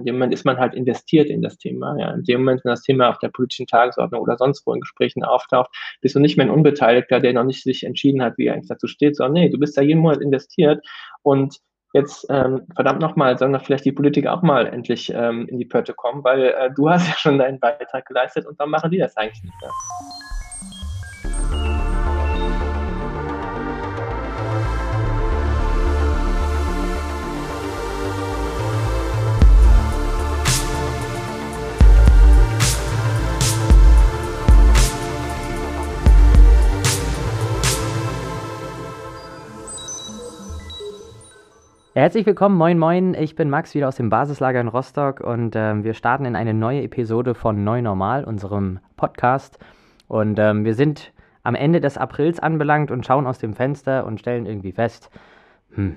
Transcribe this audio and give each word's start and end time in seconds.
In 0.00 0.06
dem 0.06 0.14
Moment 0.16 0.32
ist 0.32 0.44
man 0.44 0.58
halt 0.58 0.74
investiert 0.74 1.28
in 1.28 1.42
das 1.42 1.58
Thema. 1.58 1.96
Ja. 1.98 2.10
In 2.12 2.24
dem 2.24 2.40
Moment, 2.40 2.64
wenn 2.64 2.70
das 2.70 2.82
Thema 2.82 3.10
auf 3.10 3.18
der 3.18 3.28
politischen 3.28 3.66
Tagesordnung 3.66 4.20
oder 4.20 4.36
sonst 4.36 4.66
wo 4.66 4.72
in 4.72 4.80
Gesprächen 4.80 5.22
auftaucht, 5.24 5.70
bist 6.00 6.14
du 6.14 6.20
nicht 6.20 6.36
mehr 6.36 6.46
ein 6.46 6.50
Unbeteiligter, 6.52 7.20
der 7.20 7.32
noch 7.32 7.44
nicht 7.44 7.62
sich 7.62 7.84
entschieden 7.84 8.22
hat, 8.22 8.38
wie 8.38 8.46
er 8.46 8.54
eigentlich 8.54 8.68
dazu 8.68 8.86
steht, 8.86 9.16
sondern 9.16 9.34
nee, 9.34 9.48
du 9.50 9.58
bist 9.58 9.76
da 9.76 9.82
jeden 9.82 10.00
Monat 10.00 10.20
investiert 10.20 10.84
und 11.22 11.58
jetzt 11.92 12.26
ähm, 12.30 12.62
verdammt 12.74 13.00
nochmal, 13.00 13.36
sollen 13.38 13.52
doch 13.52 13.64
vielleicht 13.64 13.84
die 13.84 13.92
Politiker 13.92 14.32
auch 14.32 14.42
mal 14.42 14.66
endlich 14.66 15.12
ähm, 15.14 15.46
in 15.48 15.58
die 15.58 15.64
Pötte 15.64 15.92
kommen, 15.94 16.24
weil 16.24 16.46
äh, 16.46 16.70
du 16.74 16.88
hast 16.88 17.08
ja 17.08 17.14
schon 17.16 17.38
deinen 17.38 17.60
Beitrag 17.60 18.06
geleistet 18.06 18.46
und 18.46 18.58
dann 18.60 18.70
machen 18.70 18.90
die 18.90 18.98
das 18.98 19.16
eigentlich 19.16 19.42
nicht 19.42 19.60
mehr. 19.60 19.70
Herzlich 41.92 42.24
willkommen, 42.24 42.56
moin 42.56 42.78
moin, 42.78 43.14
ich 43.14 43.34
bin 43.34 43.50
Max 43.50 43.74
wieder 43.74 43.88
aus 43.88 43.96
dem 43.96 44.10
Basislager 44.10 44.60
in 44.60 44.68
Rostock 44.68 45.18
und 45.18 45.56
ähm, 45.56 45.82
wir 45.82 45.94
starten 45.94 46.24
in 46.24 46.36
eine 46.36 46.54
neue 46.54 46.82
Episode 46.82 47.34
von 47.34 47.64
Neu 47.64 47.82
Normal, 47.82 48.22
unserem 48.22 48.78
Podcast. 48.96 49.58
Und 50.06 50.38
ähm, 50.38 50.64
wir 50.64 50.74
sind 50.74 51.12
am 51.42 51.56
Ende 51.56 51.80
des 51.80 51.98
Aprils 51.98 52.38
anbelangt 52.38 52.92
und 52.92 53.04
schauen 53.04 53.26
aus 53.26 53.38
dem 53.38 53.54
Fenster 53.54 54.06
und 54.06 54.20
stellen 54.20 54.46
irgendwie 54.46 54.70
fest, 54.70 55.10
hm, 55.74 55.96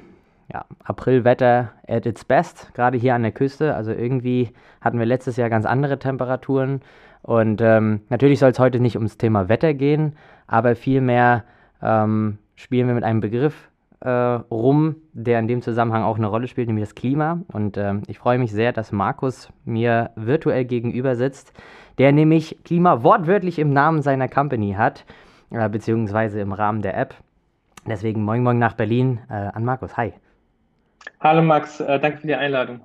ja, 0.52 0.66
Aprilwetter 0.83 1.73
at 1.88 2.07
its 2.07 2.25
best, 2.25 2.73
gerade 2.73 2.97
hier 2.97 3.13
an 3.13 3.21
der 3.21 3.31
Küste. 3.31 3.75
Also 3.75 3.91
irgendwie 3.91 4.49
hatten 4.81 4.97
wir 4.97 5.05
letztes 5.05 5.38
Jahr 5.38 5.52
ganz 5.52 5.67
andere 5.67 5.99
Temperaturen 5.99 6.81
und 7.21 7.61
ähm, 7.61 8.02
natürlich 8.09 8.39
soll 8.39 8.49
es 8.49 8.58
heute 8.58 8.80
nicht 8.80 8.95
ums 8.95 9.19
Thema 9.19 9.47
Wetter 9.47 9.75
gehen, 9.75 10.16
aber 10.47 10.75
vielmehr 10.75 11.44
ähm, 11.83 12.39
spielen 12.55 12.88
wir 12.88 12.95
mit 12.95 13.03
einem 13.03 13.19
Begriff, 13.19 13.69
äh, 14.03 14.09
rum, 14.09 14.97
der 15.13 15.39
in 15.39 15.47
dem 15.47 15.61
Zusammenhang 15.61 16.03
auch 16.03 16.17
eine 16.17 16.27
Rolle 16.27 16.47
spielt, 16.47 16.67
nämlich 16.67 16.85
das 16.85 16.95
Klima. 16.95 17.39
Und 17.51 17.77
äh, 17.77 17.95
ich 18.07 18.19
freue 18.19 18.37
mich 18.37 18.51
sehr, 18.51 18.73
dass 18.73 18.91
Markus 18.91 19.49
mir 19.63 20.11
virtuell 20.15 20.65
gegenüber 20.65 21.15
sitzt, 21.15 21.53
der 21.97 22.11
nämlich 22.11 22.57
Klima 22.65 23.03
wortwörtlich 23.03 23.59
im 23.59 23.71
Namen 23.71 24.01
seiner 24.01 24.27
Company 24.27 24.73
hat, 24.73 25.05
äh, 25.51 25.69
beziehungsweise 25.69 26.41
im 26.41 26.51
Rahmen 26.51 26.81
der 26.81 26.97
App. 26.97 27.15
Deswegen 27.85 28.23
moin 28.23 28.43
moin 28.43 28.59
nach 28.59 28.73
Berlin 28.73 29.19
äh, 29.29 29.33
an 29.33 29.63
Markus. 29.63 29.95
Hi. 29.95 30.13
Hallo 31.21 31.41
Max, 31.41 31.79
äh, 31.79 31.99
danke 31.99 32.19
für 32.19 32.27
die 32.27 32.35
Einladung. 32.35 32.81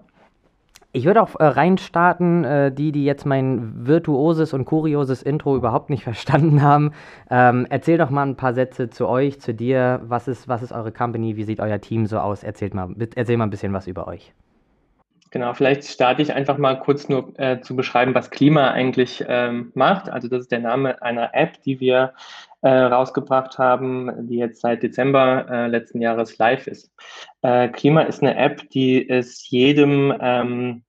Ich 0.92 1.05
würde 1.05 1.22
auch 1.22 1.39
äh, 1.39 1.44
reinstarten, 1.44 2.44
äh, 2.44 2.72
die, 2.72 2.92
die 2.92 3.05
jetzt 3.05 3.27
mein 3.27 3.86
virtuoses 3.86 4.55
und 4.55 4.64
kurioses 4.64 5.22
Intro 5.22 5.55
überhaupt 5.55 5.91
nicht 5.91 6.03
verstanden 6.11 6.62
haben. 6.62 6.92
Ähm, 7.30 7.67
erzähl 7.69 7.98
doch 7.98 8.11
mal 8.11 8.27
ein 8.27 8.36
paar 8.36 8.55
Sätze 8.55 8.89
zu 8.89 9.06
euch, 9.06 9.41
zu 9.41 9.53
dir. 9.53 10.00
Was 10.05 10.28
ist, 10.28 10.48
was 10.48 10.62
ist 10.62 10.72
eure 10.72 10.91
Company? 10.92 11.36
Wie 11.36 11.45
sieht 11.45 11.61
euer 11.61 11.80
Team 11.80 12.06
so 12.06 12.19
aus? 12.19 12.42
Erzählt 12.42 12.75
mal, 12.75 12.95
erzähl 13.14 13.36
mal 13.36 13.45
ein 13.47 13.50
bisschen 13.50 13.75
was 13.75 13.86
über 13.86 14.08
euch. 14.08 14.33
Genau, 15.31 15.53
vielleicht 15.53 15.84
starte 15.84 16.23
ich 16.23 16.33
einfach 16.33 16.57
mal 16.57 16.79
kurz 16.81 17.09
nur 17.09 17.39
äh, 17.39 17.61
zu 17.61 17.77
beschreiben, 17.77 18.15
was 18.15 18.31
Klima 18.31 18.71
eigentlich 18.71 19.23
ähm, 19.29 19.73
macht. 19.75 20.09
Also 20.09 20.29
das 20.29 20.43
ist 20.43 20.53
der 20.53 20.61
Name 20.61 21.03
einer 21.03 21.35
App, 21.35 21.61
die 21.62 21.81
wir 21.81 22.15
äh, 22.62 22.69
rausgebracht 22.69 23.59
haben, 23.59 24.27
die 24.27 24.37
jetzt 24.37 24.62
seit 24.62 24.83
Dezember 24.83 25.47
äh, 25.51 25.67
letzten 25.67 26.01
Jahres 26.01 26.39
live 26.39 26.67
ist. 26.67 26.91
Äh, 27.43 27.69
Klima 27.69 28.03
ist 28.03 28.23
eine 28.23 28.37
App, 28.37 28.70
die 28.70 29.09
es 29.09 29.48
jedem 29.51 30.15
ähm, 30.19 30.85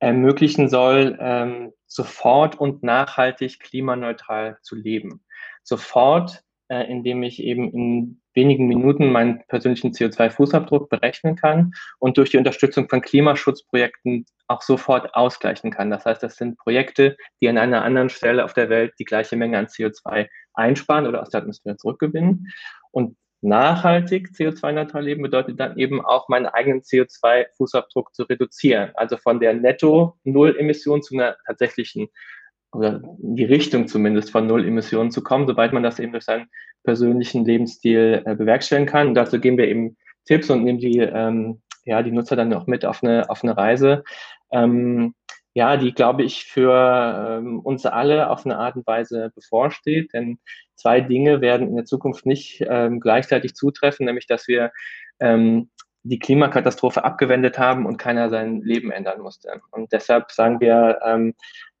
ermöglichen 0.00 0.68
soll, 0.68 1.16
ähm, 1.20 1.72
sofort 1.86 2.56
und 2.56 2.82
nachhaltig 2.82 3.60
klimaneutral 3.60 4.58
zu 4.62 4.74
leben. 4.74 5.24
Sofort, 5.62 6.42
äh, 6.68 6.90
indem 6.90 7.22
ich 7.22 7.42
eben 7.42 7.70
in 7.72 8.20
wenigen 8.34 8.66
Minuten 8.66 9.10
meinen 9.10 9.42
persönlichen 9.48 9.92
CO2-Fußabdruck 9.92 10.88
berechnen 10.88 11.36
kann 11.36 11.72
und 11.98 12.18
durch 12.18 12.30
die 12.30 12.38
Unterstützung 12.38 12.88
von 12.88 13.00
Klimaschutzprojekten 13.00 14.26
auch 14.48 14.62
sofort 14.62 15.14
ausgleichen 15.14 15.70
kann. 15.70 15.90
Das 15.90 16.04
heißt, 16.04 16.22
das 16.22 16.36
sind 16.36 16.58
Projekte, 16.58 17.16
die 17.40 17.48
an 17.48 17.58
einer 17.58 17.82
anderen 17.82 18.10
Stelle 18.10 18.44
auf 18.44 18.52
der 18.52 18.68
Welt 18.68 18.94
die 18.98 19.04
gleiche 19.04 19.36
Menge 19.36 19.58
an 19.58 19.66
CO2 19.66 20.28
einsparen 20.54 21.06
oder 21.06 21.22
aus 21.22 21.30
der 21.30 21.40
Atmosphäre 21.40 21.76
zurückgewinnen. 21.76 22.52
Und 22.90 23.16
nachhaltig 23.40 24.30
CO2-neutral 24.34 25.04
leben 25.04 25.22
bedeutet 25.22 25.60
dann 25.60 25.78
eben 25.78 26.04
auch 26.04 26.28
meinen 26.28 26.46
eigenen 26.46 26.82
CO2-Fußabdruck 26.82 28.12
zu 28.12 28.24
reduzieren. 28.24 28.90
Also 28.94 29.16
von 29.16 29.40
der 29.40 29.54
Netto-Null-Emission 29.54 31.02
zu 31.02 31.14
einer 31.14 31.36
tatsächlichen 31.46 32.08
oder 32.76 33.02
in 33.22 33.36
die 33.36 33.44
Richtung 33.44 33.88
zumindest 33.88 34.30
von 34.30 34.46
Null-Emissionen 34.46 35.10
zu 35.10 35.22
kommen, 35.22 35.46
sobald 35.46 35.72
man 35.72 35.82
das 35.82 35.98
eben 35.98 36.12
durch 36.12 36.24
seinen 36.24 36.48
persönlichen 36.84 37.44
Lebensstil 37.44 38.22
äh, 38.24 38.34
bewerkstelligen 38.34 38.88
kann. 38.88 39.08
Und 39.08 39.14
dazu 39.14 39.40
geben 39.40 39.58
wir 39.58 39.68
eben 39.68 39.96
Tipps 40.24 40.50
und 40.50 40.64
nehmen 40.64 40.78
die, 40.78 40.98
ähm, 40.98 41.60
ja, 41.84 42.02
die 42.02 42.12
Nutzer 42.12 42.36
dann 42.36 42.52
auch 42.54 42.66
mit 42.66 42.84
auf 42.84 43.02
eine, 43.02 43.28
auf 43.30 43.42
eine 43.42 43.56
Reise. 43.56 44.04
Ähm, 44.52 45.14
ja, 45.54 45.78
die, 45.78 45.94
glaube 45.94 46.22
ich, 46.22 46.44
für 46.44 47.38
ähm, 47.38 47.60
uns 47.60 47.86
alle 47.86 48.28
auf 48.28 48.44
eine 48.44 48.58
Art 48.58 48.76
und 48.76 48.86
Weise 48.86 49.32
bevorsteht. 49.34 50.12
Denn 50.12 50.38
zwei 50.74 51.00
Dinge 51.00 51.40
werden 51.40 51.68
in 51.68 51.76
der 51.76 51.86
Zukunft 51.86 52.26
nicht 52.26 52.62
ähm, 52.68 53.00
gleichzeitig 53.00 53.54
zutreffen, 53.54 54.04
nämlich 54.04 54.26
dass 54.26 54.48
wir 54.48 54.70
ähm, 55.18 55.70
die 56.02 56.18
Klimakatastrophe 56.18 57.04
abgewendet 57.04 57.58
haben 57.58 57.86
und 57.86 57.96
keiner 57.96 58.28
sein 58.28 58.60
Leben 58.60 58.90
ändern 58.90 59.20
musste. 59.20 59.60
Und 59.70 59.92
deshalb 59.92 60.30
sagen 60.30 60.60
wir, 60.60 61.00
ähm, 61.04 61.34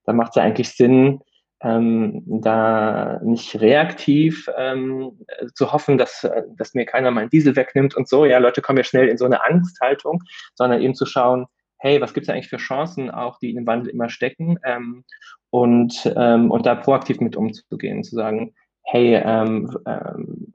da 0.06 0.12
macht 0.12 0.36
es 0.36 0.42
eigentlich 0.42 0.70
Sinn, 0.70 1.20
ähm, 1.62 2.22
da 2.26 3.18
nicht 3.22 3.60
reaktiv 3.60 4.48
ähm, 4.56 5.18
zu 5.54 5.72
hoffen, 5.72 5.98
dass, 5.98 6.28
dass 6.56 6.74
mir 6.74 6.84
keiner 6.84 7.10
meinen 7.10 7.30
Diesel 7.30 7.56
wegnimmt 7.56 7.96
und 7.96 8.08
so. 8.08 8.24
Ja, 8.24 8.38
Leute 8.38 8.62
kommen 8.62 8.78
ja 8.78 8.84
schnell 8.84 9.08
in 9.08 9.18
so 9.18 9.24
eine 9.24 9.42
Angsthaltung, 9.42 10.22
sondern 10.54 10.82
eben 10.82 10.94
zu 10.94 11.06
schauen, 11.06 11.46
hey, 11.78 12.00
was 12.00 12.14
gibt 12.14 12.26
es 12.26 12.32
eigentlich 12.32 12.48
für 12.48 12.56
Chancen 12.58 13.10
auch, 13.10 13.38
die 13.38 13.50
in 13.50 13.56
dem 13.56 13.66
Wandel 13.66 13.90
immer 13.90 14.08
stecken 14.08 14.58
ähm, 14.64 15.04
und, 15.50 16.12
ähm, 16.16 16.50
und 16.50 16.66
da 16.66 16.74
proaktiv 16.74 17.20
mit 17.20 17.36
umzugehen, 17.36 18.04
zu 18.04 18.16
sagen, 18.16 18.54
hey, 18.84 19.14
ähm, 19.14 19.76
ähm, 19.86 20.52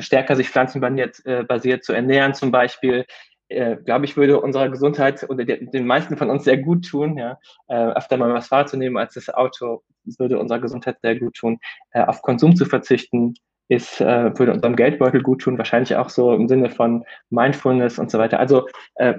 stärker 0.00 0.36
sich 0.36 0.50
pflanzenbasiert 0.50 1.24
äh, 1.26 1.42
basiert 1.42 1.84
zu 1.84 1.92
ernähren 1.92 2.34
zum 2.34 2.50
Beispiel, 2.52 3.04
äh, 3.48 3.76
glaube 3.76 4.04
ich, 4.04 4.16
würde 4.16 4.40
unserer 4.40 4.68
Gesundheit 4.68 5.24
oder 5.28 5.44
den 5.44 5.86
meisten 5.86 6.16
von 6.16 6.30
uns 6.30 6.44
sehr 6.44 6.58
gut 6.58 6.88
tun, 6.88 7.16
ja, 7.16 7.38
äh, 7.68 7.92
öfter 7.92 8.16
mal 8.16 8.32
was 8.32 8.48
Fahrrad 8.48 8.68
zu 8.68 8.76
nehmen 8.76 8.96
als 8.96 9.14
das 9.14 9.28
Auto, 9.28 9.82
würde 10.18 10.38
unserer 10.38 10.60
Gesundheit 10.60 10.98
sehr 11.02 11.16
gut 11.16 11.34
tun, 11.34 11.58
äh, 11.92 12.02
auf 12.02 12.22
Konsum 12.22 12.56
zu 12.56 12.64
verzichten, 12.64 13.34
ist, 13.68 14.00
äh, 14.00 14.38
würde 14.38 14.52
unserem 14.52 14.76
Geldbeutel 14.76 15.22
gut 15.22 15.42
tun, 15.42 15.58
wahrscheinlich 15.58 15.96
auch 15.96 16.08
so 16.08 16.32
im 16.34 16.48
Sinne 16.48 16.70
von 16.70 17.04
Mindfulness 17.30 17.98
und 17.98 18.10
so 18.10 18.18
weiter. 18.18 18.38
Also 18.38 18.68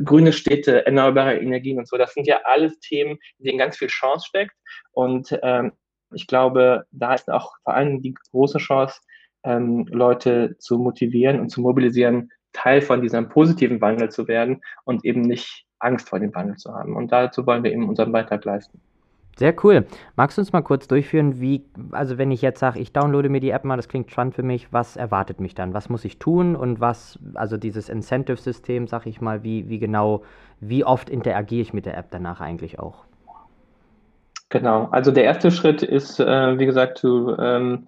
grüne 0.04 0.32
Städte, 0.32 0.86
erneuerbare 0.86 1.38
Energien 1.38 1.78
und 1.80 1.88
so, 1.88 1.98
das 1.98 2.14
sind 2.14 2.28
ja 2.28 2.40
alles 2.46 2.80
Themen, 2.80 3.18
in 3.40 3.46
denen 3.46 3.58
ganz 3.58 3.78
viel 3.78 3.90
Chance 3.90 4.28
steckt. 4.28 4.56
Und 4.92 5.38
ähm, 5.44 5.74
ich 6.14 6.28
glaube, 6.28 6.86
da 6.92 7.14
ist 7.14 7.30
auch 7.30 7.56
vor 7.64 7.74
allem 7.74 8.02
die 8.02 8.14
große 8.32 8.60
Chance, 8.60 9.02
ähm, 9.44 9.86
Leute 9.90 10.58
zu 10.60 10.78
motivieren 10.78 11.40
und 11.40 11.50
zu 11.50 11.62
mobilisieren, 11.62 12.32
Teil 12.54 12.82
von 12.82 13.02
diesem 13.02 13.30
positiven 13.30 13.82
Wandel 13.82 14.10
zu 14.10 14.28
werden 14.28 14.62
und 14.84 15.06
eben 15.06 15.22
nicht 15.22 15.66
Angst 15.80 16.10
vor 16.10 16.20
dem 16.20 16.34
Wandel 16.34 16.58
zu 16.58 16.74
haben. 16.74 16.96
Und 16.96 17.12
dazu 17.12 17.46
wollen 17.46 17.64
wir 17.64 17.72
eben 17.72 17.88
unseren 17.88 18.12
Beitrag 18.12 18.44
leisten. 18.46 18.82
Sehr 19.38 19.54
cool. 19.64 19.86
Magst 20.16 20.38
du 20.38 20.42
uns 20.42 20.52
mal 20.52 20.64
kurz 20.64 20.88
durchführen, 20.88 21.40
wie, 21.40 21.64
also 21.92 22.18
wenn 22.18 22.32
ich 22.32 22.42
jetzt 22.42 22.60
sage, 22.60 22.80
ich 22.80 22.92
downloade 22.92 23.30
mir 23.30 23.40
die 23.40 23.52
App 23.52 23.66
mal, 23.66 23.76
das 23.76 23.88
klingt 23.88 24.10
spannend 24.10 24.34
für 24.34 24.42
mich, 24.42 24.74
was 24.74 24.98
erwartet 24.98 25.40
mich 25.40 25.54
dann? 25.54 25.76
Was 25.76 25.90
muss 25.90 26.06
ich 26.06 26.18
tun 26.18 26.56
und 26.56 26.80
was, 26.80 27.20
also 27.36 27.56
dieses 27.56 27.88
Incentive-System, 27.88 28.88
sag 28.88 29.06
ich 29.06 29.22
mal, 29.22 29.44
wie, 29.44 29.70
wie 29.70 29.78
genau, 29.78 30.24
wie 30.60 30.84
oft 30.84 31.08
interagiere 31.08 31.62
ich 31.62 31.72
mit 31.72 31.86
der 31.86 31.96
App 31.96 32.08
danach 32.10 32.42
eigentlich 32.42 32.80
auch? 32.80 33.06
Genau, 34.50 34.88
also 34.92 35.12
der 35.12 35.26
erste 35.26 35.52
Schritt 35.52 35.84
ist, 35.84 36.20
äh, 36.20 36.58
wie 36.58 36.66
gesagt, 36.66 36.98
zu, 36.98 37.36
ähm, 37.38 37.86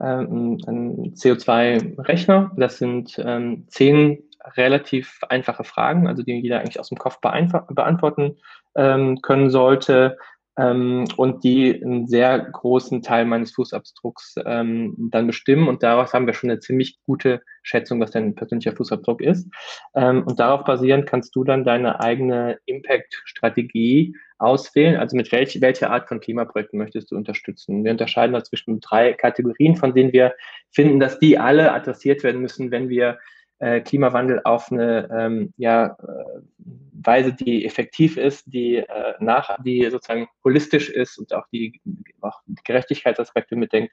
ähm, 0.00 0.58
ein 0.66 1.14
CO2-Rechner. 1.14 2.52
Das 2.56 2.78
sind 2.78 3.20
ähm, 3.24 3.66
zehn 3.68 4.22
relativ 4.56 5.20
einfache 5.28 5.64
Fragen, 5.64 6.08
also 6.08 6.22
die 6.22 6.40
jeder 6.40 6.60
eigentlich 6.60 6.80
aus 6.80 6.88
dem 6.88 6.98
Kopf 6.98 7.20
beantworten 7.20 8.36
ähm, 8.74 9.20
können 9.20 9.50
sollte 9.50 10.16
ähm, 10.60 11.06
und 11.16 11.42
die 11.44 11.82
einen 11.82 12.06
sehr 12.06 12.38
großen 12.38 13.02
Teil 13.02 13.24
meines 13.24 13.52
Fußabdrucks 13.52 14.34
ähm, 14.44 14.94
dann 15.10 15.26
bestimmen. 15.26 15.68
Und 15.68 15.82
daraus 15.82 16.12
haben 16.12 16.26
wir 16.26 16.34
schon 16.34 16.50
eine 16.50 16.60
ziemlich 16.60 16.98
gute 17.06 17.42
Schätzung, 17.62 18.00
was 18.00 18.10
dein 18.10 18.34
persönlicher 18.34 18.76
Fußabdruck 18.76 19.22
ist. 19.22 19.48
Ähm, 19.94 20.24
und 20.26 20.38
darauf 20.38 20.64
basierend 20.64 21.06
kannst 21.06 21.34
du 21.34 21.44
dann 21.44 21.64
deine 21.64 22.00
eigene 22.00 22.58
Impact-Strategie 22.66 24.14
auswählen. 24.38 24.96
Also 24.96 25.16
mit 25.16 25.32
welch, 25.32 25.60
welcher 25.60 25.90
Art 25.90 26.08
von 26.08 26.20
Klimaprojekten 26.20 26.78
möchtest 26.78 27.10
du 27.10 27.16
unterstützen? 27.16 27.84
Wir 27.84 27.92
unterscheiden 27.92 28.34
da 28.34 28.44
zwischen 28.44 28.80
drei 28.80 29.12
Kategorien, 29.14 29.76
von 29.76 29.94
denen 29.94 30.12
wir 30.12 30.34
finden, 30.70 31.00
dass 31.00 31.18
die 31.18 31.38
alle 31.38 31.72
adressiert 31.72 32.22
werden 32.22 32.40
müssen, 32.40 32.70
wenn 32.70 32.88
wir 32.88 33.18
äh, 33.60 33.80
Klimawandel 33.80 34.40
auf 34.44 34.72
eine 34.72 35.08
ähm, 35.12 35.52
ja, 35.56 35.86
äh, 35.86 36.40
Weise, 37.02 37.32
die 37.32 37.64
effektiv 37.64 38.16
ist, 38.16 38.44
die 38.52 38.76
äh, 38.76 39.14
nach, 39.20 39.56
die 39.62 39.88
sozusagen 39.90 40.28
holistisch 40.44 40.90
ist 40.90 41.18
und 41.18 41.32
auch 41.34 41.46
die, 41.52 41.80
auch 42.20 42.40
die 42.46 42.56
Gerechtigkeitsaspekte 42.64 43.56
mitdenkt, 43.56 43.92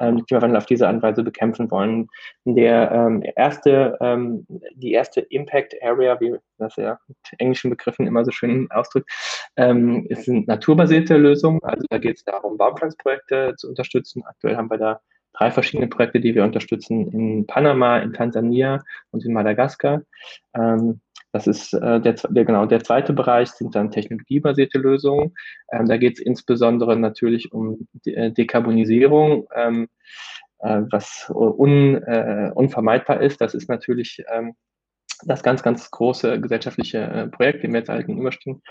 ähm, 0.00 0.24
Klimawandel 0.26 0.58
auf 0.58 0.66
diese 0.66 0.86
Art 0.86 0.96
und 0.96 1.02
Weise 1.02 1.22
bekämpfen 1.22 1.70
wollen. 1.70 2.08
Der 2.44 2.90
ähm, 2.90 3.22
erste, 3.36 3.96
ähm, 4.00 4.46
die 4.74 4.92
erste 4.92 5.20
Impact 5.20 5.74
Area, 5.82 6.18
wie 6.20 6.36
das 6.58 6.76
ja 6.76 6.98
mit 7.08 7.16
englischen 7.38 7.70
Begriffen 7.70 8.06
immer 8.06 8.24
so 8.24 8.30
schön 8.30 8.70
ausdrückt, 8.70 9.10
ähm, 9.56 10.06
eine 10.10 10.40
naturbasierte 10.46 11.16
Lösung. 11.16 11.62
Also 11.62 11.86
da 11.88 11.98
geht 11.98 12.16
es 12.16 12.24
darum, 12.24 12.56
Baumpflanzprojekte 12.58 13.54
zu 13.56 13.68
unterstützen. 13.68 14.22
Aktuell 14.26 14.56
haben 14.56 14.70
wir 14.70 14.78
da 14.78 15.00
drei 15.32 15.50
verschiedene 15.50 15.88
Projekte, 15.88 16.20
die 16.20 16.34
wir 16.34 16.44
unterstützen 16.44 17.10
in 17.12 17.46
Panama, 17.46 17.98
in 17.98 18.12
Tansania 18.12 18.82
und 19.10 19.24
in 19.24 19.32
Madagaskar. 19.32 20.02
Ähm, 20.54 21.00
das 21.32 21.46
ist 21.46 21.72
äh, 21.72 22.00
der, 22.00 22.12
der, 22.12 22.44
genau 22.44 22.66
der 22.66 22.84
zweite 22.84 23.14
Bereich 23.14 23.50
sind 23.50 23.74
dann 23.74 23.90
technologiebasierte 23.90 24.78
Lösungen. 24.78 25.34
Ähm, 25.72 25.86
da 25.86 25.96
geht 25.96 26.18
es 26.18 26.20
insbesondere 26.20 26.96
natürlich 26.96 27.52
um 27.52 27.88
De 28.04 28.14
äh, 28.14 28.30
Dekarbonisierung, 28.30 29.48
ähm, 29.54 29.88
äh, 30.58 30.82
was 30.90 31.30
un, 31.34 32.02
äh, 32.02 32.50
unvermeidbar 32.54 33.22
ist. 33.22 33.40
Das 33.40 33.54
ist 33.54 33.70
natürlich 33.70 34.22
ähm, 34.30 34.54
das 35.24 35.42
ganz, 35.42 35.62
ganz 35.62 35.90
große 35.90 36.38
gesellschaftliche 36.40 36.98
äh, 36.98 37.28
Projekt, 37.28 37.62
dem 37.62 37.72
wir 37.72 37.80
jetzt 37.80 37.90
alle 37.90 38.04
gegenüberstehen. 38.04 38.62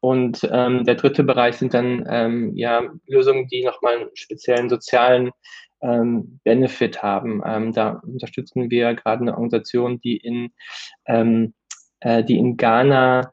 Und 0.00 0.48
ähm, 0.50 0.84
der 0.84 0.94
dritte 0.94 1.22
Bereich 1.24 1.56
sind 1.56 1.74
dann 1.74 2.06
ähm, 2.08 2.56
ja 2.56 2.82
Lösungen, 3.06 3.46
die 3.48 3.62
nochmal 3.62 3.96
einen 3.96 4.10
speziellen 4.14 4.70
sozialen 4.70 5.30
ähm, 5.82 6.40
Benefit 6.44 7.02
haben. 7.02 7.42
Ähm, 7.44 7.72
da 7.72 8.00
unterstützen 8.02 8.70
wir 8.70 8.94
gerade 8.94 9.22
eine 9.22 9.32
Organisation, 9.32 10.00
die 10.00 10.16
in, 10.16 10.52
ähm, 11.06 11.54
äh, 12.00 12.24
die 12.24 12.38
in 12.38 12.56
Ghana 12.56 13.32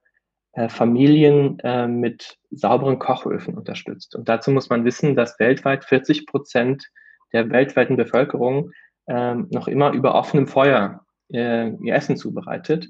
äh, 0.54 0.70
Familien 0.70 1.60
äh, 1.60 1.88
mit 1.88 2.38
sauberen 2.50 2.98
Kochöfen 2.98 3.56
unterstützt. 3.56 4.16
Und 4.16 4.28
dazu 4.28 4.52
muss 4.52 4.70
man 4.70 4.86
wissen, 4.86 5.16
dass 5.16 5.40
weltweit 5.40 5.86
40 5.86 6.26
Prozent 6.26 6.88
der 7.32 7.50
weltweiten 7.52 7.96
Bevölkerung 7.96 8.72
ähm, 9.08 9.48
noch 9.52 9.68
immer 9.68 9.92
über 9.92 10.16
offenem 10.16 10.48
Feuer 10.48 11.02
äh, 11.32 11.70
ihr 11.70 11.94
Essen 11.94 12.18
zubereitet. 12.18 12.88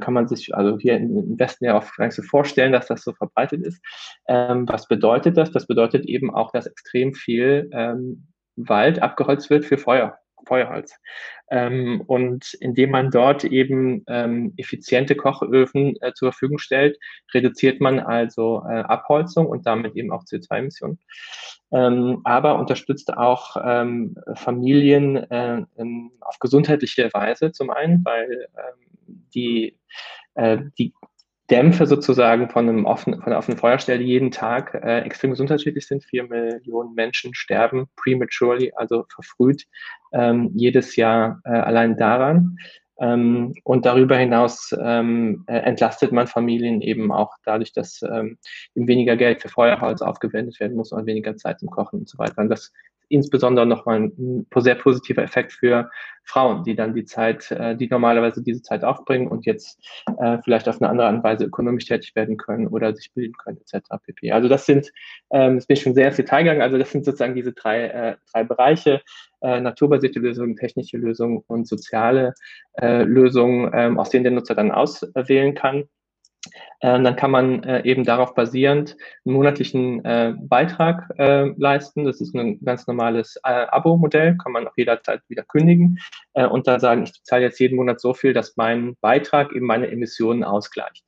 Kann 0.00 0.14
man 0.14 0.28
sich 0.28 0.54
also 0.54 0.78
hier 0.78 0.96
im 0.96 1.38
Westen 1.38 1.66
ja 1.66 1.76
auch 1.76 1.84
so 2.08 2.22
vorstellen, 2.22 2.72
dass 2.72 2.86
das 2.86 3.02
so 3.02 3.12
verbreitet 3.12 3.66
ist. 3.66 3.84
Ähm, 4.26 4.66
was 4.66 4.88
bedeutet 4.88 5.36
das? 5.36 5.50
Das 5.50 5.66
bedeutet 5.66 6.06
eben 6.06 6.34
auch, 6.34 6.52
dass 6.52 6.64
extrem 6.64 7.12
viel 7.12 7.68
ähm, 7.70 8.28
Wald 8.56 9.02
abgeholzt 9.02 9.50
wird 9.50 9.64
für 9.64 9.78
Feuer, 9.78 10.18
Feuerholz. 10.46 10.94
Ähm, 11.50 12.02
und 12.06 12.54
indem 12.54 12.90
man 12.90 13.10
dort 13.10 13.44
eben 13.44 14.04
ähm, 14.08 14.54
effiziente 14.56 15.14
Kochöfen 15.14 15.96
äh, 16.00 16.12
zur 16.14 16.32
Verfügung 16.32 16.58
stellt, 16.58 16.98
reduziert 17.32 17.80
man 17.80 18.00
also 18.00 18.64
äh, 18.68 18.80
Abholzung 18.80 19.46
und 19.46 19.66
damit 19.66 19.94
eben 19.94 20.10
auch 20.10 20.24
CO2-Emissionen. 20.24 20.98
Ähm, 21.72 22.20
aber 22.24 22.58
unterstützt 22.58 23.12
auch 23.16 23.56
ähm, 23.62 24.16
Familien 24.34 25.16
äh, 25.16 25.62
auf 26.20 26.38
gesundheitliche 26.38 27.12
Weise 27.12 27.52
zum 27.52 27.70
einen, 27.70 28.04
weil 28.04 28.48
ähm, 28.56 29.26
die, 29.34 29.76
äh, 30.34 30.58
die 30.78 30.94
Dämpfe 31.50 31.86
sozusagen 31.86 32.48
von, 32.48 32.68
einem 32.68 32.84
offenen, 32.86 33.20
von 33.20 33.32
einer 33.32 33.38
offenen 33.38 33.58
Feuerstelle 33.58 34.02
jeden 34.02 34.30
Tag 34.30 34.74
äh, 34.74 35.00
extrem 35.00 35.30
gesundheitsschädlich 35.30 35.86
sind. 35.86 36.04
Vier 36.04 36.26
Millionen 36.26 36.94
Menschen 36.94 37.34
sterben 37.34 37.86
prematurely, 37.96 38.72
also 38.76 39.04
verfrüht, 39.12 39.66
ähm, 40.12 40.50
jedes 40.54 40.96
Jahr 40.96 41.40
äh, 41.44 41.50
allein 41.50 41.96
daran. 41.96 42.56
Ähm, 42.98 43.54
und 43.64 43.86
darüber 43.86 44.16
hinaus 44.16 44.74
ähm, 44.80 45.44
äh, 45.48 45.56
entlastet 45.58 46.12
man 46.12 46.28
Familien 46.28 46.80
eben 46.80 47.10
auch 47.10 47.34
dadurch, 47.44 47.72
dass 47.72 48.00
ähm, 48.02 48.38
weniger 48.74 49.16
Geld 49.16 49.42
für 49.42 49.48
Feuerholz 49.48 50.00
aufgewendet 50.00 50.60
werden 50.60 50.76
muss 50.76 50.92
und 50.92 51.04
weniger 51.06 51.36
Zeit 51.36 51.58
zum 51.58 51.70
Kochen 51.70 52.00
und 52.00 52.08
so 52.08 52.18
weiter. 52.18 52.38
Und 52.38 52.48
das 52.48 52.72
insbesondere 53.08 53.66
nochmal 53.66 54.00
ein 54.00 54.46
sehr 54.56 54.74
positiver 54.74 55.22
Effekt 55.22 55.52
für 55.52 55.90
Frauen, 56.24 56.64
die 56.64 56.74
dann 56.74 56.94
die 56.94 57.04
Zeit, 57.04 57.50
äh, 57.50 57.76
die 57.76 57.88
normalerweise 57.88 58.42
diese 58.42 58.62
Zeit 58.62 58.82
aufbringen 58.82 59.28
und 59.28 59.46
jetzt 59.46 59.78
äh, 60.18 60.38
vielleicht 60.42 60.68
auf 60.68 60.80
eine 60.80 60.90
andere 60.90 61.06
Art 61.06 61.16
und 61.16 61.24
Weise 61.24 61.44
ökonomisch 61.44 61.84
tätig 61.84 62.16
werden 62.16 62.36
können 62.36 62.66
oder 62.66 62.94
sich 62.94 63.12
bilden 63.12 63.34
können, 63.34 63.58
etc. 63.58 63.88
pp. 64.02 64.32
Also 64.32 64.48
das 64.48 64.66
sind, 64.66 64.90
ähm, 65.30 65.56
das 65.56 65.66
bin 65.66 65.76
ich 65.76 65.82
schon 65.82 65.94
sehr 65.94 66.08
ins 66.08 66.16
Detail 66.16 66.42
gegangen, 66.44 66.62
also 66.62 66.78
das 66.78 66.90
sind 66.90 67.04
sozusagen 67.04 67.34
diese 67.34 67.52
drei, 67.52 67.86
äh, 67.88 68.16
drei 68.32 68.44
Bereiche, 68.44 69.00
naturbasierte 69.40 70.20
Lösungen, 70.20 70.56
technische 70.56 70.96
Lösungen 70.96 71.42
und 71.48 71.68
soziale 71.68 72.32
Lösungen, 72.80 73.70
ähm, 73.74 73.98
aus 73.98 74.08
denen 74.08 74.24
der 74.24 74.32
Nutzer 74.32 74.54
dann 74.54 74.70
auswählen 74.70 75.54
kann. 75.54 75.84
Äh, 76.80 77.02
dann 77.02 77.16
kann 77.16 77.30
man 77.30 77.62
äh, 77.64 77.82
eben 77.84 78.04
darauf 78.04 78.34
basierend 78.34 78.96
einen 79.24 79.34
monatlichen 79.34 80.04
äh, 80.04 80.34
Beitrag 80.38 81.10
äh, 81.18 81.52
leisten. 81.56 82.04
Das 82.04 82.20
ist 82.20 82.34
ein 82.34 82.62
ganz 82.64 82.86
normales 82.86 83.38
Abo-Modell, 83.42 84.36
kann 84.36 84.52
man 84.52 84.66
auch 84.66 84.76
jederzeit 84.76 85.20
wieder 85.28 85.42
kündigen 85.42 85.98
und 86.32 86.66
dann 86.66 86.80
sagen, 86.80 87.04
ich 87.04 87.22
zahle 87.24 87.42
jetzt 87.42 87.60
jeden 87.60 87.76
Monat 87.76 88.00
so 88.00 88.14
viel, 88.14 88.32
dass 88.32 88.56
mein 88.56 88.96
Beitrag 89.00 89.52
eben 89.52 89.66
meine 89.66 89.90
Emissionen 89.90 90.44
ausgleicht. 90.44 91.04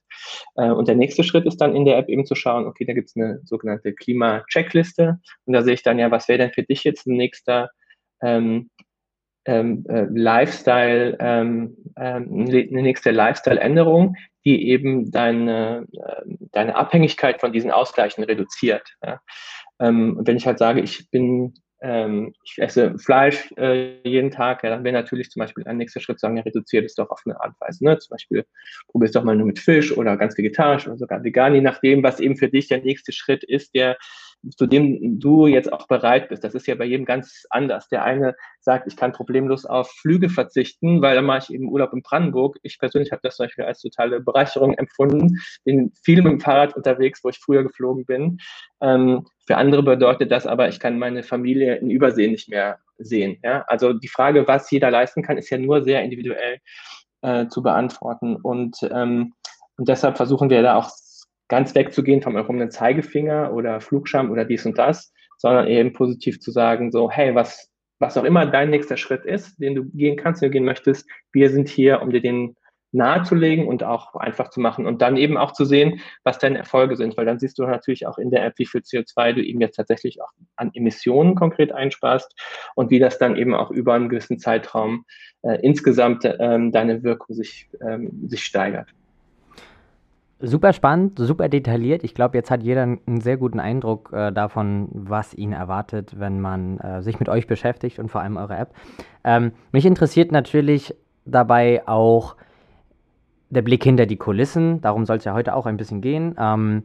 und 0.54 0.88
der 0.88 0.94
nächste 0.94 1.24
Schritt 1.24 1.46
ist 1.46 1.60
dann 1.60 1.74
in 1.74 1.84
der 1.84 1.98
App 1.98 2.08
eben 2.08 2.26
zu 2.26 2.34
schauen, 2.34 2.66
okay, 2.66 2.84
da 2.84 2.92
gibt 2.92 3.08
es 3.08 3.16
eine 3.16 3.40
sogenannte 3.44 3.92
Klima-Checkliste 3.92 5.18
und 5.44 5.52
da 5.52 5.62
sehe 5.62 5.74
ich 5.74 5.82
dann 5.82 5.98
ja, 5.98 6.10
was 6.10 6.28
wäre 6.28 6.38
denn 6.38 6.52
für 6.52 6.62
dich 6.62 6.84
jetzt 6.84 7.06
ein 7.06 7.16
nächster 7.16 7.70
ähm, 8.22 8.70
ähm, 9.46 9.84
äh, 9.88 10.06
Lifestyle, 10.10 11.16
ähm, 11.20 11.76
ähm, 11.96 12.46
eine 12.48 12.82
nächste 12.82 13.12
Lifestyle-Änderung, 13.12 14.16
die 14.44 14.68
eben 14.68 15.10
deine, 15.10 15.86
äh, 15.92 16.22
deine 16.52 16.74
Abhängigkeit 16.74 17.40
von 17.40 17.52
diesen 17.52 17.70
Ausgleichen 17.70 18.24
reduziert. 18.24 18.96
Ja. 19.02 19.20
Ähm, 19.80 20.18
wenn 20.22 20.36
ich 20.36 20.46
halt 20.46 20.58
sage, 20.58 20.80
ich 20.80 21.10
bin, 21.10 21.54
ähm, 21.80 22.32
ich 22.44 22.58
esse 22.58 22.98
Fleisch 22.98 23.52
äh, 23.56 24.00
jeden 24.08 24.30
Tag, 24.30 24.64
ja, 24.64 24.70
dann 24.70 24.82
wäre 24.82 24.94
natürlich 24.94 25.30
zum 25.30 25.40
Beispiel 25.40 25.66
ein 25.66 25.76
nächster 25.76 26.00
Schritt 26.00 26.18
sagen, 26.18 26.36
ja, 26.36 26.42
reduziert 26.42 26.84
es 26.84 26.94
doch 26.94 27.10
auf 27.10 27.22
eine 27.24 27.40
Art 27.40 27.50
und 27.50 27.60
Weise. 27.60 27.84
Ne? 27.84 27.98
Zum 27.98 28.14
Beispiel 28.14 28.44
probier 28.88 29.06
es 29.06 29.12
doch 29.12 29.24
mal 29.24 29.36
nur 29.36 29.46
mit 29.46 29.58
Fisch 29.58 29.96
oder 29.96 30.16
ganz 30.16 30.36
vegetarisch 30.36 30.86
oder 30.86 30.96
sogar 30.96 31.22
vegan, 31.22 31.54
je 31.54 31.60
nachdem, 31.60 32.02
was 32.02 32.18
eben 32.18 32.36
für 32.36 32.48
dich 32.48 32.68
der 32.68 32.80
nächste 32.80 33.12
Schritt 33.12 33.44
ist, 33.44 33.74
der 33.74 33.96
zu 34.56 34.66
dem 34.66 35.18
du 35.18 35.46
jetzt 35.46 35.72
auch 35.72 35.86
bereit 35.86 36.28
bist. 36.28 36.44
Das 36.44 36.54
ist 36.54 36.66
ja 36.66 36.74
bei 36.74 36.84
jedem 36.84 37.04
ganz 37.04 37.46
anders. 37.50 37.88
Der 37.88 38.04
eine 38.04 38.34
sagt, 38.60 38.86
ich 38.86 38.96
kann 38.96 39.12
problemlos 39.12 39.64
auf 39.64 39.90
Flüge 39.90 40.28
verzichten, 40.28 41.02
weil 41.02 41.14
dann 41.16 41.24
mache 41.24 41.38
ich 41.38 41.54
eben 41.54 41.68
Urlaub 41.68 41.92
in 41.92 42.02
Brandenburg. 42.02 42.58
Ich 42.62 42.78
persönlich 42.78 43.12
habe 43.12 43.20
das 43.22 43.36
zum 43.36 43.46
Beispiel 43.46 43.64
als 43.64 43.80
totale 43.80 44.20
Bereicherung 44.20 44.74
empfunden. 44.74 45.40
Bin 45.64 45.92
viel 46.04 46.22
mit 46.22 46.32
dem 46.32 46.40
Fahrrad 46.40 46.76
unterwegs, 46.76 47.24
wo 47.24 47.28
ich 47.28 47.38
früher 47.38 47.62
geflogen 47.62 48.04
bin. 48.04 48.38
Ähm, 48.80 49.26
für 49.46 49.56
andere 49.56 49.82
bedeutet 49.82 50.30
das 50.30 50.46
aber, 50.46 50.68
ich 50.68 50.80
kann 50.80 50.98
meine 50.98 51.22
Familie 51.22 51.76
in 51.76 51.90
Übersee 51.90 52.28
nicht 52.28 52.48
mehr 52.48 52.78
sehen. 52.98 53.38
Ja? 53.42 53.64
Also 53.68 53.92
die 53.92 54.08
Frage, 54.08 54.46
was 54.48 54.70
jeder 54.70 54.90
leisten 54.90 55.22
kann, 55.22 55.38
ist 55.38 55.50
ja 55.50 55.58
nur 55.58 55.84
sehr 55.84 56.02
individuell 56.02 56.58
äh, 57.22 57.46
zu 57.48 57.62
beantworten. 57.62 58.36
Und, 58.36 58.76
ähm, 58.90 59.34
und 59.76 59.88
deshalb 59.88 60.16
versuchen 60.16 60.50
wir 60.50 60.62
da 60.62 60.76
auch 60.76 60.90
ganz 61.48 61.74
wegzugehen 61.74 62.22
vom 62.22 62.36
erhobenen 62.36 62.70
Zeigefinger 62.70 63.52
oder 63.52 63.80
Flugscham 63.80 64.30
oder 64.30 64.44
dies 64.44 64.66
und 64.66 64.78
das, 64.78 65.12
sondern 65.38 65.66
eben 65.68 65.92
positiv 65.92 66.40
zu 66.40 66.50
sagen, 66.50 66.90
so, 66.90 67.10
hey, 67.10 67.34
was, 67.34 67.70
was 67.98 68.16
auch 68.16 68.24
immer 68.24 68.46
dein 68.46 68.70
nächster 68.70 68.96
Schritt 68.96 69.24
ist, 69.24 69.60
den 69.60 69.74
du 69.74 69.84
gehen 69.90 70.16
kannst, 70.16 70.42
den 70.42 70.50
du 70.50 70.54
gehen 70.54 70.64
möchtest, 70.64 71.08
wir 71.32 71.50
sind 71.50 71.68
hier, 71.68 72.02
um 72.02 72.10
dir 72.10 72.20
den 72.20 72.56
nahezulegen 72.92 73.66
und 73.66 73.84
auch 73.84 74.14
einfach 74.14 74.48
zu 74.48 74.60
machen 74.60 74.86
und 74.86 75.02
dann 75.02 75.16
eben 75.16 75.36
auch 75.36 75.52
zu 75.52 75.64
sehen, 75.64 76.00
was 76.24 76.38
deine 76.38 76.58
Erfolge 76.58 76.96
sind, 76.96 77.16
weil 77.16 77.26
dann 77.26 77.38
siehst 77.38 77.58
du 77.58 77.64
natürlich 77.64 78.06
auch 78.06 78.18
in 78.18 78.30
der 78.30 78.44
App, 78.44 78.54
wie 78.56 78.66
viel 78.66 78.80
CO2 78.80 79.34
du 79.34 79.44
eben 79.44 79.60
jetzt 79.60 79.76
tatsächlich 79.76 80.22
auch 80.22 80.30
an 80.56 80.70
Emissionen 80.72 81.34
konkret 81.34 81.72
einsparst 81.72 82.32
und 82.74 82.90
wie 82.90 82.98
das 82.98 83.18
dann 83.18 83.36
eben 83.36 83.54
auch 83.54 83.70
über 83.70 83.94
einen 83.94 84.08
gewissen 84.08 84.38
Zeitraum 84.38 85.04
äh, 85.42 85.60
insgesamt 85.62 86.24
ähm, 86.24 86.72
deine 86.72 87.02
Wirkung 87.02 87.36
sich, 87.36 87.68
ähm, 87.86 88.28
sich 88.28 88.44
steigert. 88.44 88.88
Super 90.38 90.74
spannend, 90.74 91.18
super 91.18 91.48
detailliert. 91.48 92.04
Ich 92.04 92.14
glaube, 92.14 92.36
jetzt 92.36 92.50
hat 92.50 92.62
jeder 92.62 92.82
einen 92.82 93.22
sehr 93.22 93.38
guten 93.38 93.58
Eindruck 93.58 94.12
äh, 94.12 94.30
davon, 94.32 94.88
was 94.92 95.32
ihn 95.32 95.52
erwartet, 95.52 96.20
wenn 96.20 96.40
man 96.40 96.78
äh, 96.78 97.00
sich 97.00 97.18
mit 97.18 97.30
euch 97.30 97.46
beschäftigt 97.46 97.98
und 97.98 98.10
vor 98.10 98.20
allem 98.20 98.36
eure 98.36 98.54
App. 98.54 98.74
Ähm, 99.24 99.52
mich 99.72 99.86
interessiert 99.86 100.32
natürlich 100.32 100.94
dabei 101.24 101.88
auch 101.88 102.36
der 103.48 103.62
Blick 103.62 103.82
hinter 103.82 104.04
die 104.04 104.18
Kulissen. 104.18 104.82
Darum 104.82 105.06
soll 105.06 105.16
es 105.16 105.24
ja 105.24 105.32
heute 105.32 105.54
auch 105.54 105.64
ein 105.64 105.78
bisschen 105.78 106.02
gehen. 106.02 106.34
Ähm, 106.38 106.82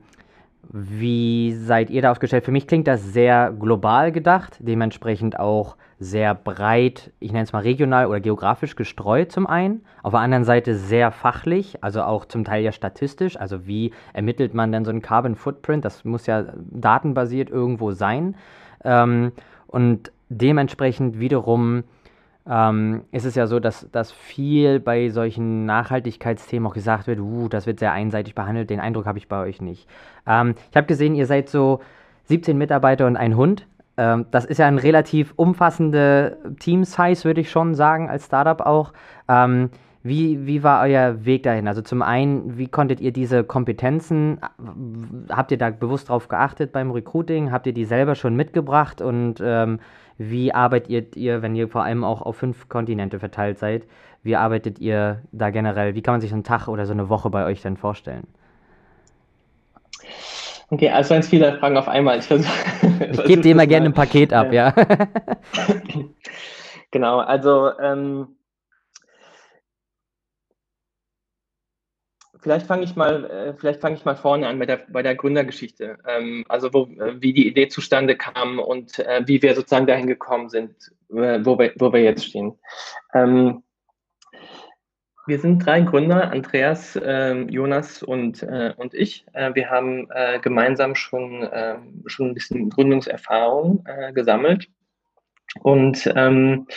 wie 0.70 1.54
seid 1.54 1.90
ihr 1.90 2.02
da 2.02 2.12
aufgestellt? 2.12 2.46
Für 2.46 2.52
mich 2.52 2.68
klingt 2.68 2.88
das 2.88 3.04
sehr 3.12 3.52
global 3.52 4.14
gedacht, 4.14 4.60
dementsprechend 4.60 5.38
auch 5.38 5.76
sehr 6.02 6.34
breit, 6.34 7.12
ich 7.20 7.32
nenne 7.32 7.44
es 7.44 7.54
mal 7.54 7.60
regional 7.60 8.08
oder 8.08 8.20
geografisch 8.20 8.76
gestreut 8.76 9.32
zum 9.32 9.46
einen. 9.46 9.86
Auf 10.02 10.14
der 10.14 10.22
anderen 10.22 10.46
Seite 10.46 10.74
sehr 10.74 11.12
fachlich, 11.12 11.84
also 11.84 12.02
auch 12.02 12.26
zum 12.26 12.44
Teil 12.44 12.64
ja 12.64 12.72
statistisch. 12.72 13.38
Also 13.38 13.68
wie 13.68 13.92
ermittelt 14.12 14.56
man 14.56 14.72
denn 14.72 14.84
so 14.84 14.90
einen 14.90 15.04
Carbon 15.04 15.36
Footprint? 15.36 15.86
Das 15.86 16.04
muss 16.04 16.26
ja 16.26 16.46
datenbasiert 16.72 17.52
irgendwo 17.52 17.92
sein. 17.92 18.36
Ähm, 18.84 19.32
und 19.68 20.12
dementsprechend 20.30 21.20
wiederum 21.20 21.84
ähm, 22.50 23.04
ist 23.12 23.26
es 23.26 23.36
ja 23.36 23.46
so, 23.46 23.60
dass, 23.60 23.88
dass 23.92 24.12
viel 24.12 24.80
bei 24.80 25.10
solchen 25.10 25.68
Nachhaltigkeitsthemen 25.68 26.68
auch 26.68 26.74
gesagt 26.74 27.06
wird, 27.06 27.20
uh, 27.20 27.48
das 27.48 27.68
wird 27.68 27.78
sehr 27.78 27.92
einseitig 27.92 28.34
behandelt. 28.34 28.72
Den 28.72 28.80
Eindruck 28.80 29.06
habe 29.06 29.20
ich 29.20 29.28
bei 29.28 29.40
euch 29.40 29.62
nicht. 29.62 29.88
Ähm, 30.26 30.56
ich 30.72 30.76
habe 30.76 30.88
gesehen, 30.88 31.14
ihr 31.14 31.28
seid 31.28 31.48
so 31.48 31.80
17 32.26 32.58
Mitarbeiter 32.58 33.08
und 33.08 33.18
ein 33.18 33.36
Hund. 33.36 33.68
Ähm, 34.02 34.26
das 34.32 34.46
ist 34.46 34.58
ja 34.58 34.66
ein 34.66 34.80
relativ 34.80 35.32
umfassende 35.36 36.38
Team-Size, 36.60 37.24
würde 37.24 37.42
ich 37.42 37.52
schon 37.52 37.76
sagen, 37.76 38.10
als 38.10 38.26
Startup 38.26 38.60
auch. 38.62 38.94
Ähm, 39.30 39.70
wie, 40.02 40.48
wie 40.48 40.64
war 40.64 40.82
euer 40.82 41.24
Weg 41.24 41.44
dahin? 41.44 41.68
Also 41.68 41.84
zum 41.84 42.02
einen, 42.02 42.58
wie 42.58 42.68
konntet 42.68 43.00
ihr 43.00 43.14
diese 43.14 43.44
Kompetenzen, 43.44 44.40
habt 45.30 45.52
ihr 45.52 45.60
da 45.60 45.70
bewusst 45.70 46.10
drauf 46.10 46.28
geachtet 46.28 46.72
beim 46.72 46.90
Recruiting? 46.90 47.52
Habt 47.52 47.68
ihr 47.68 47.74
die 47.74 47.86
selber 47.86 48.16
schon 48.16 48.36
mitgebracht? 48.36 49.02
Und 49.02 49.36
ähm, 49.44 49.80
wie 50.18 50.52
arbeitet 50.52 51.16
ihr, 51.16 51.44
wenn 51.44 51.54
ihr 51.54 51.68
vor 51.68 51.84
allem 51.84 52.04
auch 52.04 52.24
auf 52.24 52.38
fünf 52.38 52.68
Kontinente 52.70 53.20
verteilt 53.20 53.60
seid? 53.60 53.84
Wie 54.24 54.36
arbeitet 54.36 54.80
ihr 54.80 55.22
da 55.32 55.52
generell? 55.52 55.94
Wie 55.94 56.02
kann 56.02 56.16
man 56.16 56.22
sich 56.22 56.32
so 56.32 56.36
einen 56.36 56.44
Tag 56.44 56.68
oder 56.68 56.88
so 56.88 56.94
eine 56.94 57.10
Woche 57.10 57.30
bei 57.30 57.46
euch 57.46 57.62
denn 57.62 57.78
vorstellen? 57.78 58.26
Okay, 60.72 60.90
also 60.90 61.14
ganz 61.14 61.28
viele 61.28 61.58
Fragen 61.60 61.76
auf 61.76 61.90
einmal. 61.90 62.20
Ich, 62.20 62.32
ich 62.32 63.24
gebe 63.26 63.42
dir 63.42 63.52
immer 63.52 63.68
gerne 63.68 63.88
ein 63.88 63.94
Paket 63.94 64.32
ab, 64.32 64.54
ja. 64.54 64.74
ja. 64.74 64.86
genau, 66.92 67.20
also 67.20 67.78
ähm, 67.78 68.38
vielleicht 72.40 72.68
fange 72.68 72.86
ich 72.86 72.96
mal, 72.96 73.26
äh, 73.26 73.54
vielleicht 73.54 73.82
fange 73.82 73.98
ich 73.98 74.06
mal 74.06 74.16
vorne 74.16 74.48
an 74.48 74.60
bei 74.60 74.66
der, 74.66 74.78
bei 74.88 75.04
der 75.04 75.16
Gründergeschichte. 75.16 75.98
Ähm, 76.08 76.46
also 76.48 76.74
wo, 76.74 76.86
äh, 76.86 77.22
wie 77.22 77.34
die 77.34 77.50
Idee 77.50 77.68
zustande 77.68 78.16
kam 78.16 78.58
und 78.58 78.98
äh, 79.00 79.24
wie 79.26 79.42
wir 79.42 79.56
sozusagen 79.56 79.88
dahin 79.88 80.08
gekommen 80.08 80.48
sind, 80.48 80.74
äh, 81.10 81.40
wo, 81.44 81.60
wir, 81.60 81.74
wo 81.80 81.92
wir 81.92 82.02
jetzt 82.02 82.26
stehen. 82.26 82.58
Ähm, 83.14 83.62
wir 85.32 85.40
sind 85.40 85.66
drei 85.66 85.80
Gründer, 85.80 86.30
Andreas, 86.30 86.98
äh, 86.98 87.34
Jonas 87.44 88.04
und, 88.04 88.44
äh, 88.44 88.74
und 88.76 88.94
ich. 88.94 89.26
Äh, 89.32 89.56
wir 89.56 89.70
haben 89.70 90.10
äh, 90.12 90.40
gemeinsam 90.40 90.94
schon, 90.94 91.48
ähm, 91.54 92.04
schon 92.06 92.32
ein 92.32 92.34
bisschen 92.34 92.70
Gründungserfahrung 92.70 93.82
äh, 93.86 94.12
gesammelt 94.12 94.68
und 95.62 96.12
ähm, 96.18 96.68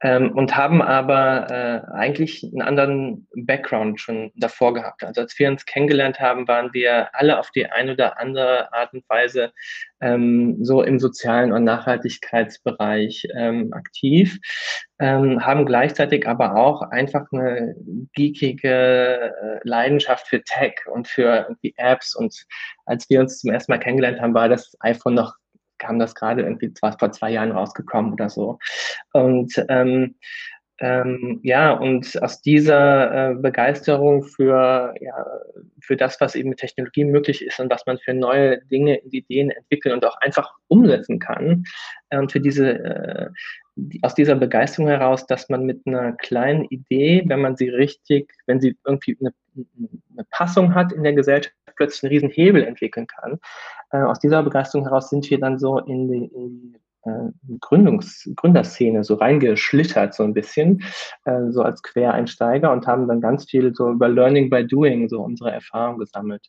ähm, 0.00 0.30
und 0.32 0.56
haben 0.56 0.80
aber 0.80 1.50
äh, 1.50 1.92
eigentlich 1.92 2.44
einen 2.44 2.62
anderen 2.62 3.26
Background 3.34 4.00
schon 4.00 4.30
davor 4.36 4.74
gehabt. 4.74 5.02
Also 5.02 5.22
als 5.22 5.36
wir 5.38 5.48
uns 5.48 5.66
kennengelernt 5.66 6.20
haben, 6.20 6.46
waren 6.46 6.72
wir 6.72 7.14
alle 7.14 7.38
auf 7.38 7.50
die 7.50 7.66
eine 7.66 7.92
oder 7.92 8.18
andere 8.18 8.72
Art 8.72 8.92
und 8.92 9.08
Weise 9.08 9.52
ähm, 10.00 10.64
so 10.64 10.82
im 10.82 11.00
sozialen 11.00 11.52
und 11.52 11.64
Nachhaltigkeitsbereich 11.64 13.26
ähm, 13.34 13.72
aktiv, 13.72 14.38
ähm, 15.00 15.44
haben 15.44 15.66
gleichzeitig 15.66 16.28
aber 16.28 16.54
auch 16.54 16.82
einfach 16.82 17.26
eine 17.32 17.74
geekige 18.14 19.32
äh, 19.42 19.60
Leidenschaft 19.64 20.28
für 20.28 20.42
Tech 20.44 20.74
und 20.92 21.08
für 21.08 21.46
irgendwie 21.48 21.74
Apps. 21.76 22.14
Und 22.14 22.46
als 22.86 23.10
wir 23.10 23.20
uns 23.20 23.40
zum 23.40 23.50
ersten 23.50 23.72
Mal 23.72 23.78
kennengelernt 23.78 24.20
haben, 24.20 24.34
war 24.34 24.48
das 24.48 24.76
iPhone 24.80 25.14
noch 25.14 25.34
kam 25.78 25.98
das 25.98 26.14
gerade 26.14 26.42
irgendwie 26.42 26.72
zwar 26.72 26.98
vor 26.98 27.12
zwei 27.12 27.30
Jahren 27.30 27.52
rausgekommen 27.52 28.12
oder 28.12 28.28
so. 28.28 28.58
Und 29.12 29.64
ähm, 29.68 30.16
ähm, 30.80 31.40
ja, 31.42 31.72
und 31.72 32.22
aus 32.22 32.40
dieser 32.40 33.30
äh, 33.30 33.34
Begeisterung 33.34 34.22
für, 34.22 34.94
ja, 35.00 35.26
für 35.80 35.96
das, 35.96 36.20
was 36.20 36.36
eben 36.36 36.50
mit 36.50 36.58
Technologie 36.58 37.04
möglich 37.04 37.44
ist 37.44 37.58
und 37.58 37.70
was 37.70 37.84
man 37.86 37.98
für 37.98 38.14
neue 38.14 38.62
Dinge, 38.66 39.00
Ideen 39.00 39.50
entwickeln 39.50 39.94
und 39.94 40.04
auch 40.04 40.16
einfach 40.20 40.52
umsetzen 40.68 41.18
kann, 41.18 41.64
und 42.10 42.32
für 42.32 42.40
diese, 42.40 42.70
äh, 42.70 43.28
aus 44.02 44.14
dieser 44.14 44.34
Begeisterung 44.34 44.88
heraus, 44.88 45.26
dass 45.26 45.48
man 45.48 45.64
mit 45.64 45.82
einer 45.86 46.12
kleinen 46.12 46.64
Idee, 46.66 47.22
wenn 47.26 47.40
man 47.40 47.56
sie 47.56 47.68
richtig, 47.68 48.32
wenn 48.46 48.60
sie 48.60 48.76
irgendwie 48.86 49.16
eine, 49.20 49.34
eine 49.54 50.26
Passung 50.30 50.74
hat 50.74 50.92
in 50.92 51.02
der 51.02 51.12
Gesellschaft, 51.12 51.54
plötzlich 51.76 52.02
einen 52.02 52.12
riesen 52.12 52.30
Hebel 52.30 52.64
entwickeln 52.64 53.06
kann. 53.06 53.38
Äh, 53.92 53.98
aus 53.98 54.18
dieser 54.18 54.42
Begeisterung 54.42 54.86
heraus 54.86 55.10
sind 55.10 55.28
wir 55.30 55.38
dann 55.38 55.58
so 55.58 55.78
in 55.78 56.08
die, 56.08 56.24
in 56.34 56.72
die 56.72 56.80
Gründungs 57.60 58.28
Gründerszene 58.36 59.04
so 59.04 59.14
reingeschlittert, 59.14 60.14
so 60.14 60.24
ein 60.24 60.34
bisschen, 60.34 60.82
äh, 61.24 61.50
so 61.50 61.62
als 61.62 61.82
Quereinsteiger 61.82 62.72
und 62.72 62.86
haben 62.86 63.08
dann 63.08 63.20
ganz 63.20 63.44
viel 63.44 63.74
so 63.74 63.90
über 63.90 64.08
Learning 64.08 64.50
by 64.50 64.66
Doing 64.66 65.08
so 65.08 65.20
unsere 65.20 65.52
Erfahrung 65.52 65.98
gesammelt. 65.98 66.46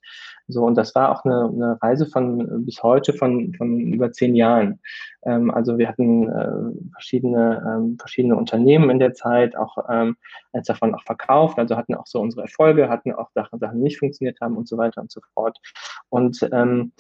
So, 0.48 0.65
und 0.65 0.75
das 0.75 0.96
war 0.96 1.12
auch 1.12 1.24
eine, 1.25 1.50
eine 1.53 1.77
Reise 1.82 2.08
von 2.08 2.65
bis 2.65 2.82
heute 2.82 3.13
von, 3.13 3.53
von 3.56 3.79
über 3.79 4.12
zehn 4.12 4.36
Jahren. 4.36 4.79
Ähm, 5.24 5.51
also 5.51 5.77
wir 5.77 5.88
hatten 5.88 6.29
äh, 6.29 6.91
verschiedene, 6.94 7.63
ähm, 7.68 7.98
verschiedene 8.00 8.36
Unternehmen 8.36 8.89
in 8.89 9.00
der 9.00 9.13
Zeit, 9.13 9.56
auch 9.56 9.77
ähm, 9.89 10.15
eins 10.53 10.68
davon 10.68 10.96
auch 10.96 11.03
verkauft, 11.03 11.60
also 11.60 11.77
hatten 11.77 11.96
auch 11.96 12.08
so 12.08 12.20
unsere 12.20 12.44
Erfolge, 12.44 12.89
hatten 12.89 13.13
auch 13.13 13.29
Sachen, 13.34 13.60
Sachen 13.60 13.79
nicht 13.79 14.00
funktioniert 14.00 14.39
haben 14.41 14.58
und 14.58 14.68
so 14.68 14.77
weiter 14.77 15.01
und 15.01 15.12
so 15.12 15.22
fort. 15.34 15.58
Und 16.10 16.48
ähm, 16.51 16.94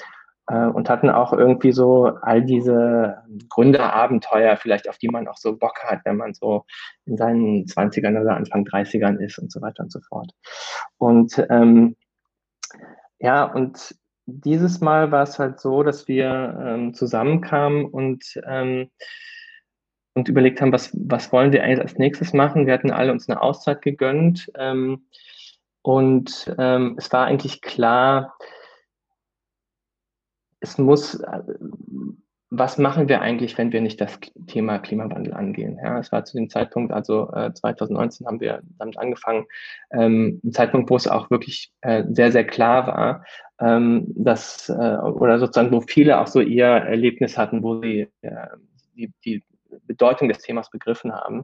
äh, 0.49 0.65
und 0.65 0.89
hatten 0.89 1.09
auch 1.09 1.31
irgendwie 1.31 1.71
so 1.71 2.07
all 2.21 2.43
diese 2.43 3.23
Gründerabenteuer, 3.49 4.57
vielleicht 4.57 4.89
auf 4.89 4.97
die 4.97 5.09
man 5.09 5.27
auch 5.27 5.37
so 5.37 5.55
Bock 5.55 5.79
hat, 5.83 5.99
wenn 6.05 6.17
man 6.17 6.33
so 6.33 6.65
in 7.05 7.17
seinen 7.17 7.65
20ern 7.65 8.19
oder 8.19 8.35
Anfang 8.35 8.65
30ern 8.65 9.17
ist 9.17 9.37
und 9.37 9.51
so 9.51 9.61
weiter 9.61 9.83
und 9.83 9.91
so 9.91 9.99
fort. 10.01 10.31
Und 10.97 11.45
ähm, 11.49 11.95
ja, 13.19 13.43
und 13.43 13.95
dieses 14.25 14.81
Mal 14.81 15.11
war 15.11 15.23
es 15.23 15.39
halt 15.39 15.59
so, 15.59 15.83
dass 15.83 16.07
wir 16.07 16.57
ähm, 16.65 16.93
zusammenkamen 16.93 17.85
und, 17.85 18.39
ähm, 18.47 18.89
und 20.13 20.29
überlegt 20.29 20.61
haben, 20.61 20.71
was, 20.71 20.91
was 20.93 21.31
wollen 21.31 21.51
wir 21.51 21.63
eigentlich 21.63 21.81
als 21.81 21.97
nächstes 21.97 22.33
machen. 22.33 22.65
Wir 22.65 22.73
hatten 22.73 22.91
alle 22.91 23.11
uns 23.11 23.29
eine 23.29 23.41
Auszeit 23.41 23.81
gegönnt 23.81 24.51
ähm, 24.55 25.05
und 25.81 26.53
ähm, 26.57 26.95
es 26.97 27.11
war 27.11 27.25
eigentlich 27.25 27.61
klar, 27.61 28.35
es 30.59 30.77
muss, 30.77 31.15
äh, 31.15 31.41
was 32.51 32.79
machen 32.79 33.07
wir 33.07 33.21
eigentlich, 33.21 33.57
wenn 33.57 33.71
wir 33.71 33.81
nicht 33.81 34.01
das 34.01 34.19
Thema 34.47 34.79
Klimawandel 34.79 35.33
angehen? 35.33 35.79
Ja, 35.83 35.99
es 35.99 36.11
war 36.11 36.25
zu 36.25 36.35
dem 36.35 36.49
Zeitpunkt, 36.49 36.91
also 36.91 37.31
äh, 37.31 37.53
2019 37.53 38.25
haben 38.25 38.39
wir 38.39 38.61
damit 38.79 38.97
angefangen, 38.97 39.45
ähm, 39.91 40.41
ein 40.43 40.51
Zeitpunkt, 40.51 40.89
wo 40.89 40.95
es 40.95 41.07
auch 41.07 41.29
wirklich 41.29 41.71
äh, 41.81 42.03
sehr, 42.09 42.31
sehr 42.31 42.45
klar 42.45 42.87
war, 42.87 43.25
ähm, 43.59 44.07
dass, 44.15 44.67
äh, 44.69 44.73
oder 44.73 45.37
sozusagen, 45.37 45.71
wo 45.71 45.81
viele 45.81 46.19
auch 46.19 46.27
so 46.27 46.39
ihr 46.39 46.65
Erlebnis 46.65 47.37
hatten, 47.37 47.61
wo 47.61 47.81
sie 47.81 48.07
äh, 48.21 48.47
die, 48.95 49.13
die 49.23 49.43
Bedeutung 49.83 50.27
des 50.27 50.39
Themas 50.39 50.71
begriffen 50.71 51.13
haben. 51.13 51.43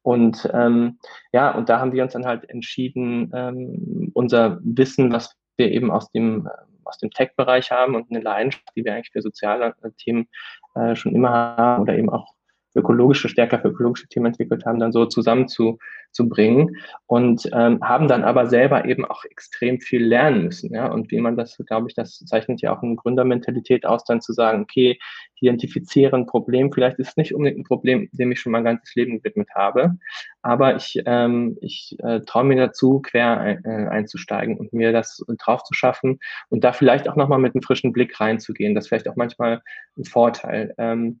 Und 0.00 0.48
ähm, 0.54 0.98
ja, 1.32 1.50
und 1.54 1.68
da 1.68 1.80
haben 1.80 1.92
wir 1.92 2.02
uns 2.02 2.14
dann 2.14 2.24
halt 2.24 2.48
entschieden, 2.48 3.30
ähm, 3.34 4.10
unser 4.14 4.58
Wissen, 4.62 5.12
was 5.12 5.36
wir 5.58 5.70
eben 5.70 5.90
aus 5.90 6.10
dem 6.12 6.48
aus 6.88 6.98
dem 6.98 7.10
Tech-Bereich 7.10 7.70
haben 7.70 7.94
und 7.94 8.10
eine 8.10 8.20
Leidenschaft, 8.20 8.64
die 8.76 8.84
wir 8.84 8.94
eigentlich 8.94 9.12
für 9.12 9.22
soziale 9.22 9.74
Themen 9.98 10.28
äh, 10.74 10.96
schon 10.96 11.14
immer 11.14 11.56
haben 11.56 11.82
oder 11.82 11.96
eben 11.96 12.10
auch 12.10 12.37
ökologische, 12.78 13.28
stärker 13.28 13.58
für 13.58 13.68
ökologische 13.68 14.08
Themen 14.08 14.26
entwickelt 14.26 14.64
haben, 14.64 14.78
dann 14.78 14.92
so 14.92 15.06
zusammenzubringen 15.06 16.76
und 17.06 17.48
ähm, 17.52 17.80
haben 17.82 18.08
dann 18.08 18.24
aber 18.24 18.46
selber 18.46 18.84
eben 18.84 19.04
auch 19.04 19.24
extrem 19.24 19.80
viel 19.80 20.04
lernen 20.04 20.44
müssen. 20.44 20.72
Ja? 20.72 20.90
Und 20.90 21.10
wie 21.10 21.20
man 21.20 21.36
das, 21.36 21.56
glaube 21.66 21.88
ich, 21.88 21.94
das 21.94 22.18
zeichnet 22.18 22.60
ja 22.60 22.76
auch 22.76 22.82
eine 22.82 22.96
Gründermentalität 22.96 23.86
aus, 23.86 24.04
dann 24.04 24.20
zu 24.20 24.32
sagen, 24.32 24.62
okay, 24.62 24.98
identifizieren 25.40 26.26
Problem, 26.26 26.72
vielleicht 26.72 26.98
ist 26.98 27.10
es 27.10 27.16
nicht 27.16 27.34
unbedingt 27.34 27.60
ein 27.60 27.64
Problem, 27.64 28.08
dem 28.12 28.32
ich 28.32 28.40
schon 28.40 28.52
mein 28.52 28.64
ganzes 28.64 28.94
Leben 28.94 29.18
gewidmet 29.18 29.48
habe, 29.54 29.96
aber 30.42 30.76
ich, 30.76 31.00
ähm, 31.06 31.56
ich 31.60 31.96
äh, 32.00 32.20
traue 32.20 32.44
mir 32.44 32.56
dazu, 32.56 33.00
quer 33.00 33.58
äh, 33.64 33.86
einzusteigen 33.88 34.56
und 34.56 34.72
mir 34.72 34.92
das 34.92 35.24
drauf 35.38 35.62
zu 35.64 35.74
schaffen 35.74 36.18
und 36.48 36.64
da 36.64 36.72
vielleicht 36.72 37.08
auch 37.08 37.16
nochmal 37.16 37.38
mit 37.38 37.54
einem 37.54 37.62
frischen 37.62 37.92
Blick 37.92 38.18
reinzugehen. 38.20 38.74
Das 38.74 38.84
ist 38.84 38.88
vielleicht 38.88 39.08
auch 39.08 39.16
manchmal 39.16 39.62
ein 39.96 40.04
Vorteil. 40.04 40.74
Ähm, 40.78 41.20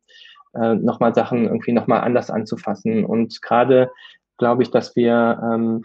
äh, 0.54 0.74
nochmal 0.74 1.14
Sachen 1.14 1.44
irgendwie 1.44 1.72
nochmal 1.72 2.00
anders 2.00 2.30
anzufassen. 2.30 3.04
Und 3.04 3.40
gerade 3.42 3.90
glaube 4.38 4.62
ich, 4.62 4.70
dass 4.70 4.96
wir 4.96 5.40
ähm, 5.42 5.84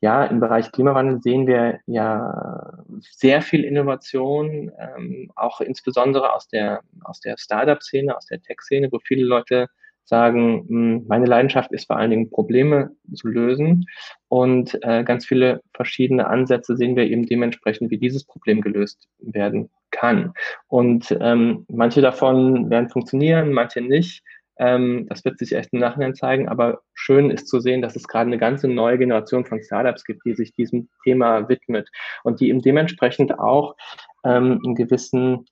ja 0.00 0.24
im 0.24 0.40
Bereich 0.40 0.72
Klimawandel 0.72 1.20
sehen 1.20 1.46
wir 1.46 1.80
ja 1.86 2.72
sehr 3.10 3.42
viel 3.42 3.64
Innovation, 3.64 4.70
ähm, 4.78 5.30
auch 5.34 5.60
insbesondere 5.60 6.32
aus 6.32 6.48
der, 6.48 6.80
aus 7.04 7.20
der 7.20 7.36
Startup-Szene, 7.38 8.16
aus 8.16 8.26
der 8.26 8.40
Tech-Szene, 8.42 8.88
wo 8.92 8.98
viele 8.98 9.24
Leute 9.24 9.68
sagen, 10.06 10.64
hm, 10.68 11.04
meine 11.08 11.26
Leidenschaft 11.26 11.72
ist 11.72 11.86
vor 11.86 11.96
allen 11.96 12.10
Dingen 12.10 12.30
Probleme 12.30 12.90
zu 13.12 13.28
lösen 13.28 13.86
und 14.28 14.78
äh, 14.82 15.04
ganz 15.04 15.26
viele 15.26 15.60
verschiedene 15.74 16.26
Ansätze 16.26 16.76
sehen 16.76 16.96
wir 16.96 17.04
eben 17.04 17.26
dementsprechend, 17.26 17.90
wie 17.90 17.98
dieses 17.98 18.24
Problem 18.24 18.60
gelöst 18.60 19.08
werden 19.18 19.68
kann. 19.90 20.32
Und 20.68 21.16
ähm, 21.20 21.66
manche 21.68 22.00
davon 22.00 22.70
werden 22.70 22.88
funktionieren, 22.88 23.52
manche 23.52 23.80
nicht. 23.80 24.22
Ähm, 24.58 25.06
das 25.08 25.24
wird 25.24 25.38
sich 25.38 25.52
erst 25.52 25.72
im 25.72 25.80
Nachhinein 25.80 26.14
zeigen, 26.14 26.48
aber 26.48 26.80
schön 26.94 27.30
ist 27.30 27.48
zu 27.48 27.60
sehen, 27.60 27.82
dass 27.82 27.96
es 27.96 28.08
gerade 28.08 28.28
eine 28.28 28.38
ganze 28.38 28.68
neue 28.68 28.96
Generation 28.96 29.44
von 29.44 29.62
Startups 29.62 30.04
gibt, 30.04 30.24
die 30.24 30.34
sich 30.34 30.54
diesem 30.54 30.88
Thema 31.04 31.48
widmet 31.48 31.90
und 32.24 32.40
die 32.40 32.48
eben 32.48 32.62
dementsprechend 32.62 33.38
auch 33.38 33.76
ähm, 34.24 34.60
einen 34.64 34.74
gewissen 34.74 35.46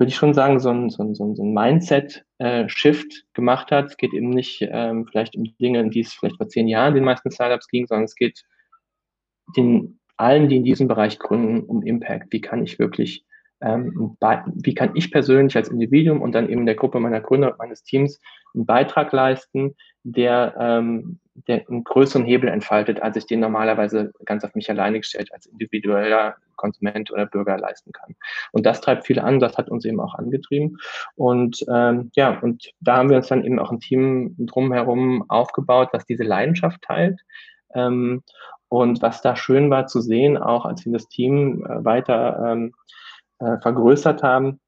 würde 0.00 0.08
ich 0.08 0.16
schon 0.16 0.32
sagen, 0.32 0.58
so 0.58 0.70
ein, 0.70 0.88
so 0.88 1.02
ein, 1.04 1.14
so 1.14 1.24
ein 1.24 1.52
Mindset-Shift 1.52 3.12
äh, 3.12 3.22
gemacht 3.34 3.70
hat. 3.70 3.90
Es 3.90 3.96
geht 3.98 4.14
eben 4.14 4.30
nicht 4.30 4.66
ähm, 4.72 5.06
vielleicht 5.06 5.36
um 5.36 5.44
Dinge, 5.60 5.80
in 5.80 5.90
die 5.90 6.00
es 6.00 6.14
vielleicht 6.14 6.38
vor 6.38 6.48
zehn 6.48 6.68
Jahren 6.68 6.94
den 6.94 7.04
meisten 7.04 7.30
Startups 7.30 7.68
ging, 7.68 7.86
sondern 7.86 8.04
es 8.04 8.14
geht 8.14 8.42
den 9.56 10.00
allen, 10.16 10.48
die 10.48 10.56
in 10.56 10.64
diesem 10.64 10.88
Bereich 10.88 11.18
gründen, 11.18 11.60
um 11.60 11.82
Impact. 11.82 12.32
Wie 12.32 12.40
kann 12.40 12.62
ich 12.62 12.78
wirklich, 12.78 13.26
ähm, 13.60 14.16
wie 14.54 14.74
kann 14.74 14.92
ich 14.94 15.10
persönlich 15.10 15.56
als 15.56 15.68
Individuum 15.68 16.22
und 16.22 16.32
dann 16.32 16.48
eben 16.48 16.66
der 16.66 16.74
Gruppe 16.74 17.00
meiner 17.00 17.20
Gründer 17.20 17.52
und 17.52 17.58
meines 17.58 17.82
Teams 17.82 18.20
einen 18.54 18.66
Beitrag 18.66 19.12
leisten, 19.12 19.76
der, 20.02 20.54
ähm, 20.58 21.20
der 21.46 21.68
einen 21.68 21.84
größeren 21.84 22.24
Hebel 22.24 22.48
entfaltet, 22.48 23.02
als 23.02 23.16
ich 23.16 23.26
den 23.26 23.40
normalerweise 23.40 24.12
ganz 24.24 24.44
auf 24.44 24.54
mich 24.54 24.70
alleine 24.70 24.98
gestellt 24.98 25.30
als 25.32 25.46
individueller 25.46 26.36
Konsument 26.56 27.10
oder 27.10 27.26
Bürger 27.26 27.58
leisten 27.58 27.92
kann. 27.92 28.14
Und 28.52 28.66
das 28.66 28.80
treibt 28.80 29.06
viele 29.06 29.24
an, 29.24 29.40
das 29.40 29.56
hat 29.56 29.70
uns 29.70 29.84
eben 29.84 30.00
auch 30.00 30.14
angetrieben. 30.14 30.78
Und 31.16 31.64
ähm, 31.72 32.10
ja, 32.14 32.38
und 32.40 32.72
da 32.80 32.98
haben 32.98 33.10
wir 33.10 33.16
uns 33.16 33.28
dann 33.28 33.44
eben 33.44 33.58
auch 33.58 33.72
ein 33.72 33.80
Team 33.80 34.34
drumherum 34.38 35.24
aufgebaut, 35.28 35.88
was 35.92 36.04
diese 36.04 36.24
Leidenschaft 36.24 36.82
teilt. 36.82 37.20
Ähm, 37.74 38.22
und 38.68 39.02
was 39.02 39.20
da 39.20 39.34
schön 39.34 39.68
war 39.68 39.86
zu 39.86 40.00
sehen, 40.00 40.38
auch 40.38 40.64
als 40.64 40.84
wir 40.84 40.92
das 40.92 41.08
Team 41.08 41.64
äh, 41.64 41.84
weiter 41.84 42.52
ähm, 42.52 42.72
äh, 43.40 43.58
vergrößert 43.60 44.22
haben, 44.22 44.60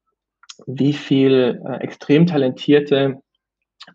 wie 0.67 0.93
viel 0.93 1.61
äh, 1.65 1.77
extrem 1.77 2.25
talentierte 2.25 3.21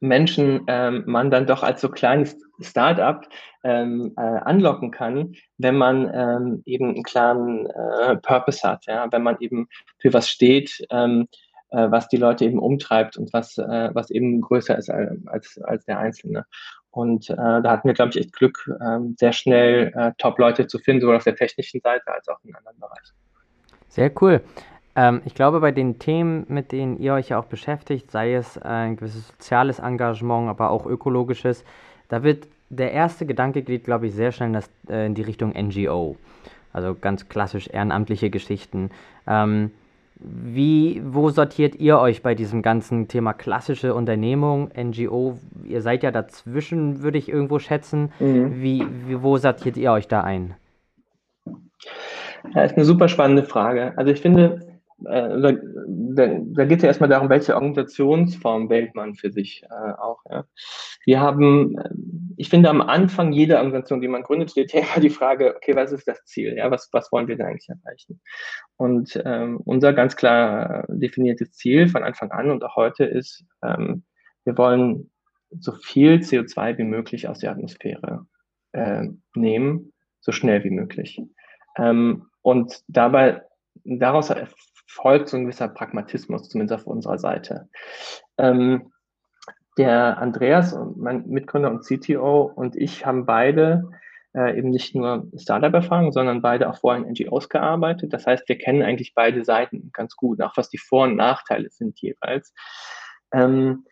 Menschen 0.00 0.64
ähm, 0.66 1.04
man 1.06 1.30
dann 1.30 1.46
doch 1.46 1.62
als 1.62 1.80
so 1.80 1.88
kleines 1.88 2.36
Startup 2.60 3.26
ähm, 3.64 4.12
äh, 4.16 4.20
anlocken 4.20 4.90
kann, 4.90 5.34
wenn 5.56 5.76
man 5.76 6.10
ähm, 6.12 6.62
eben 6.66 6.90
einen 6.90 7.02
klaren 7.02 7.66
äh, 7.66 8.16
Purpose 8.16 8.68
hat, 8.68 8.86
ja, 8.86 9.10
wenn 9.10 9.22
man 9.22 9.36
eben 9.40 9.68
für 9.98 10.12
was 10.12 10.28
steht, 10.28 10.84
ähm, 10.90 11.28
äh, 11.70 11.90
was 11.90 12.08
die 12.08 12.16
Leute 12.16 12.44
eben 12.44 12.58
umtreibt 12.58 13.16
und 13.16 13.32
was, 13.32 13.56
äh, 13.58 13.90
was 13.92 14.10
eben 14.10 14.40
größer 14.40 14.76
ist 14.76 14.90
als, 14.90 15.58
als 15.62 15.84
der 15.86 15.98
Einzelne. 15.98 16.44
Und 16.90 17.30
äh, 17.30 17.36
da 17.36 17.70
hatten 17.70 17.88
wir, 17.88 17.94
glaube 17.94 18.10
ich, 18.10 18.18
echt 18.18 18.32
Glück, 18.32 18.70
äh, 18.80 18.98
sehr 19.16 19.32
schnell 19.32 19.92
äh, 19.94 20.12
Top-Leute 20.18 20.66
zu 20.66 20.78
finden, 20.78 21.02
sowohl 21.02 21.16
auf 21.16 21.24
der 21.24 21.36
technischen 21.36 21.80
Seite 21.80 22.12
als 22.12 22.28
auch 22.28 22.38
in 22.44 22.54
anderen 22.54 22.78
Bereichen. 22.78 23.14
Sehr 23.88 24.10
cool. 24.20 24.42
Ähm, 24.94 25.22
ich 25.24 25.34
glaube, 25.34 25.60
bei 25.60 25.70
den 25.70 25.98
Themen, 25.98 26.44
mit 26.48 26.72
denen 26.72 26.98
ihr 26.98 27.14
euch 27.14 27.30
ja 27.30 27.38
auch 27.38 27.46
beschäftigt, 27.46 28.10
sei 28.10 28.34
es 28.34 28.58
ein 28.58 28.96
gewisses 28.96 29.28
soziales 29.28 29.78
Engagement, 29.78 30.48
aber 30.48 30.70
auch 30.70 30.86
ökologisches, 30.86 31.64
da 32.08 32.22
wird 32.22 32.48
der 32.70 32.92
erste 32.92 33.26
Gedanke 33.26 33.62
geht, 33.62 33.84
glaube 33.84 34.08
ich, 34.08 34.14
sehr 34.14 34.32
schnell 34.32 34.48
in, 34.48 34.52
das, 34.54 34.70
äh, 34.88 35.06
in, 35.06 35.14
die 35.14 35.22
Richtung 35.22 35.54
NGO. 35.56 36.16
Also 36.72 36.94
ganz 36.94 37.28
klassisch 37.28 37.68
ehrenamtliche 37.68 38.28
Geschichten. 38.30 38.90
Ähm, 39.26 39.70
wie, 40.20 41.00
wo 41.04 41.30
sortiert 41.30 41.76
ihr 41.76 41.98
euch 41.98 42.22
bei 42.22 42.34
diesem 42.34 42.60
ganzen 42.60 43.06
Thema 43.06 43.32
klassische 43.32 43.94
Unternehmung, 43.94 44.70
NGO? 44.76 45.38
Ihr 45.64 45.80
seid 45.80 46.02
ja 46.02 46.10
dazwischen, 46.10 47.02
würde 47.02 47.18
ich 47.18 47.28
irgendwo 47.28 47.58
schätzen. 47.60 48.12
Mhm. 48.18 48.60
Wie, 48.60 48.86
wie, 49.06 49.22
wo 49.22 49.36
sortiert 49.36 49.76
ihr 49.76 49.92
euch 49.92 50.08
da 50.08 50.22
ein? 50.22 50.54
Ja, 52.54 52.64
ist 52.64 52.76
eine 52.76 52.84
super 52.84 53.08
spannende 53.08 53.44
Frage. 53.44 53.92
Also 53.96 54.12
ich 54.12 54.20
finde, 54.20 54.78
äh, 55.04 55.40
da, 55.40 55.52
da, 55.52 56.64
geht 56.64 56.78
es 56.78 56.82
ja 56.82 56.88
erstmal 56.88 57.08
darum, 57.08 57.28
welche 57.28 57.54
Organisationsform 57.54 58.68
wählt 58.68 58.94
man 58.94 59.14
für 59.14 59.30
sich 59.30 59.62
äh, 59.64 59.92
auch. 59.92 60.20
Ja. 60.28 60.44
Wir 61.04 61.20
haben, 61.20 61.78
äh, 61.78 61.90
ich 62.36 62.48
finde, 62.48 62.68
am 62.68 62.80
Anfang 62.80 63.32
jeder 63.32 63.58
Organisation, 63.58 64.00
die 64.00 64.08
man 64.08 64.22
gründet, 64.22 64.50
steht 64.50 64.72
ja 64.72 64.80
immer 64.80 65.00
die 65.00 65.10
Frage, 65.10 65.54
okay, 65.56 65.76
was 65.76 65.92
ist 65.92 66.08
das 66.08 66.24
Ziel? 66.24 66.56
Ja, 66.56 66.70
was, 66.70 66.88
was 66.92 67.12
wollen 67.12 67.28
wir 67.28 67.36
denn 67.36 67.46
eigentlich 67.46 67.68
erreichen? 67.68 68.20
Und 68.76 69.20
ähm, 69.24 69.60
unser 69.64 69.92
ganz 69.92 70.16
klar 70.16 70.84
definiertes 70.88 71.52
Ziel 71.52 71.88
von 71.88 72.02
Anfang 72.02 72.32
an 72.32 72.50
und 72.50 72.64
auch 72.64 72.76
heute 72.76 73.04
ist, 73.04 73.44
ähm, 73.62 74.04
wir 74.44 74.58
wollen 74.58 75.10
so 75.50 75.72
viel 75.72 76.16
CO2 76.16 76.76
wie 76.78 76.84
möglich 76.84 77.28
aus 77.28 77.38
der 77.38 77.52
Atmosphäre 77.52 78.26
äh, 78.72 79.06
nehmen, 79.34 79.92
so 80.20 80.32
schnell 80.32 80.64
wie 80.64 80.70
möglich. 80.70 81.22
Ähm, 81.76 82.27
und 82.42 82.82
dabei 82.88 83.42
daraus 83.84 84.32
folgt 84.86 85.28
so 85.28 85.36
ein 85.36 85.44
gewisser 85.44 85.68
Pragmatismus, 85.68 86.48
zumindest 86.48 86.80
auf 86.80 86.86
unserer 86.86 87.18
Seite. 87.18 87.68
Ähm, 88.36 88.92
der 89.76 90.18
Andreas, 90.18 90.76
mein 90.96 91.28
Mitgründer 91.28 91.70
und 91.70 91.84
CTO 91.84 92.42
und 92.42 92.74
ich 92.74 93.06
haben 93.06 93.26
beide 93.26 93.88
äh, 94.34 94.58
eben 94.58 94.70
nicht 94.70 94.94
nur 94.94 95.28
Startup-Erfahrung, 95.36 96.12
sondern 96.12 96.42
beide 96.42 96.68
auch 96.68 96.78
vorher 96.78 97.04
in 97.04 97.12
NGOs 97.12 97.48
gearbeitet. 97.48 98.12
Das 98.12 98.26
heißt, 98.26 98.48
wir 98.48 98.58
kennen 98.58 98.82
eigentlich 98.82 99.14
beide 99.14 99.44
Seiten 99.44 99.90
ganz 99.92 100.16
gut, 100.16 100.42
auch 100.42 100.56
was 100.56 100.68
die 100.68 100.78
Vor- 100.78 101.04
und 101.04 101.16
Nachteile 101.16 101.70
sind 101.70 102.00
jeweils. 102.00 102.52
Ähm, 103.32 103.84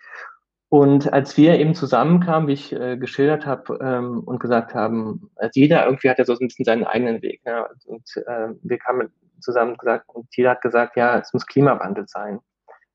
und 0.77 1.11
als 1.11 1.39
wir 1.39 1.59
eben 1.59 1.75
zusammenkamen, 1.75 2.49
wie 2.49 2.53
ich 2.53 2.71
äh, 2.71 2.99
geschildert 2.99 3.47
habe 3.47 3.79
ähm, 3.81 4.23
und 4.27 4.41
gesagt 4.41 4.75
haben, 4.75 5.31
also 5.37 5.59
jeder 5.59 5.87
irgendwie 5.87 6.11
hat 6.11 6.19
ja 6.19 6.27
so 6.27 6.35
ein 6.35 6.49
bisschen 6.49 6.67
seinen 6.67 6.85
eigenen 6.85 7.23
Weg. 7.23 7.43
Ne? 7.47 7.67
Und 7.87 8.05
äh, 8.27 8.49
wir 8.63 8.77
kamen 8.77 9.11
zusammen 9.41 9.79
gesagt 9.79 10.05
und 10.13 10.27
jeder 10.37 10.51
hat 10.51 10.61
gesagt, 10.61 10.99
ja, 10.99 11.19
es 11.19 11.33
muss 11.33 11.47
Klimawandel 11.47 12.07
sein. 12.07 12.41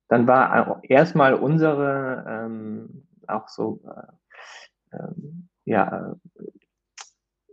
Dann 0.10 0.28
war 0.28 0.84
erstmal 0.84 1.34
unsere 1.34 2.24
ähm, 2.30 3.08
auch 3.28 3.48
so 3.48 3.82
äh, 4.91 4.98
äh, 4.98 5.13
ja 5.65 6.13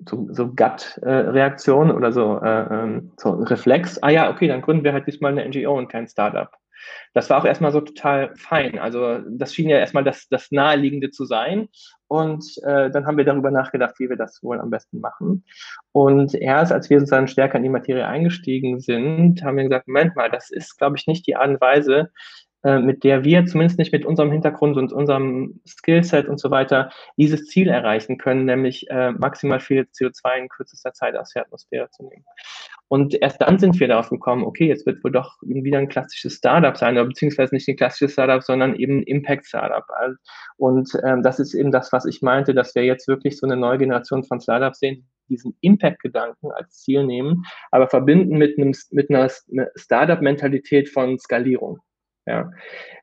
so, 0.05 0.29
so 0.31 0.49
Gut-Reaktion 0.49 1.91
oder 1.91 2.13
so, 2.13 2.39
äh, 2.43 2.83
ähm, 2.83 3.13
so 3.17 3.31
Reflex, 3.31 3.99
ah 4.03 4.11
ja, 4.11 4.31
okay, 4.31 4.47
dann 4.49 4.61
gründen 4.61 4.85
wir 4.85 4.93
halt 4.93 5.07
diesmal 5.07 5.33
eine 5.33 5.49
NGO 5.49 5.79
und 5.79 5.89
kein 5.89 6.07
Startup. 6.07 6.51
Das 7.15 7.31
war 7.31 7.39
auch 7.39 7.45
erstmal 7.45 7.73
so 7.73 7.81
total 7.81 8.35
fein. 8.37 8.79
Also 8.79 9.21
das 9.29 9.55
schien 9.55 9.69
ja 9.69 9.79
erstmal 9.79 10.05
das, 10.05 10.29
das 10.29 10.51
Naheliegende 10.51 11.11
zu 11.11 11.25
sein. 11.25 11.69
Und 12.07 12.45
äh, 12.65 12.91
dann 12.91 13.07
haben 13.07 13.19
wir 13.19 13.25
darüber 13.25 13.51
nachgedacht, 13.51 13.95
wie 13.99 14.09
wir 14.09 14.17
das 14.17 14.43
wohl 14.43 14.61
am 14.61 14.71
besten 14.71 15.01
machen. 15.01 15.45
Und 15.93 16.35
erst 16.35 16.73
als 16.73 16.89
wir 16.89 17.01
sozusagen 17.01 17.29
stärker 17.29 17.59
in 17.59 17.65
die 17.65 17.69
Materie 17.69 18.07
eingestiegen 18.07 18.81
sind, 18.81 19.43
haben 19.43 19.57
wir 19.57 19.65
gesagt, 19.65 19.89
Moment 19.89 20.17
mal, 20.17 20.31
das 20.31 20.51
ist, 20.51 20.79
glaube 20.79 20.97
ich, 20.97 21.07
nicht 21.07 21.27
die 21.27 21.37
Art 21.37 21.49
und 21.49 21.61
Weise, 21.61 22.11
äh, 22.65 22.79
mit 22.79 23.05
der 23.05 23.25
wir 23.25 23.47
zumindest 23.47 23.79
nicht 23.79 23.93
mit 23.93 24.05
unserem 24.05 24.33
Hintergrund 24.33 24.77
und 24.77 24.93
unserem 24.93 25.61
Skillset 25.67 26.29
und 26.29 26.41
so 26.41 26.51
weiter 26.51 26.91
dieses 27.17 27.47
Ziel 27.47 27.69
erreichen 27.69 28.19
können, 28.19 28.47
nämlich 28.47 28.89
äh, 28.91 29.13
maximal 29.13 29.61
viel 29.61 29.83
CO2 29.83 30.39
in 30.39 30.49
kürzester 30.49 30.93
Zeit 30.93 31.17
aus 31.17 31.33
der 31.33 31.43
Atmosphäre 31.43 31.89
zu 31.91 32.05
nehmen. 32.05 32.25
Und 32.89 33.15
erst 33.21 33.41
dann 33.43 33.59
sind 33.59 33.79
wir 33.79 33.87
darauf 33.87 34.09
gekommen, 34.09 34.45
okay, 34.45 34.67
jetzt 34.67 34.87
wird 34.87 35.05
wohl 35.05 35.13
doch 35.13 35.37
wieder 35.43 35.79
ein 35.79 35.89
klassisches 35.89 36.35
Startup 36.35 36.77
sein, 36.77 36.95
oder 36.95 37.05
beziehungsweise 37.05 37.55
nicht 37.55 37.69
ein 37.69 37.77
klassisches 37.77 38.13
Startup, 38.13 38.43
sondern 38.43 38.75
eben 38.77 39.01
ein 39.01 39.03
Impact-Startup. 39.03 39.85
Und 40.57 40.91
ähm, 41.05 41.23
das 41.23 41.39
ist 41.39 41.55
eben 41.55 41.71
das, 41.71 41.93
was 41.93 42.07
ich 42.07 42.23
meinte, 42.23 42.55
dass 42.55 42.75
wir 42.75 42.85
jetzt 42.85 43.07
wirklich 43.07 43.39
so 43.39 43.47
eine 43.47 43.57
neue 43.57 43.79
Generation 43.79 44.25
von 44.25 44.41
Startups 44.41 44.81
sehen, 44.81 45.07
diesen 45.29 45.55
Impact-Gedanken 45.61 46.51
als 46.51 46.79
Ziel 46.83 47.05
nehmen, 47.05 47.45
aber 47.71 47.89
verbinden 47.89 48.39
mit, 48.39 48.59
einem, 48.59 48.73
mit 48.91 49.11
einer 49.11 49.29
Startup-Mentalität 49.77 50.89
von 50.89 51.19
Skalierung. 51.19 51.81
Ja. 52.29 52.51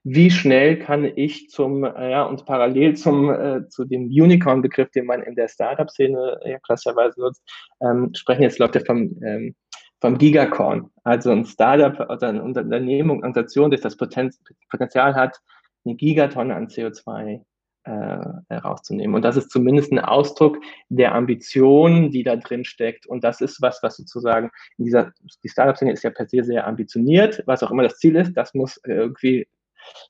Wie 0.04 0.30
schnell 0.30 0.78
kann 0.78 1.04
ich 1.04 1.50
zum, 1.50 1.84
äh, 1.84 2.12
ja, 2.12 2.24
und 2.26 2.46
parallel 2.46 2.96
zum, 2.96 3.32
äh, 3.32 3.68
zu 3.70 3.84
dem 3.86 4.04
Unicorn-Begriff, 4.06 4.92
den 4.92 5.08
man 5.08 5.24
in 5.24 5.34
der 5.34 5.48
Startup-Szene 5.48 6.40
ja 6.46 6.60
klassischerweise 6.60 7.20
nutzt, 7.20 7.44
ähm, 7.82 8.12
sprechen 8.14 8.44
jetzt 8.44 8.60
Leute 8.60 8.82
vom, 8.82 9.20
ähm, 9.26 9.56
vom 10.00 10.20
Gigacorn, 10.20 10.92
also 11.04 11.32
ein 11.32 11.46
Startup 11.46 12.00
oder 12.08 12.28
eine 12.28 12.44
Unternehmung, 12.44 13.18
Organisation, 13.24 13.72
das 13.72 13.82
das 13.82 13.98
Potenzial 13.98 15.16
hat, 15.16 15.40
eine 15.86 15.96
Gigatonne 15.96 16.54
an 16.56 16.68
CO2 16.68 17.42
äh, 17.86 18.18
herauszunehmen. 18.50 19.16
Und 19.16 19.22
das 19.24 19.38
ist 19.38 19.52
zumindest 19.52 19.92
ein 19.92 20.00
Ausdruck 20.00 20.58
der 20.90 21.14
Ambition, 21.14 22.12
die 22.12 22.24
da 22.24 22.36
drin 22.36 22.66
steckt. 22.66 23.06
Und 23.08 23.24
das 23.24 23.42
ist 23.42 23.62
was, 23.62 23.82
was 23.84 23.98
sozusagen 23.98 24.50
in 24.78 24.86
dieser, 24.86 25.12
die 25.44 25.50
Startup-Szene 25.50 25.94
ist 25.94 26.04
ja 26.04 26.10
per 26.10 26.28
se 26.28 26.44
sehr 26.44 26.68
ambitioniert, 26.68 27.44
was 27.46 27.64
auch 27.64 27.72
immer 27.72 27.84
das 27.84 27.98
Ziel 27.98 28.16
ist, 28.16 28.34
das 28.34 28.54
muss 28.54 28.80
irgendwie 28.86 29.48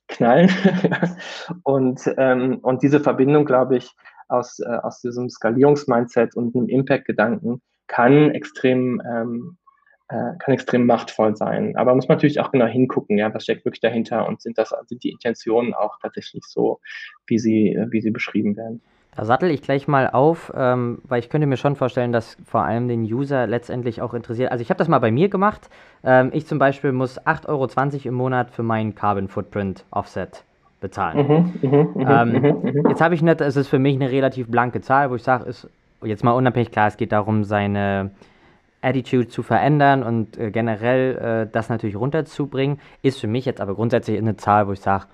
knallen. 0.08 0.50
und, 1.64 2.00
ähm, 2.16 2.58
und 2.62 2.82
diese 2.82 3.00
Verbindung, 3.00 3.44
glaube 3.44 3.76
ich, 3.76 3.90
aus, 4.28 4.58
äh, 4.58 4.78
aus 4.82 5.00
diesem 5.00 5.28
Skalierungsmindset 5.28 6.34
und 6.34 6.56
einem 6.56 6.68
Impact-Gedanken 6.68 7.60
kann 7.86 8.30
extrem 8.30 9.00
ähm, 9.06 9.58
äh, 10.08 10.32
kann 10.38 10.54
extrem 10.54 10.86
machtvoll 10.86 11.36
sein. 11.36 11.76
Aber 11.76 11.94
muss 11.94 12.08
man 12.08 12.16
natürlich 12.16 12.40
auch 12.40 12.52
genau 12.52 12.66
hingucken, 12.66 13.18
ja, 13.18 13.32
was 13.34 13.44
steckt 13.44 13.64
wirklich 13.64 13.80
dahinter 13.80 14.26
und 14.28 14.40
sind 14.40 14.58
das, 14.58 14.72
sind 14.86 15.02
die 15.02 15.10
Intentionen 15.10 15.74
auch 15.74 15.98
tatsächlich 16.00 16.44
so, 16.46 16.80
wie 17.26 17.38
sie, 17.38 17.76
wie 17.90 18.00
sie 18.00 18.10
beschrieben 18.10 18.56
werden. 18.56 18.80
Da 19.16 19.24
sattel 19.24 19.50
ich 19.50 19.62
gleich 19.62 19.88
mal 19.88 20.10
auf, 20.10 20.52
ähm, 20.54 20.98
weil 21.04 21.20
ich 21.20 21.30
könnte 21.30 21.46
mir 21.46 21.56
schon 21.56 21.74
vorstellen, 21.74 22.12
dass 22.12 22.36
vor 22.44 22.64
allem 22.64 22.86
den 22.86 23.02
User 23.02 23.46
letztendlich 23.46 24.02
auch 24.02 24.12
interessiert. 24.12 24.52
Also 24.52 24.60
ich 24.60 24.68
habe 24.68 24.76
das 24.76 24.88
mal 24.88 24.98
bei 24.98 25.10
mir 25.10 25.30
gemacht. 25.30 25.70
Ähm, 26.04 26.30
ich 26.34 26.46
zum 26.46 26.58
Beispiel 26.58 26.92
muss 26.92 27.18
8,20 27.18 27.48
Euro 27.48 28.08
im 28.08 28.14
Monat 28.14 28.50
für 28.50 28.62
meinen 28.62 28.94
Carbon 28.94 29.28
Footprint 29.28 29.84
Offset 29.90 30.44
bezahlen. 30.82 31.54
Mhm, 31.62 31.70
mh, 31.70 31.88
mh, 31.94 32.22
ähm, 32.22 32.60
mh, 32.62 32.90
jetzt 32.90 33.00
habe 33.00 33.14
ich 33.14 33.22
nicht, 33.22 33.40
es 33.40 33.56
ist 33.56 33.68
für 33.68 33.78
mich 33.78 33.94
eine 33.94 34.10
relativ 34.10 34.48
blanke 34.48 34.82
Zahl, 34.82 35.10
wo 35.10 35.14
ich 35.14 35.22
sage, 35.22 35.44
ist 35.46 35.66
jetzt 36.02 36.22
mal 36.22 36.32
unabhängig, 36.32 36.70
klar, 36.70 36.88
es 36.88 36.98
geht 36.98 37.12
darum, 37.12 37.44
seine 37.44 38.10
Attitude 38.80 39.28
zu 39.28 39.42
verändern 39.42 40.02
und 40.02 40.36
äh, 40.38 40.50
generell 40.50 41.46
äh, 41.46 41.52
das 41.52 41.68
natürlich 41.68 41.96
runterzubringen, 41.96 42.78
ist 43.02 43.20
für 43.20 43.26
mich 43.26 43.44
jetzt 43.44 43.60
aber 43.60 43.74
grundsätzlich 43.74 44.18
eine 44.18 44.36
Zahl, 44.36 44.68
wo 44.68 44.72
ich 44.72 44.80
sage, 44.80 45.06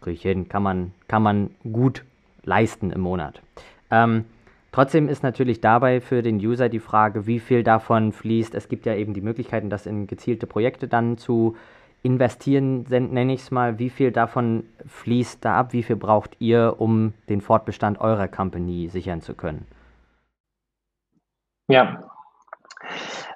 kriege 0.00 0.14
ich 0.14 0.22
hin, 0.22 0.48
kann 0.48 0.62
man, 0.62 0.92
kann 1.08 1.22
man 1.22 1.50
gut 1.70 2.04
leisten 2.44 2.90
im 2.90 3.00
Monat. 3.00 3.40
Ähm, 3.90 4.24
trotzdem 4.72 5.08
ist 5.08 5.22
natürlich 5.22 5.60
dabei 5.60 6.00
für 6.00 6.22
den 6.22 6.36
User 6.36 6.68
die 6.68 6.80
Frage, 6.80 7.26
wie 7.26 7.40
viel 7.40 7.62
davon 7.62 8.12
fließt. 8.12 8.54
Es 8.54 8.68
gibt 8.68 8.86
ja 8.86 8.94
eben 8.94 9.14
die 9.14 9.20
Möglichkeiten, 9.20 9.70
das 9.70 9.86
in 9.86 10.06
gezielte 10.06 10.46
Projekte 10.46 10.88
dann 10.88 11.18
zu 11.18 11.56
investieren, 12.02 12.86
nenne 12.88 13.32
ich 13.32 13.40
es 13.40 13.50
mal. 13.50 13.78
Wie 13.78 13.90
viel 13.90 14.12
davon 14.12 14.64
fließt 14.86 15.44
da 15.44 15.58
ab? 15.58 15.72
Wie 15.72 15.82
viel 15.82 15.96
braucht 15.96 16.36
ihr, 16.38 16.76
um 16.78 17.14
den 17.28 17.40
Fortbestand 17.40 18.00
eurer 18.00 18.28
Company 18.28 18.88
sichern 18.88 19.22
zu 19.22 19.34
können? 19.34 19.66
Ja, 21.68 22.04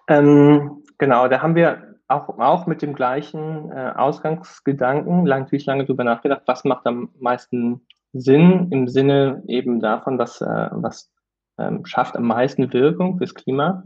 ähm, 0.08 0.84
genau, 0.98 1.28
da 1.28 1.42
haben 1.42 1.54
wir 1.54 1.96
auch, 2.08 2.28
auch 2.38 2.66
mit 2.66 2.82
dem 2.82 2.94
gleichen 2.94 3.70
äh, 3.70 3.92
Ausgangsgedanken 3.94 5.24
natürlich 5.24 5.66
lange 5.66 5.86
drüber 5.86 6.04
nachgedacht, 6.04 6.42
was 6.46 6.64
macht 6.64 6.86
am 6.86 7.10
meisten 7.20 7.86
Sinn 8.12 8.68
im 8.72 8.88
Sinne 8.88 9.42
eben 9.46 9.80
davon, 9.80 10.18
was, 10.18 10.40
äh, 10.40 10.68
was 10.72 11.12
ähm, 11.58 11.84
schafft 11.84 12.16
am 12.16 12.24
meisten 12.24 12.72
Wirkung 12.72 13.18
fürs 13.18 13.34
Klima. 13.34 13.84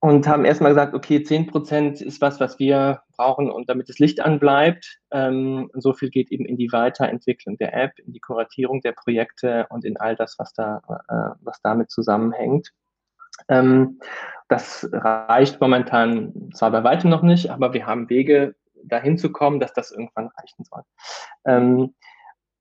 Und 0.00 0.28
haben 0.28 0.44
erstmal 0.44 0.72
gesagt, 0.72 0.92
okay, 0.92 1.22
10 1.22 1.46
Prozent 1.46 2.02
ist 2.02 2.20
was, 2.20 2.38
was 2.38 2.58
wir 2.58 3.00
brauchen, 3.16 3.50
und 3.50 3.70
damit 3.70 3.88
das 3.88 3.98
Licht 3.98 4.20
anbleibt. 4.20 5.00
Ähm, 5.10 5.70
so 5.72 5.94
viel 5.94 6.10
geht 6.10 6.30
eben 6.30 6.44
in 6.44 6.58
die 6.58 6.70
Weiterentwicklung 6.72 7.56
der 7.56 7.74
App, 7.74 7.98
in 7.98 8.12
die 8.12 8.20
Kuratierung 8.20 8.82
der 8.82 8.92
Projekte 8.92 9.66
und 9.70 9.84
in 9.84 9.96
all 9.96 10.14
das, 10.14 10.38
was 10.38 10.52
da, 10.52 10.82
äh, 11.08 11.38
was 11.40 11.60
damit 11.62 11.90
zusammenhängt. 11.90 12.70
Ähm, 13.48 14.00
das 14.48 14.88
reicht 14.92 15.60
momentan 15.60 16.50
zwar 16.54 16.70
bei 16.70 16.84
weitem 16.84 17.10
noch 17.10 17.22
nicht, 17.22 17.50
aber 17.50 17.72
wir 17.72 17.86
haben 17.86 18.10
Wege, 18.10 18.54
dahin 18.86 19.18
zu 19.18 19.32
kommen, 19.32 19.60
dass 19.60 19.72
das 19.72 19.90
irgendwann 19.90 20.28
reichen 20.36 20.64
soll. 20.64 20.82
Ähm, 21.46 21.94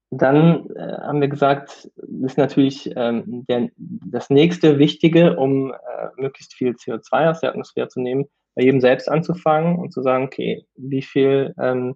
dann 0.10 0.70
äh, 0.76 0.98
haben 1.02 1.22
wir 1.22 1.28
gesagt, 1.28 1.90
ist 2.24 2.38
natürlich 2.38 2.92
ähm, 2.96 3.46
der, 3.50 3.70
das 3.78 4.30
nächste 4.30 4.78
Wichtige, 4.78 5.36
um 5.38 5.72
äh, 5.72 5.76
möglichst 6.18 6.54
viel 6.54 6.74
CO2 6.74 7.32
aus 7.32 7.42
der 7.42 7.50
Atmosphäre 7.50 7.88
zu 7.88 8.00
nehmen, 8.00 8.26
bei 8.56 8.64
jedem 8.64 8.80
selbst 8.80 9.10
anzufangen 9.10 9.78
und 9.78 9.92
zu 9.92 10.02
sagen, 10.04 10.26
okay, 10.26 10.66
wie 10.76 11.02
viel, 11.02 11.54
ähm, 11.60 11.96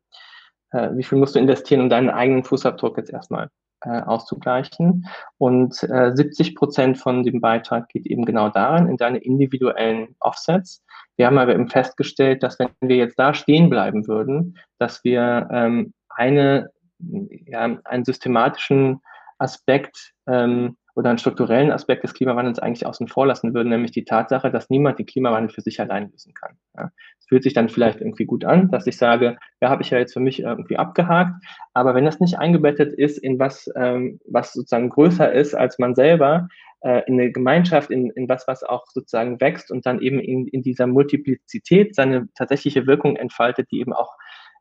äh, 0.72 0.90
wie 0.94 1.04
viel 1.04 1.20
musst 1.20 1.36
du 1.36 1.40
investieren, 1.40 1.82
um 1.82 1.90
deinen 1.90 2.10
eigenen 2.10 2.44
Fußabdruck 2.44 2.98
jetzt 2.98 3.12
erstmal 3.12 3.50
äh, 3.82 4.02
auszugleichen. 4.02 5.08
Und 5.38 5.84
äh, 5.84 6.12
70 6.16 6.56
Prozent 6.56 6.98
von 6.98 7.24
dem 7.24 7.42
Beitrag 7.42 7.90
geht 7.90 8.06
eben 8.06 8.26
genau 8.26 8.50
daran, 8.50 8.90
in 8.90 8.98
deine 8.98 9.20
individuellen 9.20 10.16
Offsets. 10.20 10.84
Wir 11.16 11.28
haben 11.28 11.38
aber 11.38 11.54
eben 11.54 11.70
festgestellt, 11.70 12.44
dass 12.44 12.60
wenn 12.60 12.70
wir 12.82 12.98
jetzt 12.98 13.18
da 13.20 13.34
stehen 13.34 13.70
bleiben 13.70 14.08
würden, 14.08 14.58
dass 14.78 15.04
wir 15.04 15.48
ähm, 15.52 15.94
eine, 16.10 16.70
ja, 17.00 17.78
einen 17.84 18.06
systematischen 18.06 19.02
Aspekt 19.40 20.14
ähm, 20.28 20.78
oder 20.96 21.10
einen 21.10 21.20
strukturellen 21.20 21.72
Aspekt 21.72 22.04
des 22.04 22.16
Klimawandels 22.16 22.58
eigentlich 22.58 22.86
außen 22.86 23.08
vor 23.08 23.28
lassen 23.28 23.54
würden, 23.54 23.70
nämlich 23.70 23.92
die 23.92 24.06
Tatsache, 24.06 24.52
dass 24.52 24.70
niemand 24.70 24.98
den 24.98 25.06
Klimawandel 25.06 25.54
für 25.54 25.62
sich 25.62 25.80
allein 25.80 26.10
lösen 26.10 26.34
kann. 26.34 26.58
Ja. 26.76 26.90
Fühlt 27.28 27.44
sich 27.44 27.54
dann 27.54 27.70
vielleicht 27.70 28.00
irgendwie 28.02 28.26
gut 28.26 28.46
an, 28.46 28.70
dass 28.70 28.88
ich 28.88 28.98
sage, 28.98 29.38
ja, 29.62 29.70
habe 29.70 29.84
ich 29.84 29.90
ja 29.90 29.98
jetzt 29.98 30.14
für 30.14 30.20
mich 30.20 30.40
irgendwie 30.42 30.78
abgehakt, 30.78 31.34
aber 31.74 31.94
wenn 31.94 32.06
das 32.06 32.20
nicht 32.20 32.40
eingebettet 32.40 32.94
ist 32.94 33.18
in 33.18 33.38
was, 33.40 33.70
ähm, 33.76 34.20
was 34.26 34.54
sozusagen 34.54 34.90
größer 34.90 35.32
ist 35.32 35.54
als 35.56 35.78
man 35.80 35.96
selber, 35.96 36.48
äh, 36.82 37.02
in 37.08 37.20
eine 37.20 37.32
Gemeinschaft, 37.32 37.90
in, 37.90 38.12
in 38.12 38.30
was, 38.30 38.48
was 38.48 38.64
auch 38.64 38.86
sozusagen 38.88 39.42
wächst 39.42 39.72
und 39.72 39.86
dann 39.86 40.00
eben 40.00 40.20
in, 40.20 40.48
in 40.48 40.62
dieser 40.62 40.88
Multiplizität 40.88 41.96
seine 41.96 42.30
tatsächliche 42.36 42.88
Wirkung 42.88 43.16
entfaltet, 43.16 43.72
die 43.72 43.80
eben 43.80 43.94
auch 43.94 44.16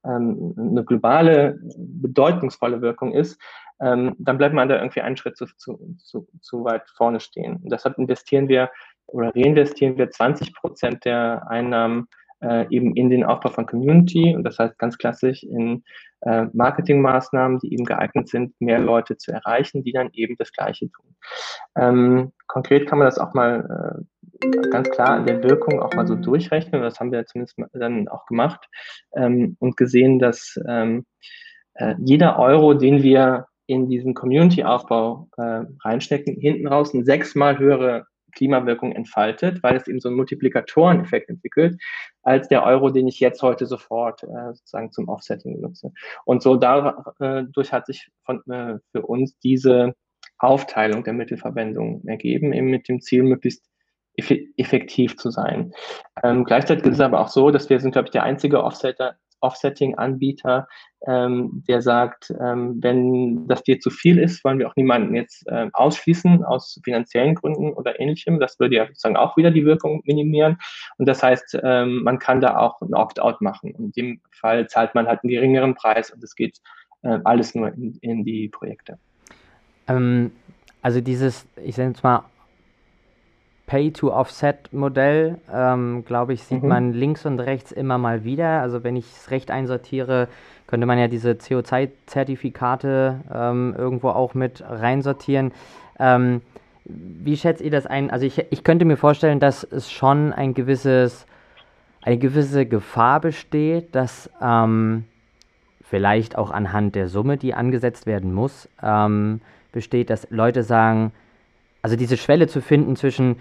ähm, 0.04 0.54
eine 0.58 0.84
globale, 0.84 1.58
bedeutungsvolle 1.76 2.80
Wirkung 2.80 3.12
ist, 3.12 3.40
ähm, 3.80 4.14
dann 4.18 4.38
bleibt 4.38 4.54
man 4.54 4.68
da 4.68 4.76
irgendwie 4.76 5.02
einen 5.02 5.16
Schritt 5.16 5.36
zu, 5.36 5.46
zu, 5.56 5.78
zu, 5.98 6.26
zu 6.40 6.64
weit 6.64 6.88
vorne 6.96 7.20
stehen. 7.20 7.56
Und 7.62 7.70
deshalb 7.70 7.98
investieren 7.98 8.48
wir 8.48 8.70
oder 9.06 9.34
reinvestieren 9.34 9.98
wir 9.98 10.10
20 10.10 10.54
Prozent 10.54 11.04
der 11.04 11.48
Einnahmen 11.48 12.08
äh, 12.42 12.66
eben 12.70 12.94
in 12.96 13.10
den 13.10 13.24
Aufbau 13.24 13.50
von 13.50 13.66
Community 13.66 14.34
und 14.34 14.44
das 14.44 14.58
heißt 14.58 14.78
ganz 14.78 14.98
klassisch 14.98 15.42
in 15.42 15.84
äh, 16.20 16.46
Marketingmaßnahmen, 16.52 17.58
die 17.60 17.72
eben 17.72 17.84
geeignet 17.84 18.28
sind, 18.28 18.54
mehr 18.60 18.78
Leute 18.78 19.16
zu 19.16 19.32
erreichen, 19.32 19.82
die 19.82 19.92
dann 19.92 20.10
eben 20.12 20.36
das 20.38 20.52
Gleiche 20.52 20.90
tun. 20.90 21.16
Ähm, 21.76 22.32
konkret 22.46 22.88
kann 22.88 22.98
man 22.98 23.06
das 23.06 23.18
auch 23.18 23.34
mal 23.34 24.04
äh, 24.42 24.68
ganz 24.70 24.90
klar 24.90 25.10
an 25.10 25.26
der 25.26 25.42
Wirkung 25.42 25.80
auch 25.80 25.94
mal 25.94 26.06
so 26.06 26.14
durchrechnen. 26.14 26.82
Das 26.82 27.00
haben 27.00 27.12
wir 27.12 27.24
zumindest 27.26 27.58
dann 27.72 28.08
auch 28.08 28.26
gemacht 28.26 28.66
ähm, 29.14 29.56
und 29.60 29.76
gesehen, 29.76 30.18
dass 30.18 30.58
ähm, 30.68 31.06
äh, 31.74 31.94
jeder 31.98 32.38
Euro, 32.38 32.74
den 32.74 33.02
wir 33.02 33.46
in 33.66 33.88
diesen 33.88 34.14
Community-Aufbau 34.14 35.28
äh, 35.36 35.62
reinstecken, 35.82 36.36
hinten 36.40 36.68
raus 36.68 36.94
eine 36.94 37.04
sechsmal 37.04 37.58
höhere 37.58 38.06
Klimawirkung 38.36 38.92
entfaltet, 38.92 39.62
weil 39.62 39.76
es 39.76 39.88
eben 39.88 39.98
so 39.98 40.08
einen 40.08 40.16
Multiplikatoreneffekt 40.16 41.28
entwickelt, 41.28 41.80
als 42.22 42.48
der 42.48 42.64
Euro, 42.64 42.90
den 42.90 43.08
ich 43.08 43.18
jetzt 43.18 43.42
heute 43.42 43.66
sofort 43.66 44.22
äh, 44.22 44.52
sozusagen 44.54 44.92
zum 44.92 45.08
Offsetting 45.08 45.54
benutze. 45.56 45.92
Und 46.24 46.42
so 46.42 46.56
dadurch 46.56 47.72
hat 47.72 47.86
sich 47.86 48.08
von, 48.24 48.42
äh, 48.48 48.78
für 48.92 49.02
uns 49.02 49.38
diese 49.40 49.94
Aufteilung 50.38 51.02
der 51.02 51.14
Mittelverwendung 51.14 52.02
ergeben, 52.06 52.52
eben 52.52 52.68
mit 52.68 52.88
dem 52.88 53.00
Ziel, 53.00 53.22
möglichst 53.22 53.66
effektiv 54.16 55.16
zu 55.18 55.30
sein. 55.30 55.72
Ähm, 56.22 56.44
gleichzeitig 56.44 56.84
ist 56.84 56.94
es 56.94 57.00
aber 57.00 57.20
auch 57.20 57.28
so, 57.28 57.50
dass 57.50 57.68
wir 57.68 57.80
sind, 57.80 57.92
glaube 57.92 58.06
ich, 58.06 58.12
der 58.12 58.22
einzige 58.22 58.64
Offsetter, 58.64 59.16
Offsetting-Anbieter, 59.40 60.66
ähm, 61.06 61.62
der 61.68 61.82
sagt, 61.82 62.32
ähm, 62.40 62.78
wenn 62.82 63.46
das 63.46 63.62
dir 63.62 63.78
zu 63.80 63.90
viel 63.90 64.18
ist, 64.18 64.44
wollen 64.44 64.58
wir 64.58 64.68
auch 64.68 64.76
niemanden 64.76 65.14
jetzt 65.14 65.44
ähm, 65.48 65.70
ausschließen 65.72 66.44
aus 66.44 66.80
finanziellen 66.84 67.34
Gründen 67.34 67.72
oder 67.72 68.00
ähnlichem. 68.00 68.40
Das 68.40 68.58
würde 68.58 68.76
ja 68.76 68.86
sozusagen 68.86 69.16
auch 69.16 69.36
wieder 69.36 69.50
die 69.50 69.64
Wirkung 69.64 70.02
minimieren. 70.04 70.58
Und 70.98 71.06
das 71.06 71.22
heißt, 71.22 71.58
ähm, 71.62 72.02
man 72.02 72.18
kann 72.18 72.40
da 72.40 72.58
auch 72.58 72.80
ein 72.80 72.94
Opt-out 72.94 73.40
machen. 73.40 73.74
In 73.74 73.92
dem 73.92 74.20
Fall 74.32 74.68
zahlt 74.68 74.94
man 74.94 75.06
halt 75.06 75.20
einen 75.22 75.30
geringeren 75.30 75.74
Preis 75.74 76.10
und 76.10 76.22
es 76.24 76.34
geht 76.34 76.58
äh, 77.02 77.18
alles 77.24 77.54
nur 77.54 77.68
in, 77.68 77.98
in 78.00 78.24
die 78.24 78.48
Projekte. 78.48 78.98
Ähm, 79.88 80.32
also 80.82 81.00
dieses, 81.00 81.46
ich 81.64 81.74
sage 81.76 81.90
jetzt 81.90 82.02
mal, 82.02 82.24
Pay-to-Offset-Modell, 83.66 85.38
ähm, 85.52 86.04
glaube 86.04 86.32
ich, 86.32 86.42
sieht 86.42 86.62
mhm. 86.62 86.68
man 86.68 86.92
links 86.92 87.26
und 87.26 87.40
rechts 87.40 87.72
immer 87.72 87.98
mal 87.98 88.24
wieder. 88.24 88.60
Also 88.60 88.84
wenn 88.84 88.96
ich 88.96 89.06
es 89.06 89.30
recht 89.30 89.50
einsortiere, 89.50 90.28
könnte 90.66 90.86
man 90.86 90.98
ja 90.98 91.08
diese 91.08 91.32
CO2-Zertifikate 91.32 93.20
ähm, 93.32 93.74
irgendwo 93.76 94.10
auch 94.10 94.34
mit 94.34 94.62
reinsortieren. 94.66 95.52
Ähm, 95.98 96.42
wie 96.84 97.36
schätzt 97.36 97.60
ihr 97.60 97.70
das 97.70 97.86
ein? 97.86 98.10
Also 98.10 98.26
ich, 98.26 98.44
ich 98.50 98.62
könnte 98.62 98.84
mir 98.84 98.96
vorstellen, 98.96 99.40
dass 99.40 99.64
es 99.64 99.90
schon 99.90 100.32
ein 100.32 100.54
gewisses, 100.54 101.26
eine 102.02 102.18
gewisse 102.18 102.66
Gefahr 102.66 103.20
besteht, 103.20 103.94
dass 103.94 104.30
ähm, 104.40 105.04
vielleicht 105.82 106.38
auch 106.38 106.50
anhand 106.50 106.94
der 106.94 107.08
Summe, 107.08 107.36
die 107.36 107.54
angesetzt 107.54 108.06
werden 108.06 108.32
muss, 108.32 108.68
ähm, 108.82 109.40
besteht, 109.72 110.10
dass 110.10 110.28
Leute 110.30 110.62
sagen, 110.62 111.12
also 111.82 111.96
diese 111.96 112.16
Schwelle 112.16 112.48
zu 112.48 112.60
finden 112.60 112.96
zwischen, 112.96 113.36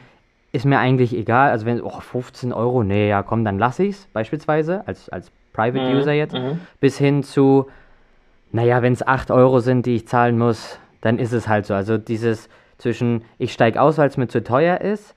ist 0.56 0.66
mir 0.66 0.80
eigentlich 0.80 1.16
egal. 1.16 1.52
Also 1.52 1.66
wenn, 1.66 1.82
oh, 1.82 2.00
15 2.00 2.54
Euro, 2.54 2.84
nee, 2.84 3.10
ja 3.10 3.24
komm, 3.24 3.46
dann 3.46 3.60
lass 3.60 3.80
ich's, 3.80 4.08
beispielsweise, 4.14 4.88
als, 4.88 5.10
als 5.10 5.32
Private 5.54 5.86
mhm. 5.86 5.98
User 5.98 6.14
jetzt, 6.14 6.34
mhm. 6.34 6.60
bis 6.80 6.98
hin 6.98 7.24
zu, 7.24 7.68
naja, 8.52 8.82
wenn 8.82 8.94
es 8.94 9.06
8 9.06 9.32
Euro 9.32 9.60
sind, 9.60 9.86
die 9.86 9.96
ich 9.96 10.08
zahlen 10.08 10.38
muss, 10.38 10.80
dann 11.02 11.20
ist 11.20 11.34
es 11.34 11.48
halt 11.48 11.66
so. 11.66 11.74
Also 11.74 11.98
dieses 11.98 12.50
zwischen, 12.78 13.24
ich 13.38 13.54
steige 13.54 13.82
aus, 13.82 13.98
weil 13.98 14.08
es 14.08 14.18
mir 14.18 14.28
zu 14.28 14.44
teuer 14.44 14.82
ist, 14.82 15.16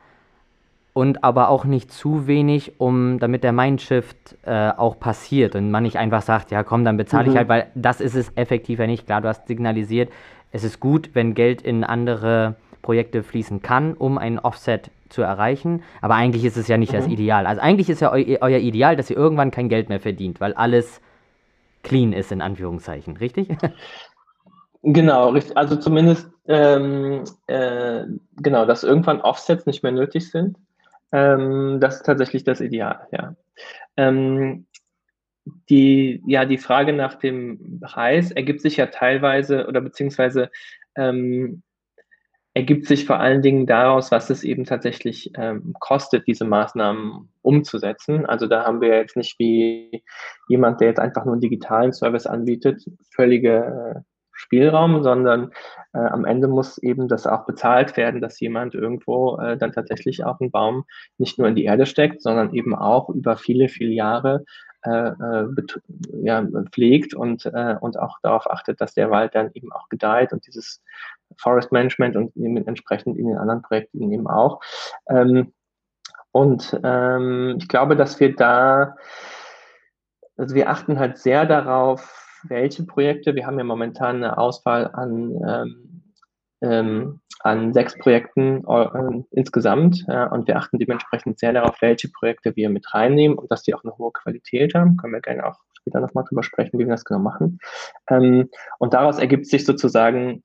und 0.98 1.22
aber 1.22 1.48
auch 1.48 1.64
nicht 1.64 1.92
zu 1.92 2.26
wenig, 2.26 2.80
um 2.80 3.20
damit 3.20 3.44
der 3.44 3.52
Mindshift 3.52 4.36
äh, 4.44 4.70
auch 4.70 4.98
passiert 4.98 5.54
und 5.54 5.70
man 5.70 5.84
nicht 5.84 5.96
einfach 5.96 6.22
sagt, 6.22 6.50
ja 6.50 6.64
komm, 6.64 6.84
dann 6.84 6.96
bezahle 6.96 7.26
mhm. 7.26 7.30
ich 7.30 7.36
halt, 7.36 7.48
weil 7.48 7.66
das 7.76 8.00
ist 8.00 8.16
es 8.16 8.32
effektiv 8.34 8.80
ja 8.80 8.88
nicht. 8.88 9.06
Klar, 9.06 9.20
du 9.20 9.28
hast 9.28 9.46
signalisiert, 9.46 10.10
es 10.50 10.64
ist 10.64 10.80
gut, 10.80 11.10
wenn 11.12 11.34
Geld 11.34 11.62
in 11.62 11.84
andere 11.84 12.56
Projekte 12.82 13.22
fließen 13.22 13.62
kann, 13.62 13.94
um 13.94 14.18
ein 14.18 14.40
Offset 14.40 14.90
zu 15.08 15.22
erreichen. 15.22 15.82
Aber 16.00 16.14
eigentlich 16.14 16.44
ist 16.44 16.56
es 16.56 16.68
ja 16.68 16.76
nicht 16.76 16.92
mhm. 16.92 16.96
das 16.96 17.06
Ideal. 17.06 17.46
Also 17.46 17.60
eigentlich 17.60 17.88
ist 17.90 18.00
ja 18.00 18.12
eu 18.12 18.36
euer 18.40 18.58
Ideal, 18.58 18.96
dass 18.96 19.10
ihr 19.10 19.16
irgendwann 19.16 19.50
kein 19.50 19.68
Geld 19.68 19.88
mehr 19.88 20.00
verdient, 20.00 20.40
weil 20.40 20.54
alles 20.54 21.00
clean 21.82 22.12
ist, 22.12 22.32
in 22.32 22.42
Anführungszeichen, 22.42 23.16
richtig? 23.16 23.48
Genau, 24.82 25.30
richtig. 25.30 25.56
Also 25.56 25.76
zumindest 25.76 26.30
ähm, 26.46 27.24
äh, 27.48 28.04
genau, 28.36 28.64
dass 28.64 28.84
irgendwann 28.84 29.20
Offsets 29.20 29.66
nicht 29.66 29.82
mehr 29.82 29.92
nötig 29.92 30.30
sind. 30.30 30.56
Ähm, 31.10 31.78
das 31.80 31.96
ist 31.96 32.06
tatsächlich 32.06 32.44
das 32.44 32.60
Ideal, 32.60 33.06
ja. 33.10 33.34
Ähm, 33.96 34.66
die, 35.68 36.22
ja, 36.26 36.44
die 36.44 36.58
Frage 36.58 36.92
nach 36.92 37.14
dem 37.14 37.80
Preis 37.80 38.30
ergibt 38.30 38.60
sich 38.60 38.76
ja 38.76 38.86
teilweise 38.86 39.66
oder 39.66 39.80
beziehungsweise 39.80 40.50
ähm, 40.94 41.62
ergibt 42.58 42.86
sich 42.86 43.06
vor 43.06 43.20
allen 43.20 43.40
Dingen 43.40 43.66
daraus, 43.66 44.10
was 44.10 44.30
es 44.30 44.42
eben 44.42 44.64
tatsächlich 44.64 45.30
ähm, 45.36 45.74
kostet, 45.78 46.26
diese 46.26 46.44
Maßnahmen 46.44 47.28
umzusetzen. 47.40 48.26
Also 48.26 48.48
da 48.48 48.64
haben 48.64 48.80
wir 48.80 48.96
jetzt 48.96 49.16
nicht 49.16 49.38
wie 49.38 50.02
jemand, 50.48 50.80
der 50.80 50.88
jetzt 50.88 50.98
einfach 50.98 51.24
nur 51.24 51.34
einen 51.34 51.40
digitalen 51.40 51.92
Service 51.92 52.26
anbietet, 52.26 52.84
völlige 53.14 53.94
äh, 53.94 54.00
Spielraum, 54.32 55.04
sondern 55.04 55.52
äh, 55.92 55.98
am 55.98 56.24
Ende 56.24 56.48
muss 56.48 56.78
eben 56.78 57.06
das 57.06 57.28
auch 57.28 57.46
bezahlt 57.46 57.96
werden, 57.96 58.20
dass 58.20 58.40
jemand 58.40 58.74
irgendwo 58.74 59.38
äh, 59.38 59.56
dann 59.56 59.70
tatsächlich 59.70 60.24
auch 60.24 60.40
einen 60.40 60.50
Baum 60.50 60.84
nicht 61.16 61.38
nur 61.38 61.46
in 61.46 61.54
die 61.54 61.64
Erde 61.64 61.86
steckt, 61.86 62.22
sondern 62.22 62.52
eben 62.54 62.74
auch 62.74 63.08
über 63.08 63.36
viele, 63.36 63.68
viele 63.68 63.92
Jahre 63.92 64.44
ja, 64.84 66.46
pflegt 66.72 67.14
und, 67.14 67.46
äh, 67.46 67.76
und 67.80 67.98
auch 67.98 68.18
darauf 68.22 68.48
achtet, 68.50 68.80
dass 68.80 68.94
der 68.94 69.10
Wald 69.10 69.34
dann 69.34 69.50
eben 69.54 69.72
auch 69.72 69.88
gedeiht 69.88 70.32
und 70.32 70.46
dieses 70.46 70.82
Forest 71.36 71.72
Management 71.72 72.16
und 72.16 72.32
entsprechend 72.66 73.18
in 73.18 73.26
den 73.26 73.38
anderen 73.38 73.62
Projekten 73.62 74.12
eben 74.12 74.26
auch. 74.26 74.60
Ähm, 75.08 75.52
und 76.32 76.78
ähm, 76.84 77.56
ich 77.58 77.68
glaube, 77.68 77.96
dass 77.96 78.20
wir 78.20 78.34
da, 78.36 78.96
also 80.36 80.54
wir 80.54 80.70
achten 80.70 80.98
halt 80.98 81.18
sehr 81.18 81.46
darauf, 81.46 82.14
welche 82.44 82.84
Projekte. 82.84 83.34
Wir 83.34 83.46
haben 83.46 83.58
ja 83.58 83.64
momentan 83.64 84.16
eine 84.16 84.38
Auswahl 84.38 84.90
an, 84.92 85.34
ähm, 85.46 86.14
ähm, 86.60 87.20
an 87.40 87.72
sechs 87.72 87.96
Projekten 87.98 88.64
äh, 88.66 89.22
insgesamt 89.30 90.04
ja, 90.08 90.26
und 90.26 90.48
wir 90.48 90.56
achten 90.56 90.78
dementsprechend 90.78 91.38
sehr 91.38 91.52
darauf, 91.52 91.80
welche 91.80 92.08
Projekte 92.08 92.54
wir 92.56 92.68
mit 92.70 92.92
reinnehmen 92.92 93.38
und 93.38 93.50
dass 93.50 93.62
die 93.62 93.74
auch 93.74 93.84
eine 93.84 93.96
hohe 93.96 94.12
Qualität 94.12 94.74
haben. 94.74 94.96
Können 94.96 95.12
wir 95.12 95.20
gerne 95.20 95.46
auch 95.46 95.56
später 95.78 96.00
nochmal 96.00 96.24
drüber 96.28 96.42
sprechen, 96.42 96.78
wie 96.78 96.84
wir 96.84 96.92
das 96.92 97.04
genau 97.04 97.20
machen. 97.20 97.58
Ähm, 98.10 98.50
und 98.78 98.94
daraus 98.94 99.18
ergibt 99.18 99.46
sich 99.46 99.64
sozusagen 99.64 100.42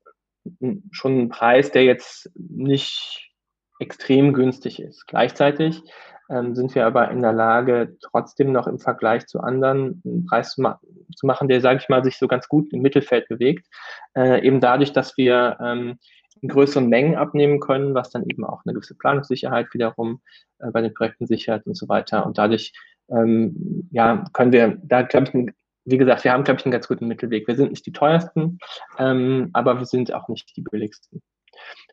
schon 0.91 1.19
ein 1.19 1.29
Preis, 1.29 1.71
der 1.71 1.83
jetzt 1.83 2.29
nicht 2.35 3.31
extrem 3.79 4.33
günstig 4.33 4.81
ist. 4.81 5.07
Gleichzeitig 5.07 5.81
ähm, 6.29 6.55
sind 6.55 6.73
wir 6.75 6.85
aber 6.85 7.11
in 7.11 7.21
der 7.21 7.33
Lage, 7.33 7.97
trotzdem 8.01 8.51
noch 8.51 8.67
im 8.67 8.79
Vergleich 8.79 9.25
zu 9.25 9.39
anderen 9.39 10.01
einen 10.05 10.25
Preis 10.25 10.51
zu, 10.51 10.61
ma 10.61 10.79
zu 11.15 11.27
machen, 11.27 11.47
der, 11.47 11.61
sage 11.61 11.79
ich 11.81 11.89
mal, 11.89 12.03
sich 12.03 12.17
so 12.17 12.27
ganz 12.27 12.47
gut 12.47 12.71
im 12.73 12.81
Mittelfeld 12.81 13.27
bewegt. 13.27 13.67
Äh, 14.15 14.45
eben 14.45 14.61
dadurch, 14.61 14.93
dass 14.93 15.17
wir 15.17 15.57
ähm, 15.61 15.99
in 16.43 16.49
größeren 16.49 16.87
Mengen 16.87 17.15
abnehmen 17.15 17.59
können, 17.59 17.95
was 17.95 18.11
dann 18.11 18.25
eben 18.29 18.45
auch 18.45 18.61
eine 18.65 18.73
gewisse 18.73 18.95
Planungssicherheit 18.95 19.73
wiederum 19.73 20.21
äh, 20.59 20.69
bei 20.71 20.81
den 20.81 20.93
Projekten 20.93 21.25
sichert 21.25 21.65
und 21.65 21.75
so 21.75 21.87
weiter. 21.87 22.25
Und 22.25 22.37
dadurch 22.37 22.73
ähm, 23.09 23.87
ja, 23.91 24.25
können 24.33 24.51
wir 24.51 24.77
da, 24.83 25.01
glaube 25.01 25.31
ich, 25.33 25.53
wie 25.85 25.97
gesagt, 25.97 26.23
wir 26.23 26.31
haben, 26.31 26.43
glaube 26.43 26.59
ich, 26.59 26.65
einen 26.65 26.71
ganz 26.71 26.87
guten 26.87 27.07
Mittelweg. 27.07 27.47
Wir 27.47 27.55
sind 27.55 27.71
nicht 27.71 27.85
die 27.85 27.91
teuersten, 27.91 28.59
ähm, 28.97 29.49
aber 29.53 29.79
wir 29.79 29.85
sind 29.85 30.13
auch 30.13 30.27
nicht 30.27 30.55
die 30.55 30.61
billigsten. 30.61 31.21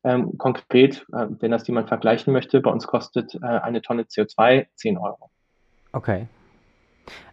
Ähm, 0.02 0.36
konkret, 0.38 1.06
äh, 1.12 1.26
wenn 1.38 1.50
das 1.50 1.66
jemand 1.66 1.88
vergleichen 1.88 2.32
möchte, 2.32 2.60
bei 2.60 2.70
uns 2.70 2.86
kostet 2.86 3.34
äh, 3.36 3.46
eine 3.46 3.82
Tonne 3.82 4.02
CO2 4.02 4.66
10 4.74 4.98
Euro. 4.98 5.30
Okay. 5.92 6.26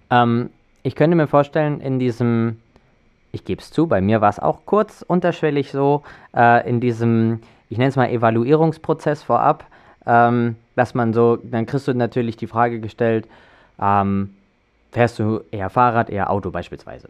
Ähm, 0.09 0.49
ich 0.83 0.95
könnte 0.95 1.15
mir 1.15 1.27
vorstellen, 1.27 1.81
in 1.81 1.99
diesem, 1.99 2.61
ich 3.31 3.45
gebe 3.45 3.61
es 3.61 3.71
zu, 3.71 3.87
bei 3.87 4.01
mir 4.01 4.21
war 4.21 4.29
es 4.29 4.39
auch 4.39 4.65
kurz 4.65 5.03
unterschwellig 5.07 5.71
so, 5.71 6.03
äh, 6.35 6.67
in 6.67 6.79
diesem, 6.79 7.41
ich 7.69 7.77
nenne 7.77 7.89
es 7.89 7.95
mal 7.95 8.09
Evaluierungsprozess 8.09 9.23
vorab, 9.23 9.65
ähm, 10.05 10.55
dass 10.75 10.93
man 10.93 11.13
so, 11.13 11.37
dann 11.37 11.65
kriegst 11.65 11.87
du 11.87 11.93
natürlich 11.93 12.37
die 12.37 12.47
Frage 12.47 12.79
gestellt, 12.79 13.27
ähm, 13.79 14.33
fährst 14.91 15.19
du 15.19 15.41
eher 15.51 15.69
Fahrrad, 15.69 16.09
eher 16.09 16.29
Auto 16.29 16.51
beispielsweise? 16.51 17.09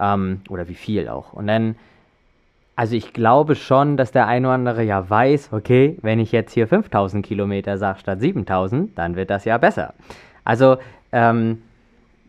Ähm, 0.00 0.40
oder 0.48 0.68
wie 0.68 0.74
viel 0.74 1.08
auch? 1.08 1.32
Und 1.32 1.46
dann 1.46 1.76
also 2.78 2.94
ich 2.94 3.12
glaube 3.12 3.56
schon, 3.56 3.96
dass 3.96 4.12
der 4.12 4.28
eine 4.28 4.46
oder 4.46 4.54
andere 4.54 4.84
ja 4.84 5.10
weiß, 5.10 5.48
okay, 5.52 5.98
wenn 6.00 6.20
ich 6.20 6.30
jetzt 6.30 6.52
hier 6.52 6.68
5000 6.68 7.26
Kilometer 7.26 7.76
sage 7.76 7.98
statt 7.98 8.20
7000, 8.20 8.96
dann 8.96 9.16
wird 9.16 9.30
das 9.30 9.44
ja 9.44 9.58
besser. 9.58 9.94
Also 10.44 10.76
ähm, 11.10 11.60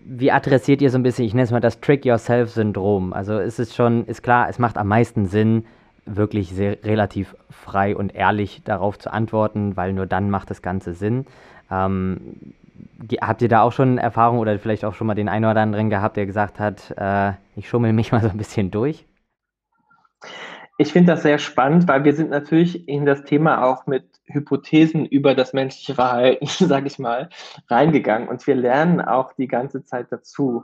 wie 0.06 0.32
adressiert 0.32 0.82
ihr 0.82 0.90
so 0.90 0.98
ein 0.98 1.04
bisschen, 1.04 1.26
ich 1.26 1.34
nenne 1.34 1.44
es 1.44 1.52
mal 1.52 1.60
das 1.60 1.80
Trick-Yourself-Syndrom. 1.82 3.14
Also 3.14 3.40
ist 3.40 3.60
es 3.60 3.76
schon, 3.76 4.06
ist 4.06 4.24
klar, 4.24 4.50
es 4.50 4.60
macht 4.60 4.78
am 4.78 4.88
meisten 4.88 5.26
Sinn, 5.26 5.66
wirklich 6.06 6.50
sehr, 6.50 6.84
relativ 6.84 7.36
frei 7.50 7.96
und 7.96 8.16
ehrlich 8.16 8.62
darauf 8.64 8.98
zu 8.98 9.12
antworten, 9.14 9.78
weil 9.78 9.94
nur 9.94 10.08
dann 10.08 10.30
macht 10.30 10.50
das 10.50 10.62
Ganze 10.62 10.94
Sinn. 10.94 11.26
Ähm, 11.70 12.54
habt 13.22 13.42
ihr 13.42 13.50
da 13.50 13.62
auch 13.62 13.72
schon 13.72 13.98
Erfahrung 13.98 14.40
oder 14.40 14.58
vielleicht 14.58 14.86
auch 14.86 14.96
schon 14.96 15.08
mal 15.08 15.16
den 15.16 15.30
einen 15.30 15.46
oder 15.46 15.62
anderen 15.62 15.90
gehabt, 15.90 16.18
der 16.18 16.26
gesagt 16.26 16.60
hat, 16.60 16.94
äh, 16.98 17.34
ich 17.56 17.70
schummel 17.70 17.94
mich 17.94 18.12
mal 18.12 18.22
so 18.22 18.30
ein 18.30 18.38
bisschen 18.38 18.72
durch? 18.72 19.06
Ich 20.82 20.94
finde 20.94 21.12
das 21.12 21.24
sehr 21.24 21.40
spannend, 21.40 21.90
weil 21.90 22.06
wir 22.06 22.14
sind 22.14 22.30
natürlich 22.30 22.88
in 22.88 23.06
das 23.06 23.26
Thema 23.26 23.66
auch 23.66 23.86
mit 23.86 24.06
Hypothesen 24.28 25.06
über 25.06 25.36
das 25.36 25.52
menschliche 25.52 25.94
Verhalten, 25.94 26.46
sage 26.48 26.88
ich 26.88 26.98
mal, 26.98 27.28
reingegangen 27.68 28.30
und 28.30 28.48
wir 28.48 28.56
lernen 28.56 29.02
auch 29.02 29.34
die 29.34 29.50
ganze 29.50 29.84
Zeit 29.84 30.08
dazu. 30.10 30.64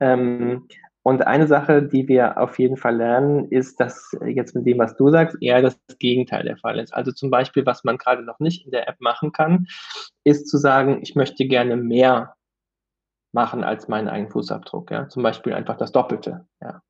Ähm, 0.00 0.68
und 1.02 1.26
eine 1.26 1.46
Sache, 1.46 1.82
die 1.82 2.08
wir 2.08 2.36
auf 2.36 2.58
jeden 2.58 2.76
Fall 2.76 2.96
lernen, 2.96 3.50
ist, 3.50 3.80
dass 3.80 4.14
jetzt 4.26 4.54
mit 4.54 4.66
dem, 4.66 4.78
was 4.78 4.96
du 4.96 5.08
sagst, 5.08 5.38
eher 5.40 5.62
das 5.62 5.80
Gegenteil 5.98 6.42
der 6.44 6.58
Fall 6.58 6.78
ist. 6.78 6.92
Also 6.92 7.12
zum 7.12 7.30
Beispiel, 7.30 7.64
was 7.64 7.84
man 7.84 7.96
gerade 7.96 8.22
noch 8.22 8.40
nicht 8.40 8.66
in 8.66 8.70
der 8.70 8.86
App 8.86 9.00
machen 9.00 9.32
kann, 9.32 9.66
ist 10.24 10.46
zu 10.46 10.58
sagen, 10.58 11.00
ich 11.02 11.14
möchte 11.14 11.46
gerne 11.46 11.76
mehr 11.76 12.34
machen 13.32 13.64
als 13.64 13.88
meinen 13.88 14.08
eigenen 14.08 14.30
Fußabdruck. 14.30 14.90
Ja? 14.90 15.08
Zum 15.08 15.22
Beispiel 15.22 15.54
einfach 15.54 15.78
das 15.78 15.90
Doppelte. 15.90 16.46
Ja? 16.60 16.82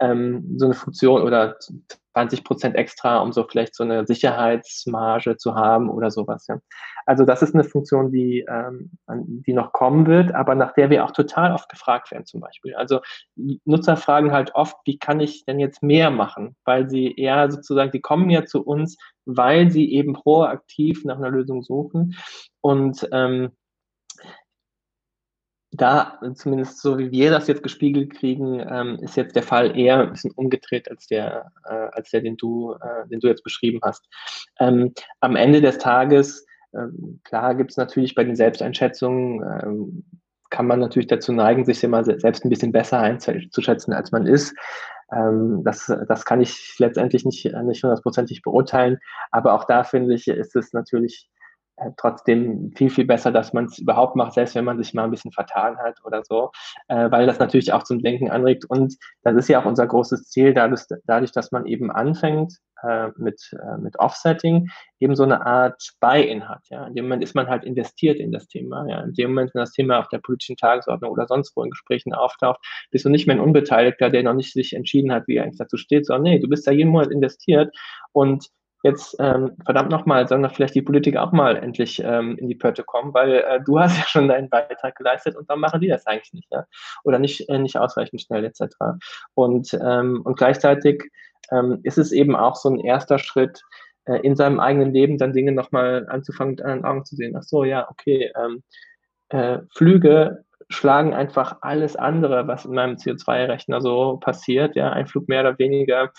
Ähm, 0.00 0.54
so 0.56 0.66
eine 0.66 0.74
Funktion 0.74 1.22
oder 1.22 1.56
20 2.14 2.44
Prozent 2.44 2.76
extra, 2.76 3.18
um 3.18 3.32
so 3.32 3.44
vielleicht 3.44 3.74
so 3.74 3.84
eine 3.84 4.06
Sicherheitsmarge 4.06 5.36
zu 5.36 5.54
haben 5.54 5.88
oder 5.88 6.10
sowas. 6.10 6.46
Ja. 6.48 6.58
Also 7.06 7.24
das 7.24 7.42
ist 7.42 7.54
eine 7.54 7.64
Funktion, 7.64 8.10
die, 8.10 8.44
ähm, 8.48 8.90
die 9.08 9.52
noch 9.52 9.72
kommen 9.72 10.06
wird, 10.06 10.34
aber 10.34 10.54
nach 10.54 10.72
der 10.72 10.90
wir 10.90 11.04
auch 11.04 11.12
total 11.12 11.52
oft 11.52 11.68
gefragt 11.68 12.10
werden 12.10 12.26
zum 12.26 12.40
Beispiel. 12.40 12.74
Also 12.74 13.00
Nutzer 13.36 13.96
fragen 13.96 14.32
halt 14.32 14.54
oft, 14.54 14.76
wie 14.84 14.98
kann 14.98 15.20
ich 15.20 15.44
denn 15.44 15.60
jetzt 15.60 15.82
mehr 15.82 16.10
machen? 16.10 16.56
Weil 16.64 16.90
sie 16.90 17.14
eher 17.14 17.50
sozusagen, 17.50 17.92
die 17.92 18.00
kommen 18.00 18.30
ja 18.30 18.44
zu 18.44 18.62
uns, 18.62 18.96
weil 19.24 19.70
sie 19.70 19.92
eben 19.92 20.14
proaktiv 20.14 21.04
nach 21.04 21.16
einer 21.16 21.30
Lösung 21.30 21.62
suchen 21.62 22.16
und 22.60 23.08
ähm, 23.12 23.52
da, 25.80 26.20
zumindest 26.34 26.80
so 26.80 26.98
wie 26.98 27.10
wir 27.10 27.30
das 27.30 27.46
jetzt 27.46 27.62
gespiegelt 27.62 28.14
kriegen, 28.14 28.60
ähm, 28.60 28.98
ist 29.00 29.16
jetzt 29.16 29.34
der 29.34 29.42
Fall 29.42 29.76
eher 29.76 30.00
ein 30.00 30.10
bisschen 30.10 30.32
umgedreht 30.32 30.90
als 30.90 31.06
der, 31.06 31.50
äh, 31.64 31.88
als 31.92 32.10
der, 32.10 32.20
den 32.20 32.36
du, 32.36 32.74
äh, 32.74 33.08
den 33.08 33.20
du 33.20 33.28
jetzt 33.28 33.44
beschrieben 33.44 33.80
hast. 33.82 34.06
Ähm, 34.58 34.92
am 35.20 35.36
Ende 35.36 35.60
des 35.60 35.78
Tages, 35.78 36.46
ähm, 36.74 37.20
klar 37.24 37.54
gibt 37.54 37.70
es 37.70 37.76
natürlich 37.76 38.14
bei 38.14 38.24
den 38.24 38.36
Selbsteinschätzungen, 38.36 39.42
ähm, 39.62 40.04
kann 40.50 40.66
man 40.66 40.80
natürlich 40.80 41.06
dazu 41.06 41.32
neigen, 41.32 41.64
sich 41.64 41.82
immer 41.82 42.04
selbst 42.04 42.44
ein 42.44 42.50
bisschen 42.50 42.72
besser 42.72 42.98
einzuschätzen, 42.98 43.92
als 43.92 44.10
man 44.10 44.26
ist. 44.26 44.54
Ähm, 45.12 45.62
das, 45.64 45.92
das 46.08 46.24
kann 46.24 46.40
ich 46.40 46.74
letztendlich 46.78 47.24
nicht, 47.24 47.44
nicht 47.44 47.82
hundertprozentig 47.82 48.42
beurteilen. 48.42 48.98
Aber 49.30 49.54
auch 49.54 49.64
da 49.64 49.84
finde 49.84 50.14
ich, 50.14 50.26
ist 50.28 50.56
es 50.56 50.72
natürlich 50.72 51.28
trotzdem 51.96 52.72
viel, 52.76 52.90
viel 52.90 53.06
besser, 53.06 53.32
dass 53.32 53.52
man 53.52 53.66
es 53.66 53.78
überhaupt 53.78 54.16
macht, 54.16 54.34
selbst 54.34 54.54
wenn 54.54 54.64
man 54.64 54.78
sich 54.78 54.94
mal 54.94 55.04
ein 55.04 55.10
bisschen 55.10 55.32
vertan 55.32 55.78
hat 55.78 55.98
oder 56.04 56.22
so, 56.24 56.50
äh, 56.88 57.10
weil 57.10 57.26
das 57.26 57.38
natürlich 57.38 57.72
auch 57.72 57.82
zum 57.82 58.02
Denken 58.02 58.30
anregt. 58.30 58.64
Und 58.64 58.96
das 59.22 59.36
ist 59.36 59.48
ja 59.48 59.60
auch 59.60 59.66
unser 59.66 59.86
großes 59.86 60.28
Ziel, 60.28 60.54
dadurch, 60.54 60.82
dadurch 61.06 61.32
dass 61.32 61.52
man 61.52 61.66
eben 61.66 61.90
anfängt 61.90 62.54
äh, 62.82 63.08
mit, 63.16 63.40
äh, 63.52 63.78
mit 63.78 63.98
Offsetting, 63.98 64.70
eben 65.00 65.14
so 65.14 65.22
eine 65.22 65.44
Art 65.44 65.82
Buy-in 66.00 66.48
hat. 66.48 66.62
Ja? 66.70 66.86
In 66.86 66.94
dem 66.94 67.04
Moment 67.04 67.22
ist 67.22 67.34
man 67.34 67.48
halt 67.48 67.64
investiert 67.64 68.18
in 68.18 68.32
das 68.32 68.48
Thema. 68.48 68.86
Ja? 68.88 69.00
In 69.02 69.12
dem 69.14 69.30
Moment, 69.30 69.54
wenn 69.54 69.60
das 69.60 69.72
Thema 69.72 69.98
auf 69.98 70.08
der 70.08 70.18
politischen 70.18 70.56
Tagesordnung 70.56 71.10
oder 71.10 71.26
sonst 71.26 71.54
wo 71.56 71.62
in 71.62 71.70
Gesprächen 71.70 72.14
auftaucht, 72.14 72.58
bist 72.90 73.04
du 73.04 73.10
nicht 73.10 73.26
mehr 73.26 73.36
ein 73.36 73.42
Unbeteiligter, 73.42 74.10
der 74.10 74.22
noch 74.22 74.34
nicht 74.34 74.52
sich 74.52 74.74
entschieden 74.74 75.12
hat, 75.12 75.26
wie 75.26 75.36
er 75.36 75.44
eigentlich 75.44 75.58
dazu 75.58 75.76
steht, 75.76 76.06
sondern 76.06 76.32
nee, 76.32 76.38
du 76.38 76.48
bist 76.48 76.66
da 76.66 76.72
jeden 76.72 76.90
Monat 76.90 77.10
investiert 77.10 77.74
und 78.12 78.48
jetzt 78.82 79.16
ähm, 79.18 79.52
verdammt 79.64 79.90
nochmal, 79.90 80.26
sollen 80.26 80.42
doch 80.42 80.54
vielleicht 80.54 80.74
die 80.74 80.82
Politiker 80.82 81.22
auch 81.22 81.32
mal 81.32 81.56
endlich 81.56 82.02
ähm, 82.04 82.36
in 82.38 82.48
die 82.48 82.54
Pötte 82.54 82.82
kommen, 82.82 83.12
weil 83.12 83.34
äh, 83.34 83.60
du 83.64 83.78
hast 83.80 83.98
ja 83.98 84.04
schon 84.06 84.28
deinen 84.28 84.48
Beitrag 84.48 84.96
geleistet 84.96 85.36
und 85.36 85.48
dann 85.50 85.60
machen 85.60 85.80
die 85.80 85.88
das 85.88 86.06
eigentlich 86.06 86.32
nicht, 86.32 86.48
ja? 86.50 86.64
Oder 87.04 87.18
nicht, 87.18 87.48
äh, 87.48 87.58
nicht 87.58 87.76
ausreichend 87.76 88.22
schnell 88.22 88.44
etc. 88.44 88.76
Und, 89.34 89.78
ähm, 89.82 90.22
und 90.24 90.36
gleichzeitig 90.38 91.10
ähm, 91.50 91.80
ist 91.82 91.98
es 91.98 92.12
eben 92.12 92.36
auch 92.36 92.56
so 92.56 92.70
ein 92.70 92.80
erster 92.80 93.18
Schritt, 93.18 93.62
äh, 94.06 94.20
in 94.20 94.36
seinem 94.36 94.60
eigenen 94.60 94.92
Leben 94.92 95.18
dann 95.18 95.32
Dinge 95.32 95.52
nochmal 95.52 96.06
anzufangen, 96.08 96.52
mit 96.52 96.62
anderen 96.62 96.84
Augen 96.84 97.04
zu 97.04 97.16
sehen. 97.16 97.36
Ach 97.36 97.42
so, 97.42 97.64
ja, 97.64 97.88
okay, 97.90 98.32
ähm, 98.36 98.62
äh, 99.28 99.58
Flüge 99.74 100.44
schlagen 100.68 101.14
einfach 101.14 101.58
alles 101.62 101.96
andere, 101.96 102.46
was 102.46 102.64
in 102.64 102.74
meinem 102.74 102.96
CO2-Rechner 102.96 103.80
so 103.80 104.18
passiert, 104.18 104.76
ja, 104.76 104.90
ein 104.90 105.06
Flug 105.06 105.28
mehr 105.28 105.40
oder 105.40 105.58
weniger, 105.58 106.12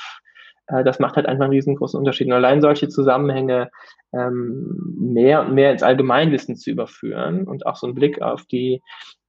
äh, 0.72 0.84
das 0.84 1.00
macht 1.00 1.16
halt 1.16 1.26
einfach 1.26 1.46
einen 1.46 1.54
riesengroßen 1.54 1.98
Unterschied. 1.98 2.28
Und 2.28 2.34
allein 2.34 2.62
solche 2.62 2.90
Zusammenhänge 2.90 3.70
ähm, 4.14 4.96
mehr 4.98 5.42
und 5.42 5.54
mehr 5.54 5.72
ins 5.72 5.84
Allgemeinwissen 5.84 6.56
zu 6.56 6.72
überführen 6.72 7.48
und 7.48 7.66
auch 7.66 7.76
so 7.76 7.88
einen 7.88 7.96
Blick 7.96 8.22
auf 8.22 8.46
die, 8.46 8.82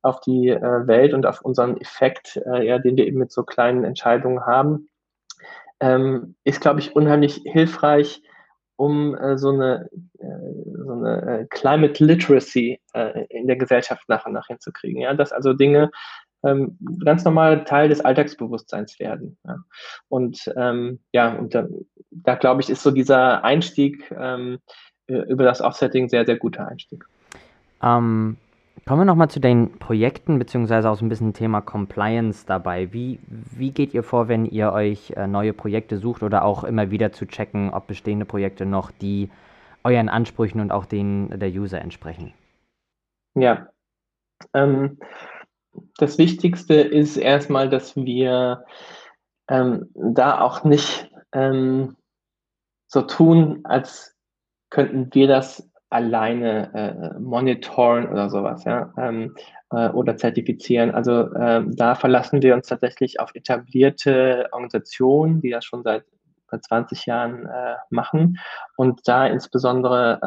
auf 0.03 0.21
die 0.21 0.49
äh, 0.49 0.87
Welt 0.87 1.15
und 1.15 1.27
auf 1.27 1.43
unseren 1.43 1.77
Effekt, 1.79 2.41
äh, 2.47 2.67
ja, 2.67 2.79
den 2.79 2.97
wir 2.97 3.07
eben 3.07 3.19
mit 3.19 3.33
so 3.33 3.43
kleinen 3.43 3.85
Entscheidungen 3.85 4.47
haben, 4.47 4.89
ähm, 5.81 6.37
ist, 6.45 6.61
glaube 6.61 6.81
ich, 6.81 6.95
unheimlich 6.95 7.43
hilfreich, 7.45 8.23
um 8.77 9.15
äh, 9.15 9.39
so 9.39 9.51
eine, 9.51 9.89
äh, 10.19 10.85
so 10.85 10.93
eine 10.93 11.41
äh, 11.41 11.47
Climate 11.51 12.05
Literacy 12.05 12.81
in 13.29 13.47
der 13.47 13.57
Gesellschaft 13.57 14.09
nach 14.09 14.27
und 14.27 14.33
nach 14.33 14.49
hinzukriegen. 14.49 15.01
Ja? 15.01 15.15
Dass 15.15 15.33
also 15.33 15.55
Dinge 15.55 15.91
ähm, 16.45 16.79
ganz 17.05 17.25
normal 17.25 17.65
Teil 17.65 17.89
des 17.89 18.01
Alltagsbewusstseins 18.01 18.99
werden. 18.99 19.37
Ja? 19.47 19.57
Und 20.09 20.53
ähm, 20.57 21.01
ja, 21.13 21.35
und 21.35 21.55
da, 21.55 21.67
da 22.11 22.35
glaube 22.35 22.63
ich, 22.63 22.71
ist 22.71 22.83
so 22.83 22.91
dieser 22.91 23.45
Einstieg 23.45 24.13
ähm, 24.19 24.59
über 25.07 25.45
das 25.45 25.61
Offsetting 25.61 26.09
sehr, 26.09 26.25
sehr 26.25 26.37
guter 26.37 26.67
Einstieg. 26.67 27.05
Ähm, 27.83 28.37
Kommen 28.85 29.03
wir 29.03 29.05
nochmal 29.05 29.31
zu 29.31 29.39
den 29.39 29.79
Projekten, 29.79 30.41
beziehungsweise 30.41 30.91
auch 30.91 30.97
so 30.97 31.05
ein 31.05 31.09
bisschen 31.09 31.35
Thema 31.35 31.61
Compliance 31.61 32.45
dabei. 32.47 32.93
Wie, 32.93 33.21
wie 33.29 33.71
geht 33.71 33.95
ihr 33.95 34.03
vor, 34.03 34.27
wenn 34.27 34.45
ihr 34.45 34.73
euch 34.73 35.13
äh, 35.13 35.29
neue 35.29 35.53
Projekte 35.53 35.99
sucht 35.99 36.25
oder 36.25 36.45
auch 36.45 36.65
immer 36.65 36.91
wieder 36.91 37.13
zu 37.13 37.27
checken, 37.27 37.71
ob 37.71 37.87
bestehende 37.87 38.25
Projekte 38.25 38.67
noch 38.67 38.91
die 38.91 39.31
euren 39.85 40.09
Ansprüchen 40.09 40.61
und 40.61 40.73
auch 40.73 40.85
denen 40.85 41.39
der 41.39 41.51
User 41.51 41.81
entsprechen? 41.81 42.33
Ja, 43.35 43.69
ähm, 44.53 44.99
das 45.99 46.19
Wichtigste 46.19 46.75
ist 46.75 47.17
erstmal, 47.17 47.69
dass 47.69 47.97
wir 47.97 48.65
ähm, 49.49 49.91
da 49.95 50.41
auch 50.41 50.65
nicht 50.65 51.11
ähm, 51.33 51.97
so 52.87 53.03
tun, 53.03 53.61
als 53.65 54.15
könnten 54.71 55.09
wir 55.13 55.29
das 55.29 55.69
alleine 55.91 56.73
äh, 56.75 57.19
monitoren 57.19 58.09
oder 58.09 58.31
sowas, 58.31 58.65
ja, 58.65 58.93
ähm, 58.97 59.35
äh, 59.71 59.91
oder 59.91 60.17
zertifizieren. 60.17 60.91
Also 60.91 61.35
ähm, 61.35 61.77
da 61.77 61.95
verlassen 61.95 62.41
wir 62.41 62.55
uns 62.55 62.69
tatsächlich 62.69 63.21
auf 63.21 63.35
etablierte 63.35 64.49
Organisationen, 64.53 65.43
die 65.43 65.51
das 65.51 65.65
schon 65.65 65.83
seit 65.83 66.05
20 66.51 67.07
Jahren 67.07 67.47
äh, 67.47 67.77
machen. 67.91 68.39
Und 68.77 69.01
da 69.07 69.27
insbesondere 69.27 70.21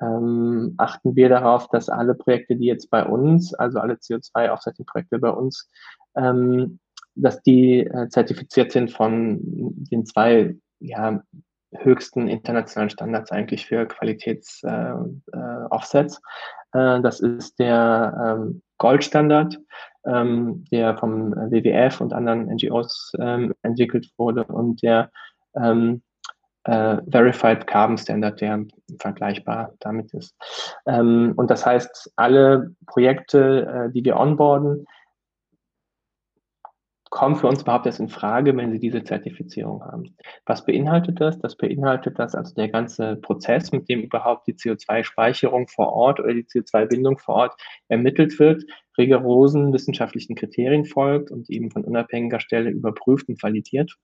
ähm, 0.00 0.74
achten 0.76 1.16
wir 1.16 1.28
darauf, 1.28 1.68
dass 1.68 1.88
alle 1.88 2.14
Projekte, 2.14 2.56
die 2.56 2.66
jetzt 2.66 2.90
bei 2.90 3.04
uns, 3.04 3.54
also 3.54 3.78
alle 3.78 3.94
CO2-Offsetting-Projekte 3.94 5.18
bei 5.18 5.30
uns, 5.30 5.70
ähm, 6.16 6.78
dass 7.14 7.42
die 7.42 7.80
äh, 7.80 8.08
zertifiziert 8.08 8.72
sind 8.72 8.90
von 8.90 9.38
den 9.42 10.04
zwei 10.04 10.56
ja, 10.80 11.22
höchsten 11.74 12.28
internationalen 12.28 12.90
Standards 12.90 13.32
eigentlich 13.32 13.66
für 13.66 13.86
Qualitäts-Offsets. 13.86 16.20
Äh, 16.74 16.78
äh, 16.78 16.96
äh, 16.96 17.02
das 17.02 17.20
ist 17.20 17.58
der 17.58 18.38
ähm, 18.38 18.62
Goldstandard, 18.78 19.58
ähm, 20.04 20.64
der 20.70 20.96
vom 20.98 21.32
WWF 21.32 22.00
und 22.00 22.12
anderen 22.12 22.46
NGOs 22.54 23.12
ähm, 23.18 23.52
entwickelt 23.62 24.10
wurde 24.18 24.44
und 24.44 24.82
der 24.82 25.10
ähm, 25.54 26.02
äh, 26.66 26.98
Verified 27.10 27.66
Carbon 27.66 27.98
Standard, 27.98 28.40
der 28.40 28.64
vergleichbar 28.98 29.72
damit 29.80 30.12
ist. 30.14 30.34
Ähm, 30.86 31.32
und 31.36 31.50
das 31.50 31.64
heißt, 31.64 32.12
alle 32.16 32.70
Projekte, 32.86 33.88
äh, 33.88 33.92
die 33.92 34.04
wir 34.04 34.16
onboarden, 34.16 34.86
kommen 37.10 37.36
für 37.36 37.46
uns 37.46 37.62
überhaupt 37.62 37.86
erst 37.86 38.00
in 38.00 38.08
Frage, 38.08 38.56
wenn 38.56 38.72
sie 38.72 38.80
diese 38.80 39.04
Zertifizierung 39.04 39.84
haben. 39.84 40.16
Was 40.44 40.64
beinhaltet 40.64 41.20
das? 41.20 41.38
Das 41.38 41.56
beinhaltet 41.56 42.18
das 42.18 42.34
also 42.34 42.54
der 42.54 42.68
ganze 42.68 43.16
Prozess, 43.16 43.72
mit 43.72 43.88
dem 43.88 44.02
überhaupt 44.02 44.46
die 44.46 44.54
CO2-Speicherung 44.54 45.68
vor 45.68 45.92
Ort 45.92 46.20
oder 46.20 46.34
die 46.34 46.44
CO2-Bindung 46.44 47.18
vor 47.18 47.36
Ort 47.36 47.54
ermittelt 47.88 48.38
wird, 48.38 48.64
rigorosen 48.98 49.72
wissenschaftlichen 49.72 50.34
Kriterien 50.34 50.84
folgt 50.84 51.30
und 51.30 51.48
eben 51.50 51.70
von 51.70 51.84
unabhängiger 51.84 52.40
Stelle 52.40 52.70
überprüft 52.70 53.28
und 53.28 53.42
validiert. 53.42 53.94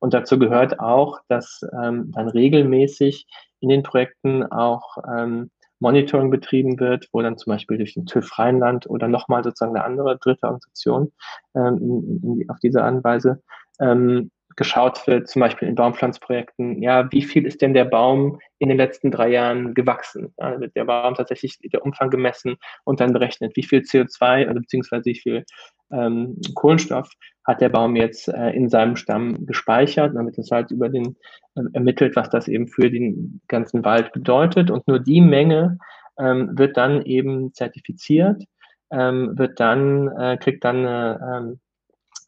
Und 0.00 0.14
dazu 0.14 0.38
gehört 0.38 0.80
auch, 0.80 1.18
dass 1.28 1.60
ähm, 1.82 2.10
dann 2.12 2.28
regelmäßig 2.28 3.26
in 3.60 3.68
den 3.68 3.82
Projekten 3.82 4.44
auch 4.44 4.96
ähm, 5.06 5.50
Monitoring 5.80 6.30
betrieben 6.30 6.78
wird, 6.78 7.08
wo 7.12 7.22
dann 7.22 7.38
zum 7.38 7.52
Beispiel 7.52 7.78
durch 7.78 7.94
den 7.94 8.06
TÜV 8.06 8.38
Rheinland 8.38 8.88
oder 8.88 9.08
nochmal 9.08 9.42
sozusagen 9.42 9.74
eine 9.76 9.84
andere 9.84 10.18
dritte 10.18 10.44
Organisation 10.44 11.12
ähm, 11.54 11.78
in, 12.22 12.40
in, 12.40 12.50
auf 12.50 12.58
diese 12.60 12.82
Anweise 12.84 13.42
ähm, 13.80 14.30
geschaut 14.56 15.06
wird, 15.06 15.28
zum 15.28 15.40
Beispiel 15.40 15.68
in 15.68 15.74
Baumpflanzprojekten, 15.74 16.82
ja, 16.82 17.10
wie 17.12 17.22
viel 17.22 17.46
ist 17.46 17.62
denn 17.62 17.74
der 17.74 17.84
Baum 17.84 18.40
in 18.58 18.68
den 18.68 18.78
letzten 18.78 19.10
drei 19.10 19.28
Jahren 19.30 19.74
gewachsen? 19.74 20.34
Ja, 20.38 20.60
wird 20.60 20.76
der 20.76 20.84
Baum 20.84 21.14
tatsächlich 21.14 21.58
der 21.58 21.84
Umfang 21.84 22.10
gemessen 22.10 22.56
und 22.84 23.00
dann 23.00 23.12
berechnet, 23.12 23.56
wie 23.56 23.62
viel 23.62 23.80
CO2 23.80 24.50
oder 24.50 24.60
beziehungsweise 24.60 25.06
wie 25.06 25.18
viel 25.18 25.44
ähm, 25.92 26.36
Kohlenstoff 26.54 27.10
hat 27.44 27.60
der 27.60 27.68
Baum 27.68 27.96
jetzt 27.96 28.28
äh, 28.28 28.50
in 28.50 28.68
seinem 28.68 28.96
Stamm 28.96 29.46
gespeichert, 29.46 30.14
damit 30.14 30.38
es 30.38 30.50
halt 30.50 30.70
über 30.70 30.88
den 30.88 31.16
äh, 31.56 31.62
ermittelt, 31.72 32.16
was 32.16 32.30
das 32.30 32.48
eben 32.48 32.68
für 32.68 32.90
den 32.90 33.40
ganzen 33.48 33.84
Wald 33.84 34.12
bedeutet. 34.12 34.70
Und 34.70 34.86
nur 34.86 35.00
die 35.00 35.20
Menge 35.20 35.78
ähm, 36.18 36.56
wird 36.56 36.76
dann 36.76 37.02
eben 37.02 37.52
zertifiziert, 37.54 38.44
ähm, 38.90 39.36
wird 39.38 39.58
dann, 39.58 40.08
äh, 40.16 40.36
kriegt 40.38 40.64
dann 40.64 40.86
eine, 40.86 41.20
ähm, 41.34 41.60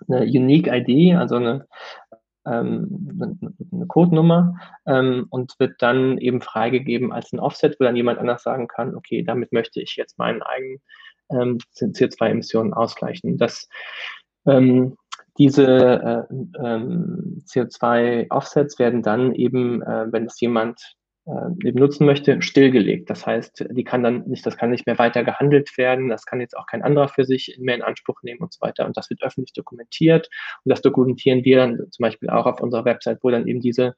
eine 0.09 0.25
Unique 0.25 0.69
ID, 0.69 1.17
also 1.17 1.37
eine, 1.37 1.67
ähm, 2.47 3.39
eine 3.73 3.87
Codenummer 3.87 4.57
ähm, 4.87 5.27
und 5.31 5.55
wird 5.59 5.81
dann 5.81 6.19
eben 6.19 6.41
freigegeben 6.41 7.13
als 7.13 7.33
ein 7.33 7.41
Offset, 7.41 7.79
wo 7.79 7.85
dann 7.85 7.97
jemand 7.97 8.19
anders 8.19 8.43
sagen 8.43 8.69
kann, 8.69 8.95
okay, 8.95 9.23
damit 9.23 9.53
möchte 9.53 9.81
ich 9.81 9.97
jetzt 9.97 10.19
meinen 10.19 10.43
eigenen 10.43 10.81
ähm, 11.31 11.59
CO2-Emissionen 11.77 12.75
ausgleichen. 12.75 13.39
Das, 13.39 13.69
ähm, 14.47 14.97
diese 15.39 15.67
äh, 15.67 16.35
ähm, 16.63 17.43
CO2-Offsets 17.47 18.79
werden 18.79 19.03
dann 19.03 19.33
eben, 19.33 19.83
äh, 19.83 20.07
wenn 20.11 20.27
es 20.27 20.39
jemand 20.41 20.97
äh, 21.27 21.69
eben 21.69 21.79
nutzen 21.79 22.07
möchte, 22.07 22.43
stillgelegt. 22.43 23.09
Das 23.09 23.27
heißt, 23.27 23.67
die 23.71 23.85
kann 23.85 24.03
dann 24.03 24.27
nicht, 24.27 24.45
das 24.45 24.57
kann 24.57 24.71
nicht 24.71 24.87
mehr 24.87 24.99
weiter 24.99 25.23
gehandelt 25.25 25.77
werden, 25.79 26.09
das 26.09 26.27
kann 26.27 26.41
jetzt 26.41 26.57
auch 26.57 26.67
kein 26.67 26.83
anderer 26.83 27.09
für 27.09 27.25
sich 27.25 27.57
mehr 27.61 27.77
in 27.77 27.83
Anspruch 27.83 28.23
nehmen 28.23 28.41
und 28.41 28.53
so 28.53 28.61
weiter. 28.61 28.87
Und 28.87 28.97
das 28.97 29.09
wird 29.09 29.23
öffentlich 29.23 29.53
dokumentiert. 29.53 30.29
Und 30.65 30.71
das 30.71 30.83
dokumentieren 30.83 31.45
wir 31.45 31.59
dann 31.59 31.77
zum 31.91 32.03
Beispiel 32.03 32.31
auch 32.31 32.47
auf 32.47 32.61
unserer 32.61 32.85
Website, 32.85 33.19
wo 33.23 33.31
dann 33.31 33.47
eben 33.47 33.61
diese 33.61 33.95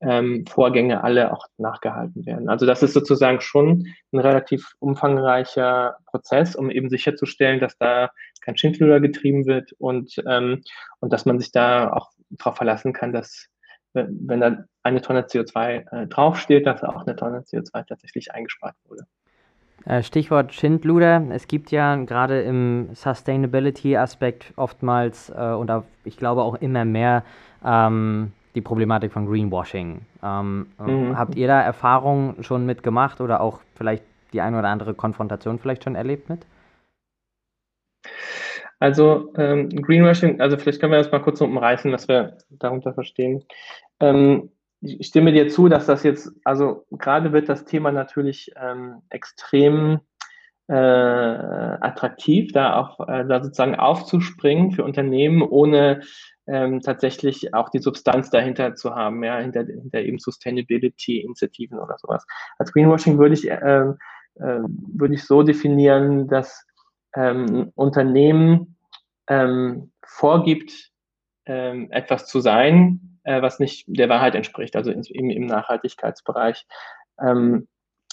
ähm, 0.00 0.44
Vorgänge 0.46 1.02
alle 1.02 1.32
auch 1.32 1.46
nachgehalten 1.56 2.24
werden. 2.24 2.48
Also 2.48 2.66
das 2.66 2.82
ist 2.82 2.92
sozusagen 2.92 3.40
schon 3.40 3.86
ein 4.12 4.20
relativ 4.20 4.74
umfangreicher 4.78 5.96
Prozess, 6.06 6.54
um 6.54 6.70
eben 6.70 6.88
sicherzustellen, 6.88 7.60
dass 7.60 7.76
da 7.78 8.10
kein 8.40 8.56
Schindluder 8.56 9.00
getrieben 9.00 9.46
wird 9.46 9.72
und, 9.78 10.14
ähm, 10.26 10.62
und 11.00 11.12
dass 11.12 11.26
man 11.26 11.40
sich 11.40 11.50
da 11.50 11.92
auch 11.92 12.10
darauf 12.30 12.56
verlassen 12.56 12.92
kann, 12.92 13.12
dass 13.12 13.48
wenn 13.92 14.40
da 14.40 14.64
eine 14.82 15.00
Tonne 15.02 15.22
CO2 15.22 15.84
äh, 15.90 16.06
draufsteht, 16.06 16.66
dass 16.66 16.82
auch 16.84 17.06
eine 17.06 17.16
Tonne 17.16 17.40
CO2 17.40 17.86
tatsächlich 17.86 18.32
eingespart 18.32 18.74
wurde. 18.88 19.06
Äh, 19.84 20.02
Stichwort 20.02 20.52
Schindluder. 20.52 21.22
Es 21.30 21.48
gibt 21.48 21.70
ja 21.70 21.96
gerade 21.96 22.42
im 22.42 22.90
Sustainability-Aspekt 22.94 24.52
oftmals 24.56 25.30
äh, 25.30 25.52
und 25.52 25.70
auch, 25.70 25.84
ich 26.04 26.16
glaube 26.16 26.42
auch 26.42 26.56
immer 26.56 26.84
mehr 26.84 27.24
ähm, 27.64 28.32
die 28.54 28.60
Problematik 28.60 29.12
von 29.12 29.26
Greenwashing. 29.26 30.02
Ähm, 30.22 30.66
mhm. 30.78 31.16
Habt 31.16 31.36
ihr 31.36 31.46
da 31.46 31.62
Erfahrungen 31.62 32.42
schon 32.42 32.66
mitgemacht 32.66 33.20
oder 33.20 33.40
auch 33.40 33.60
vielleicht 33.76 34.02
die 34.32 34.40
eine 34.40 34.58
oder 34.58 34.68
andere 34.68 34.94
Konfrontation 34.94 35.58
vielleicht 35.58 35.84
schon 35.84 35.94
erlebt 35.94 36.28
mit? 36.28 36.44
Also 38.78 39.32
ähm, 39.36 39.68
Greenwashing, 39.70 40.40
also 40.40 40.56
vielleicht 40.56 40.80
können 40.80 40.92
wir 40.92 40.98
das 40.98 41.10
mal 41.10 41.22
kurz 41.22 41.40
umreißen, 41.40 41.92
was 41.92 42.06
wir 42.06 42.38
darunter 42.50 42.94
verstehen. 42.94 43.44
Ähm, 44.00 44.50
ich 44.80 45.06
stimme 45.06 45.32
dir 45.32 45.48
zu, 45.48 45.68
dass 45.68 45.86
das 45.86 46.04
jetzt, 46.04 46.30
also 46.44 46.84
gerade 46.90 47.32
wird 47.32 47.48
das 47.48 47.64
Thema 47.64 47.90
natürlich 47.90 48.52
ähm, 48.56 49.02
extrem 49.10 50.00
äh, 50.68 50.74
attraktiv, 50.74 52.52
da 52.52 52.76
auch 52.76 53.00
äh, 53.08 53.24
da 53.26 53.42
sozusagen 53.42 53.74
aufzuspringen 53.74 54.70
für 54.70 54.84
Unternehmen, 54.84 55.42
ohne 55.42 56.02
ähm, 56.46 56.80
tatsächlich 56.80 57.54
auch 57.54 57.70
die 57.70 57.80
Substanz 57.80 58.30
dahinter 58.30 58.74
zu 58.74 58.94
haben, 58.94 59.24
ja, 59.24 59.38
hinter, 59.38 59.64
hinter 59.64 60.00
eben 60.00 60.18
Sustainability-Initiativen 60.18 61.78
oder 61.78 61.96
sowas. 61.98 62.24
Als 62.58 62.72
Greenwashing 62.72 63.18
würde 63.18 63.34
ich, 63.34 63.50
äh, 63.50 63.54
äh, 63.54 63.94
würde 64.36 65.14
ich 65.14 65.24
so 65.24 65.42
definieren, 65.42 66.28
dass 66.28 66.67
ähm, 67.18 67.72
Unternehmen 67.74 68.76
ähm, 69.26 69.90
vorgibt, 70.04 70.90
ähm, 71.46 71.90
etwas 71.90 72.26
zu 72.26 72.40
sein, 72.40 73.18
äh, 73.24 73.42
was 73.42 73.58
nicht 73.58 73.84
der 73.88 74.08
Wahrheit 74.08 74.34
entspricht, 74.34 74.76
also 74.76 74.90
in, 74.90 75.02
im, 75.02 75.30
im 75.30 75.46
Nachhaltigkeitsbereich. 75.46 76.66
Ähm, 77.20 77.66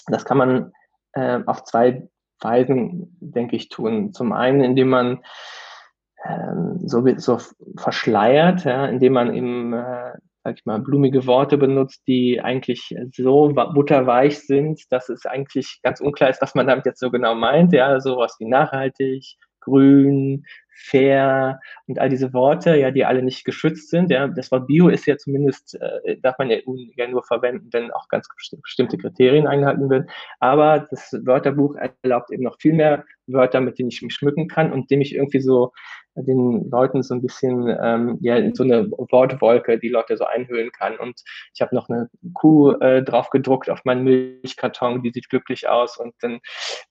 das 0.08 0.24
kann 0.24 0.38
man 0.38 0.72
äh, 1.12 1.40
auf 1.46 1.64
zwei 1.64 2.08
Weisen, 2.40 3.16
denke 3.20 3.56
ich, 3.56 3.68
tun. 3.68 4.12
Zum 4.12 4.32
einen, 4.32 4.62
indem 4.62 4.88
man 4.88 5.24
ähm, 6.24 6.80
so, 6.84 7.04
so 7.16 7.38
verschleiert, 7.76 8.64
ja, 8.64 8.86
indem 8.86 9.12
man 9.12 9.34
eben, 9.34 9.72
äh, 9.72 10.12
sag 10.46 10.58
ich 10.58 10.64
mal, 10.64 10.78
blumige 10.78 11.26
Worte 11.26 11.58
benutzt, 11.58 12.06
die 12.06 12.40
eigentlich 12.40 12.94
so 13.10 13.48
butterweich 13.48 14.38
sind, 14.38 14.80
dass 14.90 15.08
es 15.08 15.26
eigentlich 15.26 15.80
ganz 15.82 16.00
unklar 16.00 16.30
ist, 16.30 16.40
was 16.40 16.54
man 16.54 16.68
damit 16.68 16.86
jetzt 16.86 17.00
so 17.00 17.10
genau 17.10 17.34
meint. 17.34 17.72
Ja, 17.72 17.98
sowas 17.98 18.36
wie 18.38 18.46
nachhaltig, 18.46 19.24
grün, 19.60 20.44
fair 20.72 21.58
und 21.88 21.98
all 21.98 22.08
diese 22.08 22.32
Worte, 22.32 22.76
ja, 22.76 22.92
die 22.92 23.04
alle 23.04 23.24
nicht 23.24 23.44
geschützt 23.44 23.90
sind. 23.90 24.08
Ja, 24.10 24.28
das 24.28 24.52
Wort 24.52 24.68
Bio 24.68 24.88
ist 24.88 25.06
ja 25.06 25.16
zumindest, 25.16 25.80
äh, 25.80 26.16
darf 26.22 26.38
man 26.38 26.48
ja, 26.48 26.58
ja 26.94 27.08
nur 27.08 27.24
verwenden, 27.24 27.68
wenn 27.72 27.90
auch 27.90 28.06
ganz 28.08 28.28
bestimmte 28.62 28.98
Kriterien 28.98 29.48
eingehalten 29.48 29.90
werden. 29.90 30.08
Aber 30.38 30.86
das 30.90 31.12
Wörterbuch 31.24 31.74
erlaubt 31.74 32.30
eben 32.30 32.44
noch 32.44 32.56
viel 32.60 32.74
mehr 32.74 33.04
Wörter, 33.26 33.60
mit 33.60 33.78
denen 33.78 33.90
ich 33.90 34.02
mich 34.02 34.14
schmücken 34.14 34.48
kann 34.48 34.72
und 34.72 34.90
dem 34.90 35.00
ich 35.00 35.14
irgendwie 35.14 35.40
so 35.40 35.72
den 36.22 36.70
Leuten 36.70 37.02
so 37.02 37.14
ein 37.14 37.22
bisschen 37.22 37.68
ähm, 37.80 38.18
ja 38.20 38.38
so 38.54 38.62
eine 38.62 38.90
Wortwolke 38.90 39.78
die 39.78 39.88
Leute 39.88 40.16
so 40.16 40.24
einhüllen 40.24 40.70
kann. 40.72 40.96
Und 40.96 41.22
ich 41.54 41.60
habe 41.60 41.74
noch 41.74 41.88
eine 41.88 42.08
Kuh 42.34 42.72
äh, 42.72 43.02
drauf 43.02 43.30
gedruckt 43.30 43.68
auf 43.68 43.84
meinen 43.84 44.04
Milchkarton, 44.04 45.02
die 45.02 45.10
sieht 45.12 45.28
glücklich 45.28 45.68
aus. 45.68 45.98
Und 45.98 46.14
dann 46.20 46.40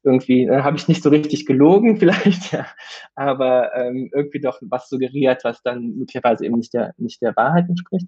irgendwie 0.03 0.45
äh, 0.45 0.61
habe 0.61 0.77
ich 0.77 0.88
nicht 0.88 1.01
so 1.01 1.09
richtig 1.09 1.45
gelogen, 1.45 1.97
vielleicht, 1.99 2.51
ja, 2.51 2.67
aber 3.15 3.75
ähm, 3.75 4.09
irgendwie 4.13 4.41
doch 4.41 4.59
was 4.61 4.89
suggeriert, 4.89 5.43
was 5.43 5.61
dann 5.63 5.95
möglicherweise 5.97 6.45
eben 6.45 6.55
nicht 6.55 6.73
der 6.73 6.93
nicht 6.97 7.21
der 7.21 7.36
Wahrheit 7.36 7.67
entspricht. 7.67 8.07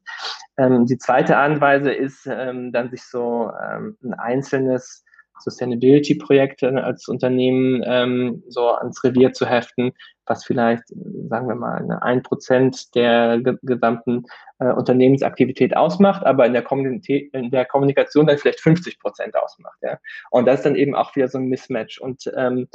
Ähm, 0.58 0.86
die 0.86 0.98
zweite 0.98 1.38
Anweise 1.38 1.92
ist 1.92 2.28
ähm, 2.28 2.72
dann 2.72 2.90
sich 2.90 3.04
so 3.04 3.52
ähm, 3.62 3.98
ein 4.04 4.14
einzelnes 4.14 5.04
Sustainability-Projekte 5.40 6.84
als 6.84 7.08
Unternehmen 7.08 7.84
ähm, 7.86 8.44
so 8.48 8.70
ans 8.70 9.04
Revier 9.04 9.34
zu 9.34 9.46
heften, 9.46 9.94
was 10.26 10.44
vielleicht, 10.44 10.84
sagen 11.30 11.48
wir 11.48 11.56
mal, 11.56 12.00
ein 12.02 12.24
Prozent 12.24 12.94
der 12.96 13.42
gesamten 13.62 14.24
äh, 14.60 14.72
Unternehmensaktivität 14.72 15.76
ausmacht, 15.76 16.26
aber 16.26 16.46
in 16.46 16.54
der, 16.54 16.66
in 16.70 17.52
der, 17.52 17.66
Kommunikation 17.66 18.28
dann 18.28 18.38
vielleicht 18.38 18.60
50 18.60 19.00
Prozent 19.00 19.36
ausmacht. 19.36 19.78
Ja? 19.82 20.00
Und 20.32 20.48
das 20.48 20.60
ist 20.60 20.66
dann 20.66 20.76
eben 20.76 20.96
auch 20.96 21.16
wieder 21.16 21.28
so 21.28 21.38
ein 21.38 21.48
Mismatch. 21.48 22.00
Und 22.00 22.32
ähm, 22.36 22.68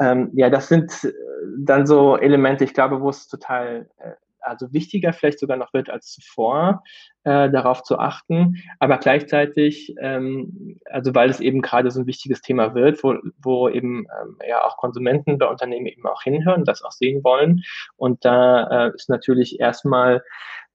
ähm, 0.00 0.30
ja, 0.34 0.50
das 0.50 0.68
sind 0.68 1.12
dann 1.58 1.86
so 1.86 2.16
Elemente, 2.16 2.64
ich 2.64 2.74
glaube, 2.74 3.00
wo 3.00 3.10
es 3.10 3.28
total 3.28 3.88
äh, 3.98 4.12
also 4.40 4.72
wichtiger 4.72 5.12
vielleicht 5.12 5.38
sogar 5.38 5.56
noch 5.56 5.72
wird 5.72 5.90
als 5.90 6.12
zuvor, 6.12 6.82
äh, 7.24 7.50
darauf 7.50 7.82
zu 7.82 7.98
achten, 7.98 8.56
aber 8.78 8.98
gleichzeitig, 8.98 9.94
ähm, 10.00 10.78
also 10.86 11.14
weil 11.14 11.30
es 11.30 11.40
eben 11.40 11.60
gerade 11.62 11.90
so 11.90 12.00
ein 12.00 12.06
wichtiges 12.06 12.40
Thema 12.40 12.74
wird, 12.74 13.02
wo, 13.04 13.16
wo 13.42 13.68
eben 13.68 14.06
ähm, 14.20 14.38
ja 14.48 14.64
auch 14.64 14.76
Konsumenten 14.76 15.38
bei 15.38 15.46
Unternehmen 15.46 15.86
eben 15.86 16.06
auch 16.06 16.22
hinhören, 16.22 16.64
das 16.64 16.82
auch 16.82 16.92
sehen 16.92 17.22
wollen. 17.24 17.62
Und 17.96 18.24
da 18.24 18.86
äh, 18.86 18.94
ist 18.94 19.08
natürlich 19.08 19.60
erstmal, 19.60 20.22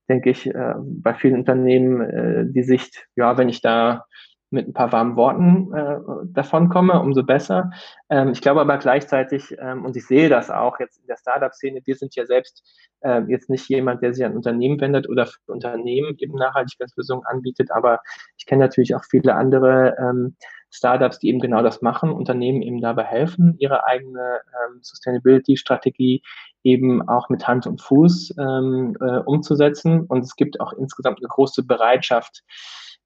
denke 0.07 0.30
ich, 0.30 0.47
äh, 0.47 0.74
bei 0.78 1.13
vielen 1.13 1.36
Unternehmen 1.36 2.01
äh, 2.01 2.45
die 2.47 2.63
Sicht, 2.63 3.07
ja, 3.16 3.38
wenn 3.38 3.49
ich 3.49 3.61
da 3.61 4.05
mit 4.50 4.68
ein 4.68 4.74
paar 4.74 4.91
warmen 4.91 5.16
Worten 5.16 5.74
äh, 5.74 6.00
davon 6.26 6.70
komme, 6.70 7.00
umso 7.02 7.24
besser. 7.24 7.72
Ähm, 8.10 8.32
ich 8.32 8.41
glaube 8.41 8.62
aber 8.62 8.78
gleichzeitig, 8.78 9.56
ähm, 9.60 9.86
und 9.86 9.96
ich 9.98 10.06
sehe 10.06 10.30
das 10.30 10.50
auch 10.50 10.80
jetzt 10.80 11.00
in 11.00 11.08
der 11.08 11.18
Startup-Szene, 11.18 11.82
wir 11.86 11.96
sind 11.96 12.16
ja 12.16 12.26
selbst 12.26 12.64
äh, 13.02 13.22
jetzt 13.28 13.50
nicht 13.50 13.68
jemand, 13.70 14.02
der 14.02 14.14
sich 14.14 14.26
an 14.26 14.36
Unternehmen 14.36 14.80
wendet 14.80 15.10
oder 15.10 15.26
für 15.26 15.52
Unternehmen 15.52 16.16
eben 16.20 16.36
Nachhaltigkeitslösungen 16.38 17.26
anbietet, 17.26 17.72
aber 17.72 18.00
ich 18.38 18.46
kenne 18.46 18.64
natürlich 18.64 18.96
auch 18.96 19.04
viele 19.04 19.36
andere 19.36 19.96
ähm, 20.00 20.36
Startups, 20.76 21.20
die 21.20 21.30
eben 21.30 21.39
genau 21.39 21.64
das 21.64 21.82
machen, 21.82 22.12
Unternehmen 22.12 22.62
eben 22.62 22.82
dabei 22.82 23.04
helfen, 23.04 23.56
ihre 23.60 23.86
eigene 23.86 24.41
ähm, 24.68 24.80
Sustainability-Strategie 24.82 26.22
eben 26.64 27.08
auch 27.08 27.30
mit 27.30 27.48
Hand 27.48 27.66
und 27.66 27.82
Fuß 27.82 28.36
ähm, 28.38 28.98
äh, 29.00 29.20
umzusetzen. 29.20 30.02
Und 30.02 30.24
es 30.24 30.36
gibt 30.36 30.60
auch 30.60 30.74
insgesamt 30.74 31.20
eine 31.20 31.30
große 31.30 31.64
Bereitschaft, 31.64 32.43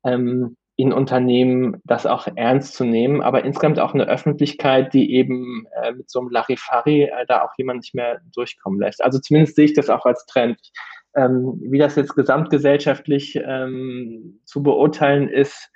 ähm, 0.04 0.58
in 0.80 0.94
Unternehmen 0.94 1.82
das 1.84 2.06
auch 2.06 2.30
ernst 2.36 2.74
zu 2.74 2.86
nehmen, 2.86 3.22
aber 3.22 3.44
insgesamt 3.44 3.82
auch 3.82 3.94
eine 3.94 4.08
Öffentlichkeit, 4.08 4.94
die 4.94 5.14
eben 5.14 5.68
äh, 5.84 5.92
mit 5.92 6.10
so 6.10 6.22
einem 6.22 6.30
Larifari 6.30 7.04
äh, 7.04 7.26
da 7.28 7.42
auch 7.42 7.52
jemand 7.58 7.82
nicht 7.82 7.94
mehr 7.94 8.22
durchkommen 8.34 8.80
lässt. 8.80 9.04
Also 9.04 9.20
zumindest 9.20 9.58
sehe 9.58 9.66
ich 9.66 9.74
das 9.74 9.90
auch 9.90 10.06
als 10.06 10.26
Trend. 10.26 10.58
Ähm, 11.18 11.60
wie 11.70 11.80
das 11.80 11.98
jetzt 11.98 12.16
gesamtgesellschaftlich 12.16 13.38
ähm, 13.46 14.40
zu 14.46 14.64
beurteilen 14.64 15.28
ist, 15.28 15.70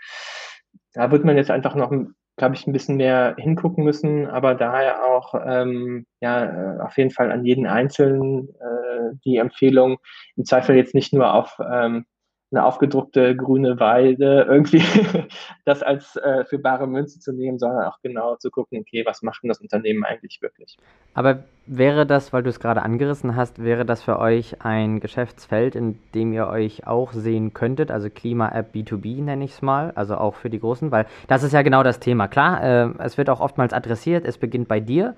da 0.94 1.12
wird 1.12 1.26
man 1.26 1.36
jetzt 1.36 1.52
einfach 1.52 1.76
noch, 1.76 1.92
glaube 2.38 2.56
ich, 2.56 2.66
ein 2.66 2.72
bisschen 2.72 2.96
mehr 2.96 3.36
hingucken 3.38 3.84
müssen, 3.84 4.26
aber 4.28 4.56
daher 4.56 5.04
auch 5.04 5.34
ähm, 5.46 6.06
ja 6.22 6.46
äh, 6.46 6.80
auf 6.80 6.98
jeden 6.98 7.12
Fall 7.12 7.30
an 7.30 7.44
jeden 7.44 7.68
Einzelnen 7.68 8.48
äh, 8.48 9.18
die 9.26 9.36
Empfehlung, 9.36 9.98
im 10.38 10.46
Zweifel 10.46 10.78
jetzt 10.78 10.96
nicht 10.96 11.12
nur 11.12 11.34
auf 11.34 11.60
ähm, 11.60 12.06
eine 12.54 12.66
aufgedruckte 12.66 13.36
grüne 13.36 13.80
Weide 13.80 14.46
irgendwie 14.48 14.84
das 15.66 15.82
als 15.82 16.16
äh, 16.18 16.46
für 16.46 16.60
bare 16.60 16.88
Münze 16.88 17.20
zu 17.20 17.34
nehmen, 17.34 17.58
sondern 17.58 17.86
auch 17.86 18.00
genau 18.02 18.36
zu 18.36 18.52
gucken, 18.52 18.80
okay, 18.80 19.04
was 19.06 19.24
macht 19.24 19.42
denn 19.42 19.48
das 19.48 19.60
Unternehmen 19.60 20.04
eigentlich 20.04 20.40
wirklich? 20.42 20.78
Aber 21.16 21.44
wäre 21.66 22.06
das, 22.06 22.32
weil 22.32 22.44
du 22.44 22.50
es 22.50 22.60
gerade 22.60 22.84
angerissen 22.84 23.36
hast, 23.36 23.64
wäre 23.64 23.86
das 23.86 24.04
für 24.04 24.20
euch 24.20 24.64
ein 24.64 25.00
Geschäftsfeld, 25.00 25.76
in 25.76 25.98
dem 26.14 26.32
ihr 26.32 26.48
euch 26.48 26.86
auch 26.86 27.12
sehen 27.12 27.54
könntet, 27.54 27.90
also 27.90 28.10
Klima-App 28.10 28.76
B2B 28.76 29.24
nenne 29.24 29.46
ich 29.46 29.52
es 29.52 29.62
mal, 29.64 29.92
also 29.96 30.16
auch 30.16 30.36
für 30.36 30.52
die 30.52 30.60
Großen, 30.60 30.92
weil 30.92 31.08
das 31.28 31.42
ist 31.42 31.54
ja 31.54 31.64
genau 31.64 31.82
das 31.82 32.00
Thema. 32.00 32.28
Klar, 32.28 32.64
äh, 32.64 32.90
es 33.00 33.18
wird 33.18 33.32
auch 33.32 33.40
oftmals 33.40 33.74
adressiert, 33.74 34.26
es 34.26 34.38
beginnt 34.38 34.68
bei 34.68 34.80
dir, 34.80 35.16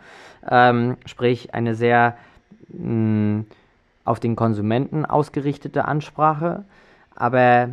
ähm, 0.49 0.95
sprich 1.05 1.53
eine 1.53 1.75
sehr 1.75 2.15
mh, 2.69 3.39
mm, 3.39 3.45
auf 4.05 4.19
den 4.19 4.35
Konsumenten 4.37 5.03
ausgerichtete 5.03 5.85
Ansprache 5.85 6.63
aber 7.15 7.69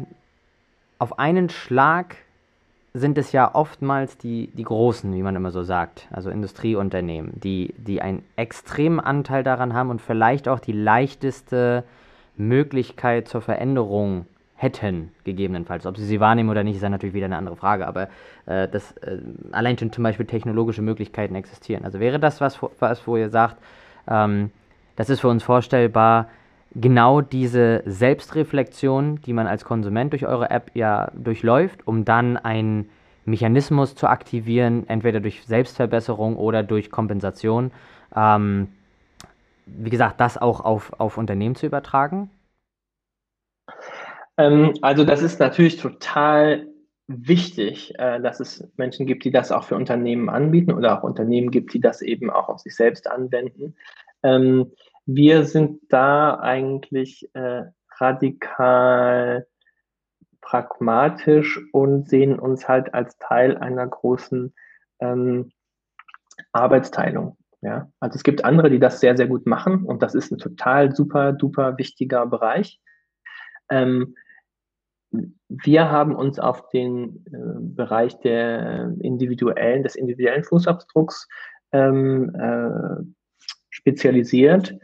auf 0.98 1.18
einen 1.18 1.48
Schlag 1.48 2.16
sind 2.94 3.16
es 3.16 3.32
ja 3.32 3.54
oftmals 3.54 4.18
die, 4.18 4.48
die 4.48 4.64
Großen, 4.64 5.12
wie 5.14 5.22
man 5.22 5.34
immer 5.34 5.50
so 5.50 5.62
sagt, 5.62 6.06
also 6.10 6.30
Industrieunternehmen, 6.30 7.40
die, 7.40 7.74
die 7.78 8.02
einen 8.02 8.22
extremen 8.36 9.00
Anteil 9.00 9.42
daran 9.42 9.72
haben 9.72 9.90
und 9.90 10.02
vielleicht 10.02 10.46
auch 10.46 10.60
die 10.60 10.72
leichteste 10.72 11.84
Möglichkeit 12.36 13.28
zur 13.28 13.40
Veränderung 13.40 14.26
hätten, 14.56 15.10
gegebenenfalls. 15.24 15.86
Ob 15.86 15.96
sie 15.96 16.04
sie 16.04 16.20
wahrnehmen 16.20 16.50
oder 16.50 16.62
nicht, 16.62 16.76
ist 16.76 16.82
dann 16.82 16.92
natürlich 16.92 17.14
wieder 17.14 17.26
eine 17.26 17.36
andere 17.36 17.56
Frage, 17.56 17.86
aber 17.86 18.08
äh, 18.46 18.68
das, 18.68 18.92
äh, 18.98 19.18
allein 19.50 19.76
schon 19.76 19.90
zum 19.90 20.04
Beispiel 20.04 20.26
technologische 20.26 20.82
Möglichkeiten 20.82 21.34
existieren. 21.34 21.84
Also 21.84 21.98
wäre 21.98 22.20
das 22.20 22.40
was, 22.40 22.60
was 22.78 23.06
wo 23.06 23.16
ihr 23.16 23.30
sagt, 23.30 23.56
ähm, 24.06 24.50
das 24.96 25.10
ist 25.10 25.20
für 25.20 25.28
uns 25.28 25.42
vorstellbar, 25.42 26.28
genau 26.74 27.20
diese 27.20 27.82
Selbstreflexion, 27.86 29.20
die 29.22 29.32
man 29.32 29.46
als 29.46 29.64
Konsument 29.64 30.12
durch 30.12 30.26
eure 30.26 30.50
App 30.50 30.70
ja 30.74 31.10
durchläuft, 31.14 31.86
um 31.86 32.04
dann 32.04 32.36
einen 32.36 32.88
Mechanismus 33.24 33.94
zu 33.94 34.08
aktivieren, 34.08 34.88
entweder 34.88 35.20
durch 35.20 35.44
Selbstverbesserung 35.44 36.36
oder 36.36 36.62
durch 36.62 36.90
Kompensation. 36.90 37.70
Ähm, 38.14 38.68
wie 39.66 39.90
gesagt, 39.90 40.20
das 40.20 40.38
auch 40.38 40.60
auf, 40.60 40.92
auf 40.98 41.18
Unternehmen 41.18 41.54
zu 41.54 41.66
übertragen? 41.66 42.30
Ähm, 44.36 44.74
also 44.82 45.04
das 45.04 45.22
ist 45.22 45.38
natürlich 45.38 45.76
total 45.76 46.66
wichtig, 47.06 47.94
äh, 47.98 48.20
dass 48.20 48.40
es 48.40 48.66
Menschen 48.76 49.06
gibt, 49.06 49.24
die 49.24 49.30
das 49.30 49.52
auch 49.52 49.64
für 49.64 49.76
Unternehmen 49.76 50.28
anbieten 50.28 50.72
oder 50.72 50.98
auch 50.98 51.04
Unternehmen 51.04 51.50
gibt, 51.50 51.74
die 51.74 51.80
das 51.80 52.02
eben 52.02 52.30
auch 52.30 52.48
auf 52.48 52.60
sich 52.60 52.74
selbst 52.74 53.08
anwenden. 53.08 53.76
Ähm, 54.22 54.72
wir 55.06 55.44
sind 55.44 55.80
da 55.88 56.38
eigentlich 56.38 57.28
äh, 57.34 57.64
radikal 57.98 59.46
pragmatisch 60.40 61.60
und 61.72 62.08
sehen 62.08 62.38
uns 62.38 62.68
halt 62.68 62.92
als 62.94 63.16
Teil 63.18 63.56
einer 63.56 63.86
großen 63.86 64.52
ähm, 65.00 65.52
Arbeitsteilung. 66.52 67.36
Ja? 67.62 67.90
Also 68.00 68.16
es 68.16 68.22
gibt 68.22 68.44
andere, 68.44 68.68
die 68.68 68.80
das 68.80 69.00
sehr, 69.00 69.16
sehr 69.16 69.28
gut 69.28 69.46
machen 69.46 69.84
und 69.84 70.02
das 70.02 70.14
ist 70.14 70.30
ein 70.32 70.38
total 70.38 70.94
super, 70.94 71.32
duper 71.32 71.78
wichtiger 71.78 72.26
Bereich. 72.26 72.80
Ähm, 73.70 74.14
wir 75.48 75.90
haben 75.90 76.14
uns 76.14 76.38
auf 76.38 76.68
den 76.70 77.24
äh, 77.26 77.60
Bereich 77.60 78.18
der 78.20 78.94
individuellen, 79.00 79.82
des 79.82 79.94
individuellen 79.94 80.44
Fußabdrucks 80.44 81.28
ähm, 81.72 82.34
äh, 82.34 83.04
spezialisiert. 83.72 84.78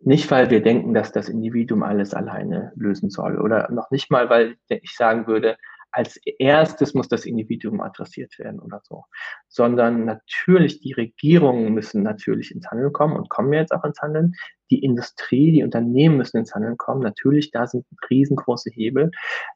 Nicht, 0.00 0.30
weil 0.30 0.50
wir 0.50 0.62
denken, 0.62 0.92
dass 0.92 1.12
das 1.12 1.28
Individuum 1.28 1.82
alles 1.82 2.12
alleine 2.12 2.72
lösen 2.74 3.08
soll 3.08 3.40
oder 3.40 3.70
noch 3.70 3.90
nicht 3.90 4.10
mal, 4.10 4.28
weil 4.28 4.56
ich 4.68 4.94
sagen 4.94 5.26
würde, 5.26 5.56
als 5.94 6.18
erstes 6.38 6.92
muss 6.92 7.08
das 7.08 7.24
Individuum 7.24 7.80
adressiert 7.80 8.36
werden 8.38 8.58
oder 8.58 8.80
so, 8.82 9.04
sondern 9.48 10.04
natürlich 10.04 10.80
die 10.80 10.92
Regierungen 10.92 11.72
müssen 11.72 12.02
natürlich 12.02 12.52
ins 12.52 12.68
Handeln 12.68 12.92
kommen 12.92 13.16
und 13.16 13.30
kommen 13.30 13.52
jetzt 13.52 13.72
auch 13.72 13.84
ins 13.84 14.02
Handeln. 14.02 14.34
Die 14.70 14.82
Industrie, 14.82 15.52
die 15.52 15.62
Unternehmen 15.62 16.16
müssen 16.16 16.38
ins 16.38 16.52
Handeln 16.52 16.76
kommen. 16.76 17.00
Natürlich, 17.00 17.52
da 17.52 17.68
sind 17.68 17.86
riesengroße 18.10 18.70
Hebel. 18.72 19.12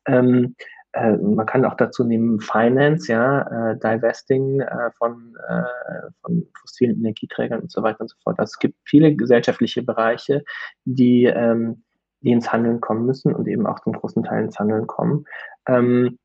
Ähm, 0.06 0.54
äh, 0.98 1.16
man 1.16 1.46
kann 1.46 1.64
auch 1.64 1.74
dazu 1.74 2.04
nehmen 2.04 2.40
Finance, 2.40 3.10
ja, 3.10 3.70
äh, 3.70 3.78
Divesting 3.78 4.60
äh, 4.60 4.90
von, 4.96 5.36
äh, 5.48 6.10
von 6.22 6.46
fossilen 6.60 6.98
Energieträgern 6.98 7.60
und 7.60 7.70
so 7.70 7.82
weiter 7.82 8.00
und 8.00 8.08
so 8.10 8.16
fort. 8.22 8.38
Also 8.38 8.50
es 8.50 8.58
gibt 8.58 8.76
viele 8.84 9.14
gesellschaftliche 9.14 9.82
Bereiche, 9.82 10.44
die, 10.84 11.24
ähm, 11.24 11.84
die 12.20 12.32
ins 12.32 12.52
Handeln 12.52 12.80
kommen 12.80 13.06
müssen 13.06 13.34
und 13.34 13.46
eben 13.46 13.66
auch 13.66 13.78
zum 13.80 13.92
großen 13.92 14.24
Teil 14.24 14.44
ins 14.44 14.58
Handeln 14.58 14.86
kommen. 14.86 15.24
Ähm, 15.66 16.18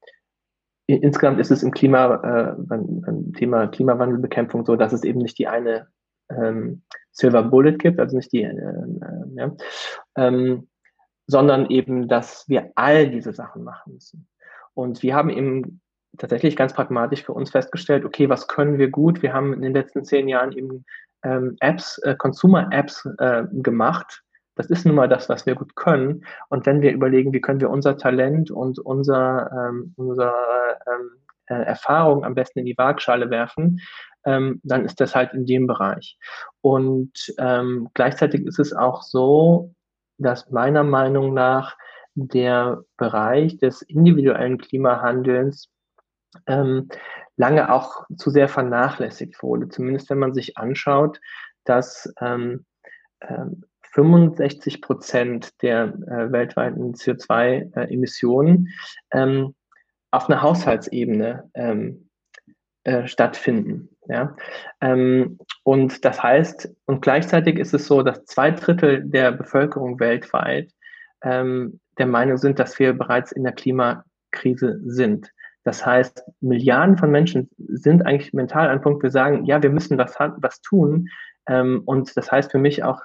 insgesamt 0.87 1.39
ist 1.39 1.51
es 1.51 1.61
im 1.61 1.71
Klima, 1.71 2.15
äh, 2.15 2.55
beim, 2.57 3.01
beim, 3.01 3.33
Thema 3.33 3.67
Klimawandelbekämpfung 3.67 4.65
so, 4.65 4.75
dass 4.75 4.91
es 4.91 5.03
eben 5.03 5.19
nicht 5.19 5.37
die 5.37 5.47
eine 5.47 5.87
ähm, 6.29 6.81
Silver 7.11 7.43
Bullet 7.43 7.77
gibt, 7.77 7.99
also 7.99 8.17
nicht 8.17 8.33
die, 8.33 8.41
ja, 8.41 9.55
ähm, 10.17 10.67
sondern 11.27 11.69
eben, 11.69 12.07
dass 12.07 12.49
wir 12.49 12.71
all 12.75 13.09
diese 13.09 13.33
Sachen 13.33 13.63
machen 13.63 13.93
müssen. 13.93 14.27
Und 14.73 15.03
wir 15.03 15.15
haben 15.15 15.29
eben 15.29 15.81
tatsächlich 16.17 16.55
ganz 16.55 16.73
pragmatisch 16.73 17.23
für 17.23 17.33
uns 17.33 17.51
festgestellt, 17.51 18.05
okay, 18.05 18.29
was 18.29 18.47
können 18.47 18.77
wir 18.77 18.89
gut? 18.89 19.21
Wir 19.21 19.33
haben 19.33 19.53
in 19.53 19.61
den 19.61 19.73
letzten 19.73 20.03
zehn 20.03 20.27
Jahren 20.27 20.51
eben 20.51 20.85
ähm, 21.23 21.55
Apps, 21.59 21.97
äh, 21.99 22.15
Consumer-Apps 22.15 23.07
äh, 23.17 23.43
gemacht. 23.51 24.21
Das 24.55 24.67
ist 24.67 24.85
nun 24.85 24.95
mal 24.95 25.09
das, 25.09 25.29
was 25.29 25.45
wir 25.45 25.55
gut 25.55 25.75
können. 25.75 26.25
Und 26.49 26.65
wenn 26.65 26.81
wir 26.81 26.91
überlegen, 26.91 27.33
wie 27.33 27.41
können 27.41 27.61
wir 27.61 27.71
unser 27.71 27.97
Talent 27.97 28.51
und 28.51 28.77
unser, 28.79 29.51
ähm, 29.51 29.93
unsere 29.97 30.33
ähm, 30.87 31.09
äh, 31.47 31.63
Erfahrung 31.63 32.23
am 32.23 32.35
besten 32.35 32.59
in 32.59 32.65
die 32.65 32.77
Waagschale 32.77 33.29
werfen, 33.31 33.79
ähm, 34.25 34.61
dann 34.63 34.85
ist 34.85 35.01
das 35.01 35.15
halt 35.15 35.33
in 35.33 35.45
dem 35.45 35.65
Bereich. 35.65 36.17
Und 36.61 37.33
ähm, 37.39 37.89
gleichzeitig 37.95 38.45
ist 38.45 38.59
es 38.59 38.73
auch 38.73 39.01
so, 39.01 39.73
dass 40.17 40.51
meiner 40.51 40.83
Meinung 40.83 41.33
nach 41.33 41.75
der 42.15 42.83
Bereich 42.97 43.57
des 43.57 43.81
individuellen 43.81 44.57
Klimahandelns 44.57 45.69
ähm, 46.47 46.89
lange 47.35 47.71
auch 47.71 48.05
zu 48.17 48.29
sehr 48.29 48.47
vernachlässigt 48.47 49.41
wurde. 49.41 49.69
Zumindest 49.69 50.09
wenn 50.09 50.19
man 50.19 50.33
sich 50.33 50.57
anschaut, 50.57 51.19
dass 51.63 52.13
ähm, 52.21 52.65
äh, 53.19 53.45
65 53.93 54.81
Prozent 54.81 55.61
der 55.61 55.93
äh, 56.07 56.31
weltweiten 56.31 56.93
CO2-Emissionen 56.93 58.67
äh, 59.09 59.19
ähm, 59.21 59.55
auf 60.11 60.29
einer 60.29 60.41
Haushaltsebene 60.41 61.49
ähm, 61.53 62.09
äh, 62.83 63.07
stattfinden. 63.07 63.89
Ja? 64.07 64.35
Ähm, 64.81 65.39
und 65.63 66.03
das 66.05 66.21
heißt, 66.21 66.69
und 66.85 67.01
gleichzeitig 67.01 67.57
ist 67.59 67.73
es 67.73 67.85
so, 67.85 68.01
dass 68.01 68.25
zwei 68.25 68.51
Drittel 68.51 69.03
der 69.05 69.31
Bevölkerung 69.31 69.99
weltweit 69.99 70.71
ähm, 71.23 71.79
der 71.97 72.07
Meinung 72.07 72.37
sind, 72.37 72.59
dass 72.59 72.79
wir 72.79 72.93
bereits 72.93 73.31
in 73.31 73.43
der 73.43 73.53
Klimakrise 73.53 74.79
sind. 74.85 75.31
Das 75.63 75.85
heißt, 75.85 76.23
Milliarden 76.41 76.97
von 76.97 77.09
Menschen 77.09 77.49
sind 77.57 78.05
eigentlich 78.05 78.33
mental 78.33 78.69
an 78.69 78.81
Punkt, 78.81 79.01
wir 79.01 79.11
sagen, 79.11 79.45
ja, 79.45 79.63
wir 79.63 79.69
müssen 79.69 79.97
was, 79.97 80.15
was 80.19 80.61
tun. 80.61 81.07
Ähm, 81.47 81.83
und 81.85 82.15
das 82.17 82.31
heißt 82.31 82.51
für 82.51 82.59
mich 82.59 82.83
auch, 82.83 83.01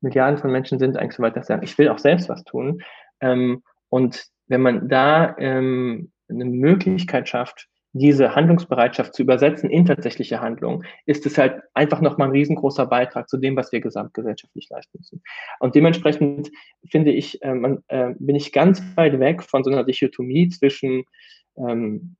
Milliarden 0.00 0.38
von 0.38 0.52
Menschen 0.52 0.78
sind 0.78 0.98
eigentlich 0.98 1.16
so 1.16 1.22
weit, 1.22 1.36
dass 1.36 1.46
sie 1.46 1.52
sagen, 1.54 1.64
ich 1.64 1.78
will 1.78 1.88
auch 1.88 1.98
selbst 1.98 2.28
was 2.28 2.44
tun. 2.44 2.82
Ähm, 3.20 3.62
und 3.88 4.26
wenn 4.48 4.60
man 4.60 4.88
da 4.88 5.34
ähm, 5.38 6.12
eine 6.28 6.44
Möglichkeit 6.44 7.28
schafft, 7.28 7.68
diese 7.94 8.34
Handlungsbereitschaft 8.34 9.14
zu 9.14 9.22
übersetzen 9.22 9.70
in 9.70 9.86
tatsächliche 9.86 10.40
Handlung, 10.40 10.82
ist 11.06 11.24
es 11.26 11.38
halt 11.38 11.62
einfach 11.74 12.00
nochmal 12.00 12.28
ein 12.28 12.32
riesengroßer 12.32 12.86
Beitrag 12.86 13.28
zu 13.28 13.38
dem, 13.38 13.56
was 13.56 13.70
wir 13.70 13.80
gesamtgesellschaftlich 13.80 14.68
leisten 14.68 14.98
müssen. 14.98 15.22
Und 15.60 15.76
dementsprechend 15.76 16.50
finde 16.90 17.12
ich, 17.12 17.40
äh, 17.42 17.54
man, 17.54 17.84
äh, 17.88 18.14
bin 18.18 18.34
ich 18.34 18.52
ganz 18.52 18.82
weit 18.96 19.18
weg 19.20 19.42
von 19.44 19.62
so 19.62 19.70
einer 19.70 19.84
Dichotomie 19.84 20.48
zwischen 20.48 21.04
ähm, 21.56 22.16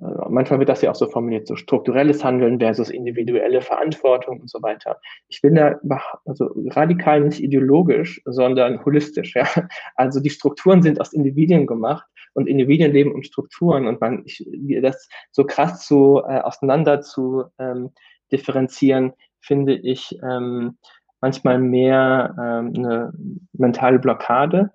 äh, 0.00 0.28
manchmal 0.28 0.58
wird 0.58 0.68
das 0.68 0.82
ja 0.82 0.90
auch 0.90 0.96
so 0.96 1.08
formuliert, 1.08 1.48
so 1.48 1.56
strukturelles 1.56 2.22
Handeln 2.22 2.60
versus 2.60 2.90
individuelle 2.90 3.62
Verantwortung 3.62 4.40
und 4.40 4.50
so 4.50 4.62
weiter. 4.62 5.00
Ich 5.28 5.40
bin 5.40 5.54
da 5.54 5.80
also 6.24 6.50
radikal 6.70 7.22
nicht 7.22 7.42
ideologisch, 7.42 8.20
sondern 8.24 8.84
holistisch. 8.84 9.34
Ja? 9.34 9.48
Also 9.96 10.20
die 10.20 10.30
Strukturen 10.30 10.82
sind 10.82 11.00
aus 11.00 11.12
Individuen 11.12 11.66
gemacht 11.66 12.06
und 12.36 12.46
Individuen 12.46 12.92
leben 12.92 13.12
um 13.12 13.22
Strukturen 13.22 13.86
und 13.86 14.00
man 14.00 14.22
ich, 14.26 14.46
das 14.82 15.08
so 15.32 15.44
krass 15.44 15.86
zu 15.86 16.22
äh, 16.28 16.40
auseinander 16.40 17.00
zu 17.00 17.44
ähm, 17.58 17.90
differenzieren, 18.30 19.12
finde 19.40 19.74
ich 19.74 20.18
ähm, 20.22 20.78
manchmal 21.20 21.58
mehr 21.58 22.34
ähm, 22.38 22.72
eine 22.76 23.12
mentale 23.52 23.98
Blockade, 23.98 24.70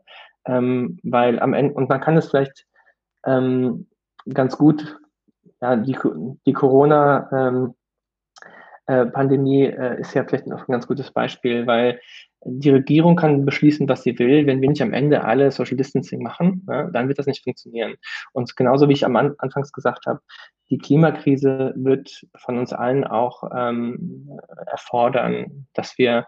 ähm, 0.45 0.99
weil 1.03 1.39
am 1.39 1.53
Ende 1.53 1.73
und 1.75 1.87
man 1.87 2.01
kann 2.01 2.17
es 2.17 2.29
vielleicht 2.29 2.65
ähm, 3.25 3.87
ganz 4.33 4.57
gut, 4.57 4.99
ja, 5.61 5.75
die, 5.75 5.95
die 6.45 6.53
Corona 6.53 7.29
ähm, 7.31 7.75
äh, 8.87 9.05
Pandemie 9.05 9.65
äh, 9.65 10.01
ist 10.01 10.15
ja 10.15 10.23
vielleicht 10.23 10.47
noch 10.47 10.67
ein 10.67 10.71
ganz 10.71 10.87
gutes 10.87 11.11
Beispiel, 11.11 11.67
weil 11.67 12.01
die 12.43 12.69
Regierung 12.69 13.15
kann 13.15 13.45
beschließen, 13.45 13.87
was 13.87 14.03
sie 14.03 14.17
will. 14.17 14.47
Wenn 14.47 14.61
wir 14.61 14.69
nicht 14.69 14.81
am 14.81 14.93
Ende 14.93 15.23
alle 15.23 15.51
Social 15.51 15.77
Distancing 15.77 16.23
machen, 16.23 16.65
ja, 16.67 16.89
dann 16.89 17.07
wird 17.07 17.19
das 17.19 17.27
nicht 17.27 17.43
funktionieren. 17.43 17.95
Und 18.33 18.55
genauso 18.55 18.89
wie 18.89 18.93
ich 18.93 19.05
am 19.05 19.15
An 19.15 19.35
Anfangs 19.37 19.71
gesagt 19.71 20.07
habe, 20.07 20.21
die 20.69 20.77
Klimakrise 20.77 21.73
wird 21.75 22.25
von 22.37 22.57
uns 22.57 22.73
allen 22.73 23.03
auch 23.03 23.43
ähm, 23.55 24.39
erfordern, 24.67 25.67
dass 25.73 25.97
wir 25.97 26.25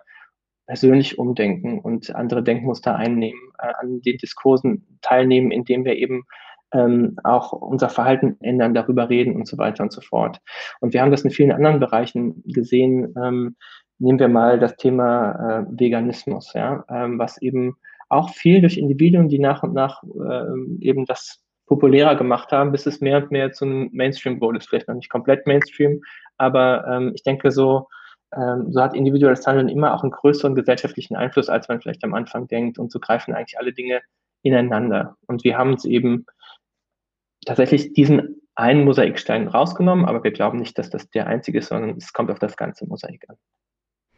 persönlich 0.67 1.17
umdenken 1.17 1.79
und 1.79 2.15
andere 2.15 2.43
Denkmuster 2.43 2.95
einnehmen, 2.95 3.39
äh, 3.59 3.73
an 3.79 4.01
den 4.01 4.17
Diskursen 4.17 4.99
teilnehmen, 5.01 5.51
indem 5.51 5.83
wir 5.85 5.95
eben 5.95 6.23
ähm, 6.73 7.17
auch 7.23 7.53
unser 7.53 7.89
Verhalten 7.89 8.37
ändern, 8.41 8.73
darüber 8.73 9.09
reden 9.09 9.35
und 9.35 9.47
so 9.47 9.57
weiter 9.57 9.83
und 9.83 9.91
so 9.91 10.01
fort. 10.01 10.39
Und 10.79 10.93
wir 10.93 11.01
haben 11.01 11.11
das 11.11 11.23
in 11.23 11.31
vielen 11.31 11.51
anderen 11.51 11.79
Bereichen 11.79 12.43
gesehen. 12.45 13.13
Ähm, 13.21 13.55
nehmen 13.99 14.19
wir 14.19 14.27
mal 14.27 14.59
das 14.59 14.75
Thema 14.75 15.31
äh, 15.31 15.79
Veganismus, 15.79 16.53
ja, 16.53 16.83
ähm, 16.89 17.19
was 17.19 17.41
eben 17.41 17.77
auch 18.09 18.29
viel 18.29 18.61
durch 18.61 18.77
Individuen, 18.77 19.29
die 19.29 19.39
nach 19.39 19.63
und 19.63 19.73
nach 19.73 20.03
äh, 20.03 20.85
eben 20.85 21.05
das 21.05 21.41
populärer 21.65 22.15
gemacht 22.15 22.51
haben, 22.51 22.71
bis 22.71 22.85
es 22.85 23.01
mehr 23.01 23.17
und 23.17 23.31
mehr 23.31 23.51
zum 23.51 23.89
Mainstream 23.91 24.41
wurde. 24.41 24.59
Ist 24.59 24.69
vielleicht 24.69 24.87
noch 24.87 24.95
nicht 24.95 25.09
komplett 25.09 25.47
Mainstream, 25.47 26.01
aber 26.37 26.85
ähm, 26.87 27.11
ich 27.15 27.23
denke 27.23 27.51
so, 27.51 27.87
ähm, 28.35 28.71
so 28.71 28.81
hat 28.81 28.95
individuelles 28.95 29.45
Handeln 29.45 29.69
immer 29.69 29.93
auch 29.93 30.03
einen 30.03 30.11
größeren 30.11 30.55
gesellschaftlichen 30.55 31.15
Einfluss, 31.15 31.49
als 31.49 31.67
man 31.67 31.81
vielleicht 31.81 32.03
am 32.03 32.13
Anfang 32.13 32.47
denkt. 32.47 32.79
Und 32.79 32.91
so 32.91 32.99
greifen 32.99 33.33
eigentlich 33.33 33.57
alle 33.57 33.73
Dinge 33.73 34.01
ineinander. 34.41 35.15
Und 35.27 35.43
wir 35.43 35.57
haben 35.57 35.73
es 35.73 35.85
eben 35.85 36.25
tatsächlich 37.45 37.93
diesen 37.93 38.41
einen 38.55 38.83
Mosaikstein 38.85 39.47
rausgenommen, 39.47 40.05
aber 40.05 40.23
wir 40.23 40.31
glauben 40.31 40.59
nicht, 40.59 40.77
dass 40.77 40.89
das 40.89 41.09
der 41.09 41.27
einzige 41.27 41.59
ist, 41.59 41.69
sondern 41.69 41.97
es 41.97 42.13
kommt 42.13 42.29
auf 42.29 42.39
das 42.39 42.55
ganze 42.55 42.85
Mosaik 42.87 43.25
an. 43.29 43.37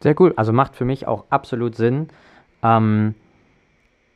Sehr 0.00 0.14
cool. 0.20 0.32
Also 0.36 0.52
macht 0.52 0.76
für 0.76 0.84
mich 0.84 1.06
auch 1.06 1.24
absolut 1.30 1.74
Sinn. 1.74 2.08
Ähm, 2.62 3.14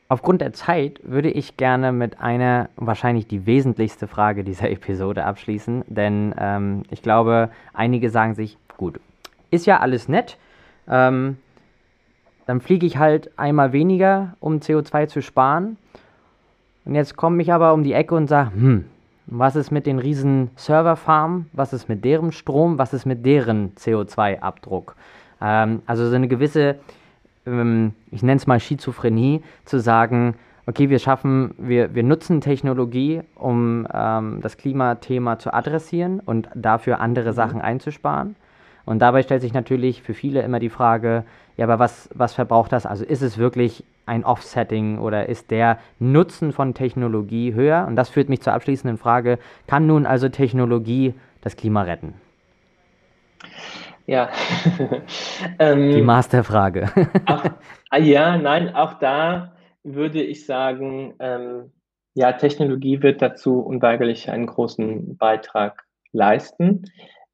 aufgrund 0.08 0.40
der 0.40 0.52
Zeit 0.52 1.00
würde 1.02 1.30
ich 1.30 1.56
gerne 1.56 1.92
mit 1.92 2.20
einer 2.20 2.68
wahrscheinlich 2.76 3.26
die 3.26 3.46
wesentlichste 3.46 4.06
Frage 4.06 4.44
dieser 4.44 4.70
Episode 4.70 5.24
abschließen, 5.24 5.84
denn 5.86 6.34
ähm, 6.38 6.82
ich 6.90 7.02
glaube, 7.02 7.50
einige 7.72 8.10
sagen 8.10 8.34
sich, 8.34 8.58
gut, 8.76 9.00
ist 9.50 9.66
ja 9.66 9.80
alles 9.80 10.08
nett. 10.08 10.38
Ähm, 10.88 11.38
dann 12.46 12.60
fliege 12.60 12.86
ich 12.86 12.96
halt 12.96 13.38
einmal 13.38 13.72
weniger, 13.72 14.34
um 14.40 14.56
CO2 14.56 15.06
zu 15.06 15.22
sparen. 15.22 15.76
Und 16.84 16.94
jetzt 16.94 17.16
komme 17.16 17.40
ich 17.42 17.52
aber 17.52 17.72
um 17.72 17.84
die 17.84 17.92
Ecke 17.92 18.14
und 18.14 18.26
sage, 18.26 18.52
hm, 18.52 18.84
was 19.26 19.54
ist 19.54 19.70
mit 19.70 19.86
den 19.86 20.00
riesen 20.00 20.50
Serverfarmen? 20.56 21.48
Was 21.52 21.72
ist 21.72 21.88
mit 21.88 22.04
deren 22.04 22.32
Strom? 22.32 22.78
Was 22.78 22.92
ist 22.92 23.06
mit 23.06 23.24
deren 23.24 23.76
CO2-Abdruck? 23.76 24.96
Ähm, 25.40 25.82
also 25.86 26.08
so 26.08 26.14
eine 26.14 26.28
gewisse, 26.28 26.76
ähm, 27.46 27.94
ich 28.10 28.22
nenne 28.22 28.36
es 28.36 28.46
mal 28.46 28.60
Schizophrenie, 28.60 29.42
zu 29.64 29.80
sagen, 29.80 30.34
okay, 30.66 30.88
wir 30.88 30.98
schaffen, 30.98 31.54
wir, 31.58 31.94
wir 31.94 32.02
nutzen 32.02 32.40
Technologie, 32.40 33.22
um 33.34 33.86
ähm, 33.92 34.40
das 34.40 34.56
Klimathema 34.56 35.38
zu 35.38 35.52
adressieren 35.52 36.20
und 36.20 36.48
dafür 36.54 37.00
andere 37.00 37.30
mhm. 37.30 37.34
Sachen 37.34 37.60
einzusparen. 37.60 38.36
Und 38.86 39.00
dabei 39.00 39.22
stellt 39.22 39.42
sich 39.42 39.52
natürlich 39.52 40.02
für 40.02 40.14
viele 40.14 40.42
immer 40.42 40.58
die 40.58 40.70
Frage, 40.70 41.24
ja, 41.56 41.66
aber 41.66 41.78
was, 41.78 42.08
was 42.14 42.32
verbraucht 42.34 42.72
das? 42.72 42.86
Also 42.86 43.04
ist 43.04 43.22
es 43.22 43.36
wirklich 43.36 43.84
ein 44.06 44.24
Offsetting 44.24 44.98
oder 44.98 45.28
ist 45.28 45.50
der 45.50 45.78
Nutzen 45.98 46.52
von 46.52 46.74
Technologie 46.74 47.52
höher? 47.54 47.84
Und 47.86 47.96
das 47.96 48.08
führt 48.08 48.28
mich 48.28 48.40
zur 48.40 48.52
abschließenden 48.54 48.96
Frage, 48.96 49.38
kann 49.66 49.86
nun 49.86 50.06
also 50.06 50.28
Technologie 50.28 51.14
das 51.42 51.56
Klima 51.56 51.82
retten? 51.82 52.14
Ja. 54.10 54.28
ähm, 55.60 55.92
die 55.92 56.02
Masterfrage. 56.02 56.90
auch, 57.26 57.44
ah, 57.90 57.98
ja, 57.98 58.38
nein, 58.38 58.74
auch 58.74 58.94
da 58.94 59.52
würde 59.84 60.20
ich 60.20 60.46
sagen, 60.46 61.14
ähm, 61.20 61.70
ja, 62.14 62.32
Technologie 62.32 63.04
wird 63.04 63.22
dazu 63.22 63.60
unweigerlich 63.60 64.28
einen 64.28 64.48
großen 64.48 65.16
Beitrag 65.16 65.84
leisten. 66.10 66.86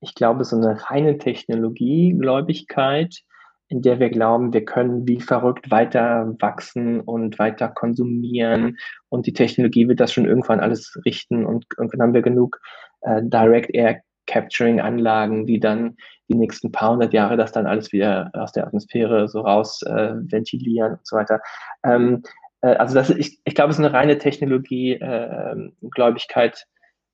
Ich 0.03 0.15
glaube, 0.15 0.45
so 0.45 0.57
eine 0.57 0.91
reine 0.91 1.17
Technologiegläubigkeit 1.17 3.23
in 3.69 3.83
der 3.83 3.99
wir 3.99 4.11
glauben, 4.11 4.53
wir 4.53 4.65
können 4.65 5.09
wie 5.09 5.21
verrückt 5.21 5.71
weiter 5.71 6.35
wachsen 6.39 7.01
und 7.01 7.39
weiter 7.39 7.69
konsumieren 7.69 8.79
und 9.09 9.27
die 9.27 9.33
Technologie 9.33 9.89
wird 9.89 9.99
das 9.99 10.13
schon 10.13 10.25
irgendwann 10.25 10.61
alles 10.61 10.97
richten 11.05 11.45
und 11.45 11.67
irgendwann 11.77 12.03
haben 12.03 12.15
wir 12.15 12.23
genug 12.23 12.61
äh, 13.01 13.23
Direct 13.25 13.75
Air 13.75 14.03
Capturing 14.27 14.81
Anlagen, 14.81 15.47
die 15.47 15.61
dann 15.61 15.97
die 16.29 16.35
nächsten 16.35 16.73
paar 16.73 16.91
hundert 16.93 17.13
Jahre 17.13 17.37
das 17.37 17.53
dann 17.53 17.67
alles 17.67 17.93
wieder 17.93 18.31
aus 18.35 18.53
der 18.53 18.67
Atmosphäre 18.67 19.29
so 19.29 19.41
raus 19.41 19.83
äh, 19.83 20.15
ventilieren 20.17 20.95
und 20.95 21.07
so 21.07 21.17
weiter. 21.17 21.41
Ähm, 21.85 22.23
äh, 22.63 22.75
also 22.75 22.95
das, 22.95 23.11
ich, 23.11 23.39
ich 23.45 23.55
glaube, 23.55 23.71
es 23.71 23.79
ist 23.79 23.85
eine 23.85 23.95
reine 23.95 24.19
Technologie-Gläubigkeit 24.19 26.67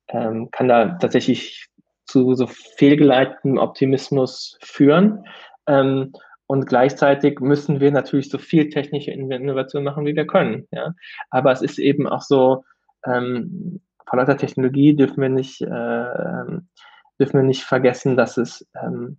äh, 0.07 0.17
ähm, 0.17 0.49
kann 0.51 0.67
da 0.67 0.97
tatsächlich 0.99 1.67
zu 2.05 2.35
so 2.35 2.47
fehlgeleitetem 2.47 3.57
Optimismus 3.57 4.57
führen. 4.61 5.25
Ähm, 5.67 6.11
Und 6.47 6.67
gleichzeitig 6.67 7.39
müssen 7.39 7.79
wir 7.79 7.91
natürlich 7.91 8.29
so 8.29 8.37
viel 8.37 8.69
technische 8.69 9.11
Innovation 9.11 9.83
machen, 9.83 10.05
wie 10.05 10.15
wir 10.15 10.27
können. 10.27 10.67
Ja? 10.71 10.93
Aber 11.29 11.51
es 11.51 11.61
ist 11.61 11.79
eben 11.79 12.05
auch 12.05 12.21
so, 12.21 12.65
ähm, 13.05 13.81
vor 14.05 14.19
lauter 14.19 14.37
Technologie 14.37 14.93
dürfen 14.93 15.21
wir 15.21 15.29
nicht, 15.29 15.61
äh, 15.61 15.67
ähm, 15.67 16.67
dürfen 17.23 17.39
wir 17.39 17.43
nicht 17.43 17.63
vergessen, 17.63 18.17
dass 18.17 18.37
es 18.37 18.67
ähm, 18.75 19.17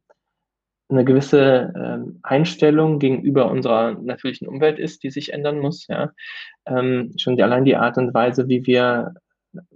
eine 0.90 1.04
gewisse 1.04 1.72
ähm, 1.74 2.20
Einstellung 2.22 2.98
gegenüber 2.98 3.50
unserer 3.50 3.92
natürlichen 3.94 4.46
Umwelt 4.46 4.78
ist, 4.78 5.02
die 5.02 5.10
sich 5.10 5.32
ändern 5.32 5.58
muss. 5.58 5.86
Ja? 5.88 6.12
Ähm, 6.66 7.12
schon 7.16 7.36
die, 7.36 7.42
allein 7.42 7.64
die 7.64 7.76
Art 7.76 7.96
und 7.96 8.12
Weise, 8.12 8.48
wie 8.48 8.66
wir 8.66 9.14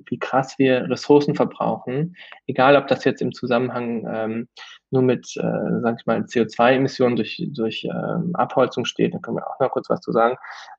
wie 0.06 0.18
krass 0.18 0.58
wir 0.58 0.90
Ressourcen 0.90 1.36
verbrauchen, 1.36 2.16
egal 2.48 2.76
ob 2.76 2.88
das 2.88 3.04
jetzt 3.04 3.22
im 3.22 3.32
Zusammenhang 3.32 4.06
ähm, 4.12 4.48
nur 4.90 5.02
mit, 5.02 5.36
äh, 5.36 5.80
sag 5.82 6.00
ich 6.00 6.06
mal, 6.06 6.18
CO2-Emissionen 6.18 7.14
durch, 7.14 7.40
durch 7.52 7.84
ähm, 7.84 8.34
Abholzung 8.34 8.84
steht, 8.84 9.14
da 9.14 9.18
können 9.18 9.36
wir 9.36 9.48
auch 9.48 9.60
noch 9.60 9.70
kurz 9.70 9.88
was 9.88 10.00
zu 10.00 10.10
sagen, 10.10 10.36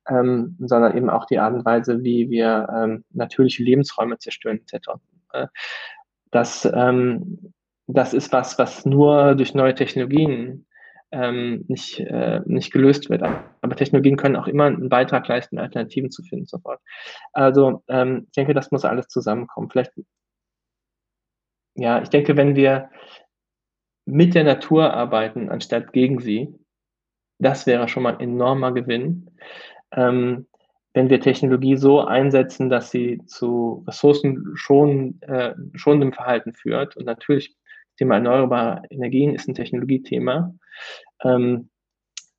ähm, 0.09 0.57
sondern 0.59 0.97
eben 0.97 1.09
auch 1.09 1.25
die 1.25 1.39
Art 1.39 1.53
und 1.53 1.63
Weise, 1.63 2.03
wie 2.03 2.29
wir 2.29 2.67
ähm, 2.75 3.05
natürliche 3.11 3.63
Lebensräume 3.63 4.17
zerstören, 4.17 4.59
etc. 4.59 4.89
Äh, 5.31 5.47
das, 6.31 6.65
ähm, 6.65 7.53
das 7.87 8.13
ist 8.13 8.31
was, 8.31 8.57
was 8.59 8.85
nur 8.85 9.35
durch 9.35 9.53
neue 9.53 9.75
Technologien 9.75 10.65
ähm, 11.11 11.65
nicht, 11.67 11.99
äh, 11.99 12.41
nicht 12.45 12.71
gelöst 12.71 13.09
wird. 13.09 13.23
Aber 13.23 13.75
Technologien 13.75 14.17
können 14.17 14.35
auch 14.35 14.47
immer 14.47 14.65
einen 14.65 14.89
Beitrag 14.89 15.27
leisten, 15.27 15.57
Alternativen 15.57 16.11
zu 16.11 16.23
finden 16.23 16.45
sofort. 16.45 16.81
Also 17.33 17.83
ähm, 17.87 18.25
ich 18.27 18.33
denke, 18.33 18.53
das 18.53 18.71
muss 18.71 18.85
alles 18.85 19.07
zusammenkommen. 19.07 19.69
Vielleicht, 19.69 19.93
ja, 21.75 22.01
ich 22.01 22.09
denke, 22.09 22.37
wenn 22.37 22.55
wir 22.55 22.89
mit 24.05 24.35
der 24.35 24.43
Natur 24.43 24.93
arbeiten, 24.93 25.49
anstatt 25.49 25.93
gegen 25.93 26.19
sie, 26.19 26.53
das 27.39 27.65
wäre 27.65 27.87
schon 27.87 28.03
mal 28.03 28.15
ein 28.15 28.19
enormer 28.19 28.73
Gewinn. 28.73 29.31
Ähm, 29.91 30.47
wenn 30.93 31.09
wir 31.09 31.21
Technologie 31.21 31.77
so 31.77 32.01
einsetzen, 32.01 32.69
dass 32.69 32.91
sie 32.91 33.21
zu 33.25 33.83
Ressourcen 33.87 34.51
schon, 34.55 35.21
äh, 35.21 35.53
schonendem 35.75 36.13
Verhalten 36.13 36.53
führt 36.53 36.97
und 36.97 37.05
natürlich 37.05 37.55
Thema 37.97 38.15
erneuerbare 38.15 38.83
Energien 38.89 39.35
ist 39.35 39.47
ein 39.47 39.55
Technologiethema. 39.55 40.55
Ähm, 41.23 41.69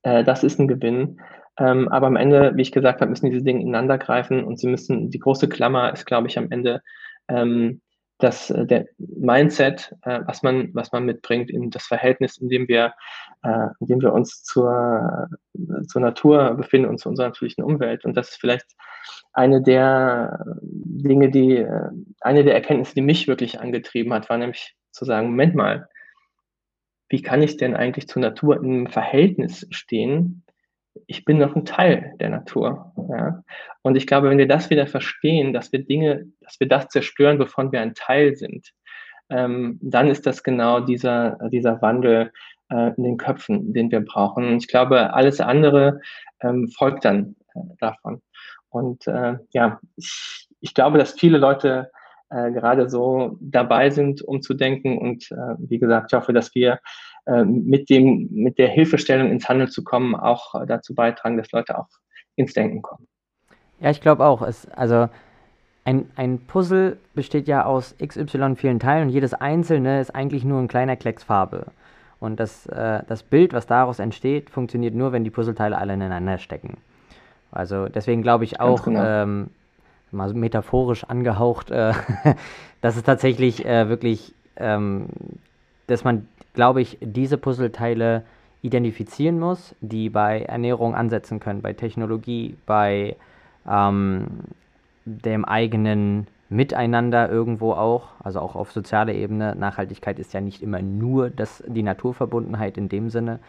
äh, 0.01 0.23
das 0.23 0.43
ist 0.43 0.59
ein 0.59 0.67
Gewinn. 0.67 1.21
Ähm, 1.59 1.87
aber 1.89 2.07
am 2.07 2.15
Ende, 2.15 2.53
wie 2.55 2.63
ich 2.63 2.71
gesagt 2.71 3.01
habe, 3.01 3.09
müssen 3.11 3.29
diese 3.29 3.43
Dinge 3.43 3.61
ineinander 3.61 3.97
greifen 3.97 4.43
und 4.43 4.59
sie 4.59 4.67
müssen, 4.67 5.11
die 5.11 5.19
große 5.19 5.47
Klammer 5.49 5.93
ist, 5.93 6.05
glaube 6.05 6.27
ich, 6.27 6.37
am 6.37 6.49
Ende 6.49 6.81
ähm, 7.27 7.81
das, 8.23 8.49
äh, 8.49 8.65
der 8.65 8.87
Mindset, 8.97 9.95
äh, 10.03 10.21
was, 10.25 10.43
man, 10.43 10.69
was 10.73 10.91
man 10.91 11.05
mitbringt, 11.05 11.49
in 11.49 11.69
das 11.69 11.85
Verhältnis, 11.85 12.37
in 12.37 12.49
dem 12.49 12.67
wir, 12.67 12.93
äh, 13.43 13.67
in 13.79 13.87
dem 13.87 14.01
wir 14.01 14.13
uns 14.13 14.43
zur, 14.43 15.29
zur 15.87 16.01
Natur 16.01 16.55
befinden 16.55 16.89
und 16.89 16.99
zu 16.99 17.09
unserer 17.09 17.27
natürlichen 17.27 17.63
Umwelt. 17.63 18.05
Und 18.05 18.15
das 18.15 18.29
ist 18.29 18.39
vielleicht 18.39 18.67
eine 19.33 19.61
der 19.61 20.43
Dinge, 20.61 21.29
die, 21.29 21.65
eine 22.21 22.43
der 22.43 22.53
Erkenntnisse, 22.53 22.95
die 22.95 23.01
mich 23.01 23.27
wirklich 23.27 23.59
angetrieben 23.59 24.13
hat, 24.13 24.29
war 24.29 24.37
nämlich 24.37 24.75
zu 24.91 25.05
sagen, 25.05 25.27
Moment 25.27 25.55
mal, 25.55 25.87
wie 27.09 27.21
kann 27.21 27.41
ich 27.41 27.57
denn 27.57 27.75
eigentlich 27.75 28.07
zur 28.07 28.21
Natur 28.21 28.57
im 28.57 28.87
Verhältnis 28.87 29.67
stehen? 29.69 30.43
Ich 31.07 31.25
bin 31.25 31.37
noch 31.37 31.55
ein 31.55 31.65
Teil 31.65 32.13
der 32.19 32.29
Natur. 32.29 32.93
Ja? 33.09 33.43
Und 33.81 33.95
ich 33.95 34.07
glaube, 34.07 34.29
wenn 34.29 34.37
wir 34.37 34.47
das 34.47 34.69
wieder 34.69 34.87
verstehen, 34.87 35.53
dass 35.53 35.71
wir 35.71 35.83
Dinge, 35.83 36.25
dass 36.41 36.59
wir 36.59 36.67
das 36.67 36.89
zerstören, 36.89 37.39
wovon 37.39 37.71
wir 37.71 37.81
ein 37.81 37.93
Teil 37.95 38.35
sind, 38.35 38.73
ähm, 39.29 39.79
dann 39.81 40.09
ist 40.09 40.25
das 40.25 40.43
genau 40.43 40.81
dieser, 40.81 41.37
dieser 41.49 41.81
Wandel 41.81 42.31
äh, 42.69 42.93
in 42.95 43.03
den 43.03 43.17
Köpfen, 43.17 43.73
den 43.73 43.91
wir 43.91 44.01
brauchen. 44.01 44.45
Und 44.45 44.57
ich 44.57 44.67
glaube, 44.67 45.13
alles 45.13 45.39
andere 45.39 46.01
ähm, 46.41 46.67
folgt 46.69 47.05
dann 47.05 47.35
äh, 47.55 47.59
davon. 47.79 48.21
Und 48.69 49.07
äh, 49.07 49.37
ja, 49.51 49.79
ich, 49.95 50.49
ich 50.59 50.73
glaube, 50.73 50.97
dass 50.97 51.13
viele 51.13 51.37
Leute 51.37 51.91
äh, 52.29 52.51
gerade 52.51 52.89
so 52.89 53.37
dabei 53.41 53.89
sind, 53.89 54.21
umzudenken. 54.21 54.97
Und 54.97 55.31
äh, 55.31 55.55
wie 55.59 55.79
gesagt, 55.79 56.11
ich 56.11 56.17
hoffe, 56.17 56.33
dass 56.33 56.55
wir 56.55 56.79
mit 57.45 57.89
dem, 57.89 58.29
mit 58.31 58.57
der 58.57 58.67
Hilfestellung 58.67 59.29
ins 59.29 59.47
Handeln 59.47 59.69
zu 59.69 59.83
kommen, 59.83 60.15
auch 60.15 60.55
äh, 60.55 60.65
dazu 60.65 60.95
beitragen, 60.95 61.37
dass 61.37 61.51
Leute 61.51 61.77
auch 61.77 61.87
ins 62.35 62.53
Denken 62.53 62.81
kommen. 62.81 63.07
Ja, 63.79 63.89
ich 63.89 64.01
glaube 64.01 64.25
auch. 64.25 64.41
Es, 64.41 64.67
also 64.69 65.07
ein, 65.83 66.09
ein 66.15 66.39
Puzzle 66.39 66.97
besteht 67.13 67.47
ja 67.47 67.65
aus 67.65 67.95
XY 68.03 68.55
vielen 68.55 68.79
Teilen 68.79 69.07
und 69.07 69.09
jedes 69.09 69.33
einzelne 69.33 69.99
ist 69.99 70.13
eigentlich 70.13 70.43
nur 70.43 70.59
ein 70.59 70.67
kleiner 70.67 70.95
Klecks 70.95 71.23
Farbe. 71.23 71.67
Und 72.19 72.39
das, 72.39 72.67
äh, 72.67 73.01
das 73.07 73.23
Bild, 73.23 73.51
was 73.51 73.65
daraus 73.65 73.97
entsteht, 73.97 74.51
funktioniert 74.51 74.93
nur, 74.93 75.11
wenn 75.11 75.23
die 75.23 75.31
Puzzleteile 75.31 75.77
alle 75.77 75.93
ineinander 75.93 76.37
stecken. 76.37 76.77
Also 77.51 77.87
deswegen 77.87 78.21
glaube 78.21 78.43
ich 78.43 78.59
auch, 78.59 78.83
genau. 78.83 79.03
ähm, 79.03 79.49
mal 80.11 80.33
metaphorisch 80.33 81.03
angehaucht, 81.03 81.71
äh, 81.71 81.93
dass 82.81 82.95
es 82.95 83.03
tatsächlich 83.03 83.65
äh, 83.65 83.89
wirklich, 83.89 84.35
ähm, 84.55 85.07
dass 85.87 86.03
man, 86.03 86.27
glaube 86.53 86.81
ich, 86.81 86.97
diese 87.01 87.37
Puzzleteile 87.37 88.23
identifizieren 88.61 89.39
muss, 89.39 89.75
die 89.81 90.09
bei 90.09 90.41
Ernährung 90.41 90.95
ansetzen 90.95 91.39
können, 91.39 91.61
bei 91.61 91.73
Technologie, 91.73 92.55
bei 92.65 93.15
ähm, 93.69 94.27
dem 95.05 95.45
eigenen 95.45 96.27
Miteinander 96.49 97.29
irgendwo 97.29 97.71
auch, 97.73 98.09
also 98.23 98.39
auch 98.39 98.55
auf 98.55 98.71
sozialer 98.71 99.13
Ebene. 99.13 99.55
Nachhaltigkeit 99.55 100.19
ist 100.19 100.33
ja 100.33 100.41
nicht 100.41 100.61
immer 100.61 100.81
nur 100.81 101.29
das, 101.29 101.63
die 101.65 101.83
Naturverbundenheit 101.83 102.77
in 102.77 102.89
dem 102.89 103.09
Sinne 103.09 103.39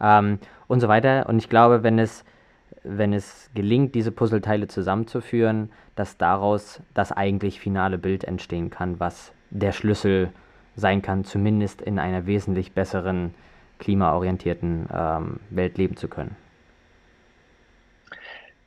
ähm, 0.00 0.38
und 0.66 0.80
so 0.80 0.88
weiter. 0.88 1.28
Und 1.28 1.38
ich 1.38 1.48
glaube, 1.48 1.82
wenn 1.82 1.98
es 1.98 2.24
wenn 2.84 3.12
es 3.12 3.50
gelingt, 3.54 3.94
diese 3.94 4.12
Puzzleteile 4.12 4.68
zusammenzuführen, 4.68 5.70
dass 5.94 6.16
daraus 6.16 6.80
das 6.94 7.12
eigentlich 7.12 7.60
finale 7.60 7.98
Bild 7.98 8.24
entstehen 8.24 8.70
kann, 8.70 9.00
was 9.00 9.32
der 9.50 9.72
Schlüssel 9.72 10.30
sein 10.78 11.02
kann, 11.02 11.24
zumindest 11.24 11.82
in 11.82 11.98
einer 11.98 12.26
wesentlich 12.26 12.72
besseren, 12.72 13.34
klimaorientierten 13.78 14.88
ähm, 14.92 15.40
Welt 15.50 15.78
leben 15.78 15.96
zu 15.96 16.08
können. 16.08 16.36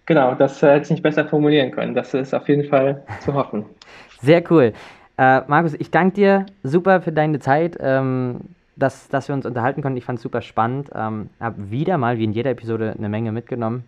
Genau, 0.06 0.36
das 0.36 0.62
hätte 0.62 0.84
ich 0.84 0.90
nicht 0.90 1.04
besser 1.04 1.26
formulieren 1.26 1.72
können. 1.72 1.94
Das 1.94 2.14
ist 2.14 2.34
auf 2.34 2.48
jeden 2.50 2.66
Fall 2.66 3.04
zu 3.20 3.34
hoffen. 3.34 3.66
Sehr 4.22 4.44
cool. 4.52 4.74
Äh, 5.18 5.42
Markus, 5.48 5.74
ich 5.76 5.92
danke 5.92 6.16
dir 6.16 6.46
super 6.64 7.02
für 7.02 7.12
deine 7.12 7.40
Zeit. 7.40 7.78
Ähm, 7.80 8.42
dass, 8.76 9.08
dass 9.10 9.28
wir 9.28 9.36
uns 9.36 9.46
unterhalten 9.46 9.82
konnten. 9.82 9.98
Ich 9.98 10.06
fand 10.06 10.18
es 10.18 10.24
super 10.24 10.42
spannend. 10.42 10.90
Ähm, 10.94 11.30
habe 11.40 11.72
wieder 11.72 11.98
mal, 11.98 12.18
wie 12.18 12.24
in 12.24 12.32
jeder 12.32 12.52
Episode, 12.52 12.96
eine 12.98 13.10
Menge 13.10 13.32
mitgenommen. 13.32 13.84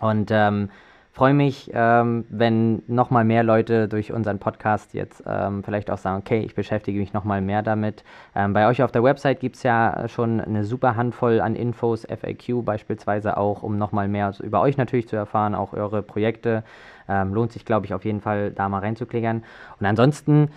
Und 0.00 0.30
ähm, 0.30 0.68
freue 1.16 1.32
mich, 1.32 1.70
ähm, 1.72 2.26
wenn 2.28 2.82
nochmal 2.88 3.24
mehr 3.24 3.42
Leute 3.42 3.88
durch 3.88 4.12
unseren 4.12 4.38
Podcast 4.38 4.92
jetzt 4.92 5.22
ähm, 5.26 5.64
vielleicht 5.64 5.90
auch 5.90 5.96
sagen, 5.96 6.18
okay, 6.18 6.40
ich 6.40 6.54
beschäftige 6.54 7.00
mich 7.00 7.14
nochmal 7.14 7.40
mehr 7.40 7.62
damit. 7.62 8.04
Ähm, 8.34 8.52
bei 8.52 8.68
euch 8.68 8.82
auf 8.82 8.92
der 8.92 9.02
Website 9.02 9.40
gibt 9.40 9.56
es 9.56 9.62
ja 9.62 10.08
schon 10.08 10.42
eine 10.42 10.64
super 10.64 10.94
Handvoll 10.94 11.40
an 11.40 11.56
Infos, 11.56 12.06
FAQ 12.06 12.62
beispielsweise 12.66 13.38
auch, 13.38 13.62
um 13.62 13.78
nochmal 13.78 14.08
mehr 14.08 14.34
über 14.42 14.60
euch 14.60 14.76
natürlich 14.76 15.08
zu 15.08 15.16
erfahren, 15.16 15.54
auch 15.54 15.72
eure 15.72 16.02
Projekte. 16.02 16.64
Ähm, 17.08 17.32
lohnt 17.32 17.50
sich, 17.50 17.64
glaube 17.64 17.86
ich, 17.86 17.94
auf 17.94 18.04
jeden 18.04 18.20
Fall 18.20 18.50
da 18.50 18.68
mal 18.68 18.80
reinzuklickern. 18.80 19.42
Und 19.80 19.86
ansonsten, 19.86 20.50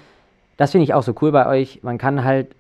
das 0.58 0.72
finde 0.72 0.84
ich 0.84 0.94
auch 0.94 1.04
so 1.04 1.16
cool 1.22 1.32
bei 1.32 1.48
euch, 1.48 1.84
man 1.84 1.98
kann 1.98 2.26
halt 2.26 2.54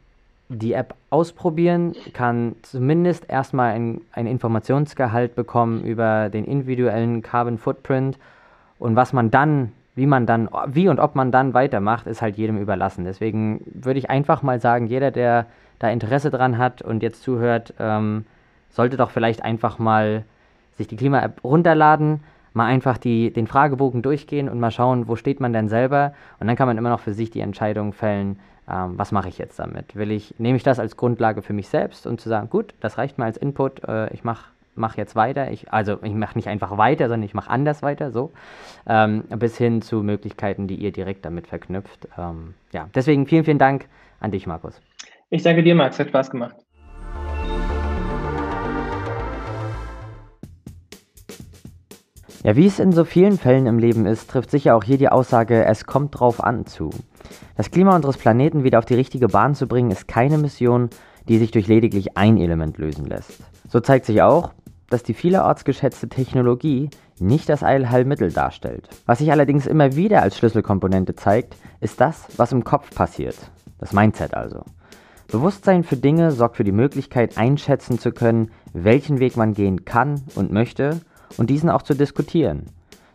die 0.49 0.73
App 0.73 0.95
ausprobieren, 1.11 1.95
kann 2.13 2.55
zumindest 2.63 3.29
erstmal 3.29 3.73
ein, 3.73 4.01
ein 4.11 4.25
Informationsgehalt 4.25 5.35
bekommen 5.35 5.83
über 5.83 6.29
den 6.29 6.43
individuellen 6.43 7.21
Carbon 7.21 7.59
Footprint 7.59 8.17
und 8.79 8.95
was 8.95 9.13
man 9.13 9.29
dann, 9.29 9.71
wie 9.95 10.07
man 10.07 10.25
dann, 10.25 10.49
wie 10.67 10.89
und 10.89 10.99
ob 10.99 11.15
man 11.15 11.31
dann 11.31 11.53
weitermacht, 11.53 12.07
ist 12.07 12.21
halt 12.23 12.37
jedem 12.37 12.57
überlassen. 12.57 13.05
Deswegen 13.05 13.61
würde 13.65 13.99
ich 13.99 14.09
einfach 14.09 14.41
mal 14.41 14.59
sagen, 14.59 14.87
jeder, 14.87 15.11
der 15.11 15.45
da 15.77 15.89
Interesse 15.89 16.31
dran 16.31 16.57
hat 16.57 16.81
und 16.81 17.03
jetzt 17.03 17.21
zuhört, 17.21 17.73
ähm, 17.79 18.25
sollte 18.69 18.97
doch 18.97 19.11
vielleicht 19.11 19.43
einfach 19.43 19.77
mal 19.77 20.23
sich 20.77 20.87
die 20.87 20.95
Klima-App 20.95 21.43
runterladen, 21.43 22.21
mal 22.53 22.65
einfach 22.65 22.97
die, 22.97 23.31
den 23.31 23.47
Fragebogen 23.47 24.01
durchgehen 24.01 24.49
und 24.49 24.59
mal 24.59 24.71
schauen, 24.71 25.07
wo 25.07 25.15
steht 25.15 25.39
man 25.39 25.53
denn 25.53 25.69
selber. 25.69 26.13
Und 26.39 26.47
dann 26.47 26.55
kann 26.55 26.67
man 26.67 26.77
immer 26.77 26.89
noch 26.89 26.99
für 26.99 27.13
sich 27.13 27.29
die 27.29 27.41
Entscheidung 27.41 27.93
fällen, 27.93 28.39
ähm, 28.69 28.97
was 28.97 29.11
mache 29.11 29.29
ich 29.29 29.37
jetzt 29.37 29.59
damit? 29.59 29.95
Will 29.95 30.11
ich, 30.11 30.35
nehme 30.37 30.57
ich 30.57 30.63
das 30.63 30.79
als 30.79 30.97
Grundlage 30.97 31.41
für 31.41 31.53
mich 31.53 31.69
selbst 31.69 32.05
und 32.05 32.21
zu 32.21 32.29
sagen, 32.29 32.49
gut, 32.49 32.73
das 32.79 32.97
reicht 32.97 33.17
mir 33.17 33.25
als 33.25 33.37
Input, 33.37 33.83
äh, 33.87 34.13
ich 34.13 34.23
mache 34.23 34.45
mach 34.79 34.97
jetzt 34.97 35.15
weiter, 35.15 35.51
ich, 35.51 35.71
also 35.73 35.99
ich 36.03 36.13
mache 36.13 36.37
nicht 36.37 36.47
einfach 36.47 36.77
weiter, 36.77 37.09
sondern 37.09 37.23
ich 37.23 37.33
mache 37.33 37.49
anders 37.49 37.83
weiter, 37.83 38.11
so, 38.11 38.31
ähm, 38.87 39.23
bis 39.37 39.57
hin 39.57 39.81
zu 39.81 40.01
Möglichkeiten, 40.03 40.67
die 40.67 40.75
ihr 40.75 40.91
direkt 40.91 41.25
damit 41.25 41.47
verknüpft. 41.47 42.07
Ähm, 42.17 42.53
ja, 42.71 42.89
deswegen 42.95 43.27
vielen, 43.27 43.43
vielen 43.43 43.59
Dank 43.59 43.87
an 44.21 44.31
dich, 44.31 44.47
Markus. 44.47 44.81
Ich 45.29 45.43
danke 45.43 45.63
dir, 45.63 45.75
Max, 45.75 45.99
hat 45.99 46.07
Spaß 46.07 46.31
gemacht. 46.31 46.55
Ja, 52.43 52.55
wie 52.55 52.67
es 52.67 52.79
in 52.79 52.93
so 52.93 53.03
vielen 53.03 53.37
Fällen 53.37 53.65
im 53.65 53.79
Leben 53.79 54.05
ist, 54.05 54.29
trifft 54.29 54.49
sicher 54.49 54.75
auch 54.75 54.83
hier 54.85 54.97
die 54.97 55.09
Aussage, 55.09 55.65
es 55.65 55.85
kommt 55.85 56.17
drauf 56.17 56.41
an 56.41 56.65
zu. 56.65 56.89
Das 57.57 57.69
Klima 57.69 57.93
unseres 57.93 58.17
Planeten 58.17 58.63
wieder 58.63 58.79
auf 58.79 58.85
die 58.85 58.93
richtige 58.93 59.27
Bahn 59.27 59.55
zu 59.55 59.67
bringen, 59.67 59.91
ist 59.91 60.07
keine 60.07 60.37
Mission, 60.37 60.89
die 61.27 61.37
sich 61.37 61.51
durch 61.51 61.67
lediglich 61.67 62.17
ein 62.17 62.37
Element 62.37 62.77
lösen 62.77 63.05
lässt. 63.05 63.33
So 63.67 63.81
zeigt 63.81 64.05
sich 64.05 64.21
auch, 64.21 64.53
dass 64.89 65.03
die 65.03 65.13
vielerorts 65.13 65.65
geschätzte 65.65 66.07
Technologie 66.07 66.89
nicht 67.19 67.49
das 67.49 67.61
Allheilmittel 67.61 68.31
darstellt. 68.31 68.87
Was 69.05 69.19
sich 69.19 69.31
allerdings 69.33 69.67
immer 69.67 69.97
wieder 69.97 70.21
als 70.21 70.37
Schlüsselkomponente 70.37 71.15
zeigt, 71.15 71.57
ist 71.81 71.99
das, 71.99 72.25
was 72.37 72.53
im 72.53 72.63
Kopf 72.63 72.95
passiert. 72.95 73.35
Das 73.79 73.91
Mindset 73.91 74.33
also. 74.33 74.63
Bewusstsein 75.27 75.83
für 75.83 75.97
Dinge 75.97 76.31
sorgt 76.31 76.55
für 76.55 76.63
die 76.63 76.71
Möglichkeit 76.71 77.37
einschätzen 77.37 77.99
zu 77.99 78.13
können, 78.13 78.49
welchen 78.71 79.19
Weg 79.19 79.35
man 79.35 79.53
gehen 79.53 79.83
kann 79.83 80.23
und 80.35 80.53
möchte 80.53 81.01
und 81.37 81.49
diesen 81.49 81.69
auch 81.69 81.81
zu 81.81 81.93
diskutieren. 81.93 82.65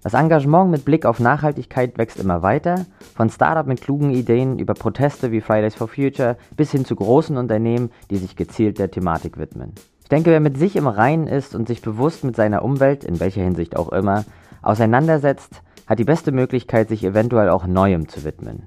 Das 0.03 0.13
Engagement 0.13 0.71
mit 0.71 0.85
Blick 0.85 1.07
auf 1.07 1.19
Nachhaltigkeit 1.19 1.97
wächst 1.97 2.21
immer 2.21 2.43
weiter, 2.43 2.85
von 3.15 3.31
Startup 3.31 3.67
mit 3.67 3.81
klugen 3.81 4.11
Ideen 4.11 4.59
über 4.59 4.75
Proteste 4.75 5.33
wie 5.33 5.41
Fridays 5.41 5.75
for 5.75 5.89
Future 5.89 6.37
bis 6.57 6.71
hin 6.71 6.85
zu 6.85 6.95
großen 6.95 7.39
Unternehmen, 7.39 7.91
die 8.11 8.19
sich 8.19 8.37
gezielt 8.37 8.79
der 8.79 8.91
Thematik 8.91 9.39
widmen. 9.39 9.73
Ich 10.03 10.11
denke, 10.11 10.31
wer 10.31 10.41
mit 10.41 10.59
sich 10.59 10.77
im 10.77 10.87
Reinen 10.87 11.27
ist 11.27 11.55
und 11.55 11.67
sich 11.67 11.81
bewusst 11.81 12.23
mit 12.23 12.37
seiner 12.37 12.63
Umwelt, 12.63 13.03
in 13.03 13.19
welcher 13.19 13.43
Hinsicht 13.43 13.77
auch 13.77 13.91
immer, 13.93 14.27
auseinandersetzt, 14.61 15.63
hat 15.87 15.99
die 15.99 16.05
beste 16.05 16.33
Möglichkeit, 16.33 16.91
sich 16.91 17.03
eventuell 17.03 17.49
auch 17.49 17.67
Neuem 17.67 18.07
zu 18.07 18.25
widmen. 18.25 18.65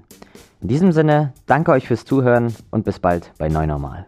In 0.60 0.66
diesem 0.66 0.90
Sinne, 0.90 1.32
danke 1.46 1.70
euch 1.70 1.86
fürs 1.86 2.04
Zuhören 2.04 2.52
und 2.72 2.84
bis 2.84 2.98
bald 2.98 3.32
bei 3.38 3.48
Neunormal. 3.48 4.06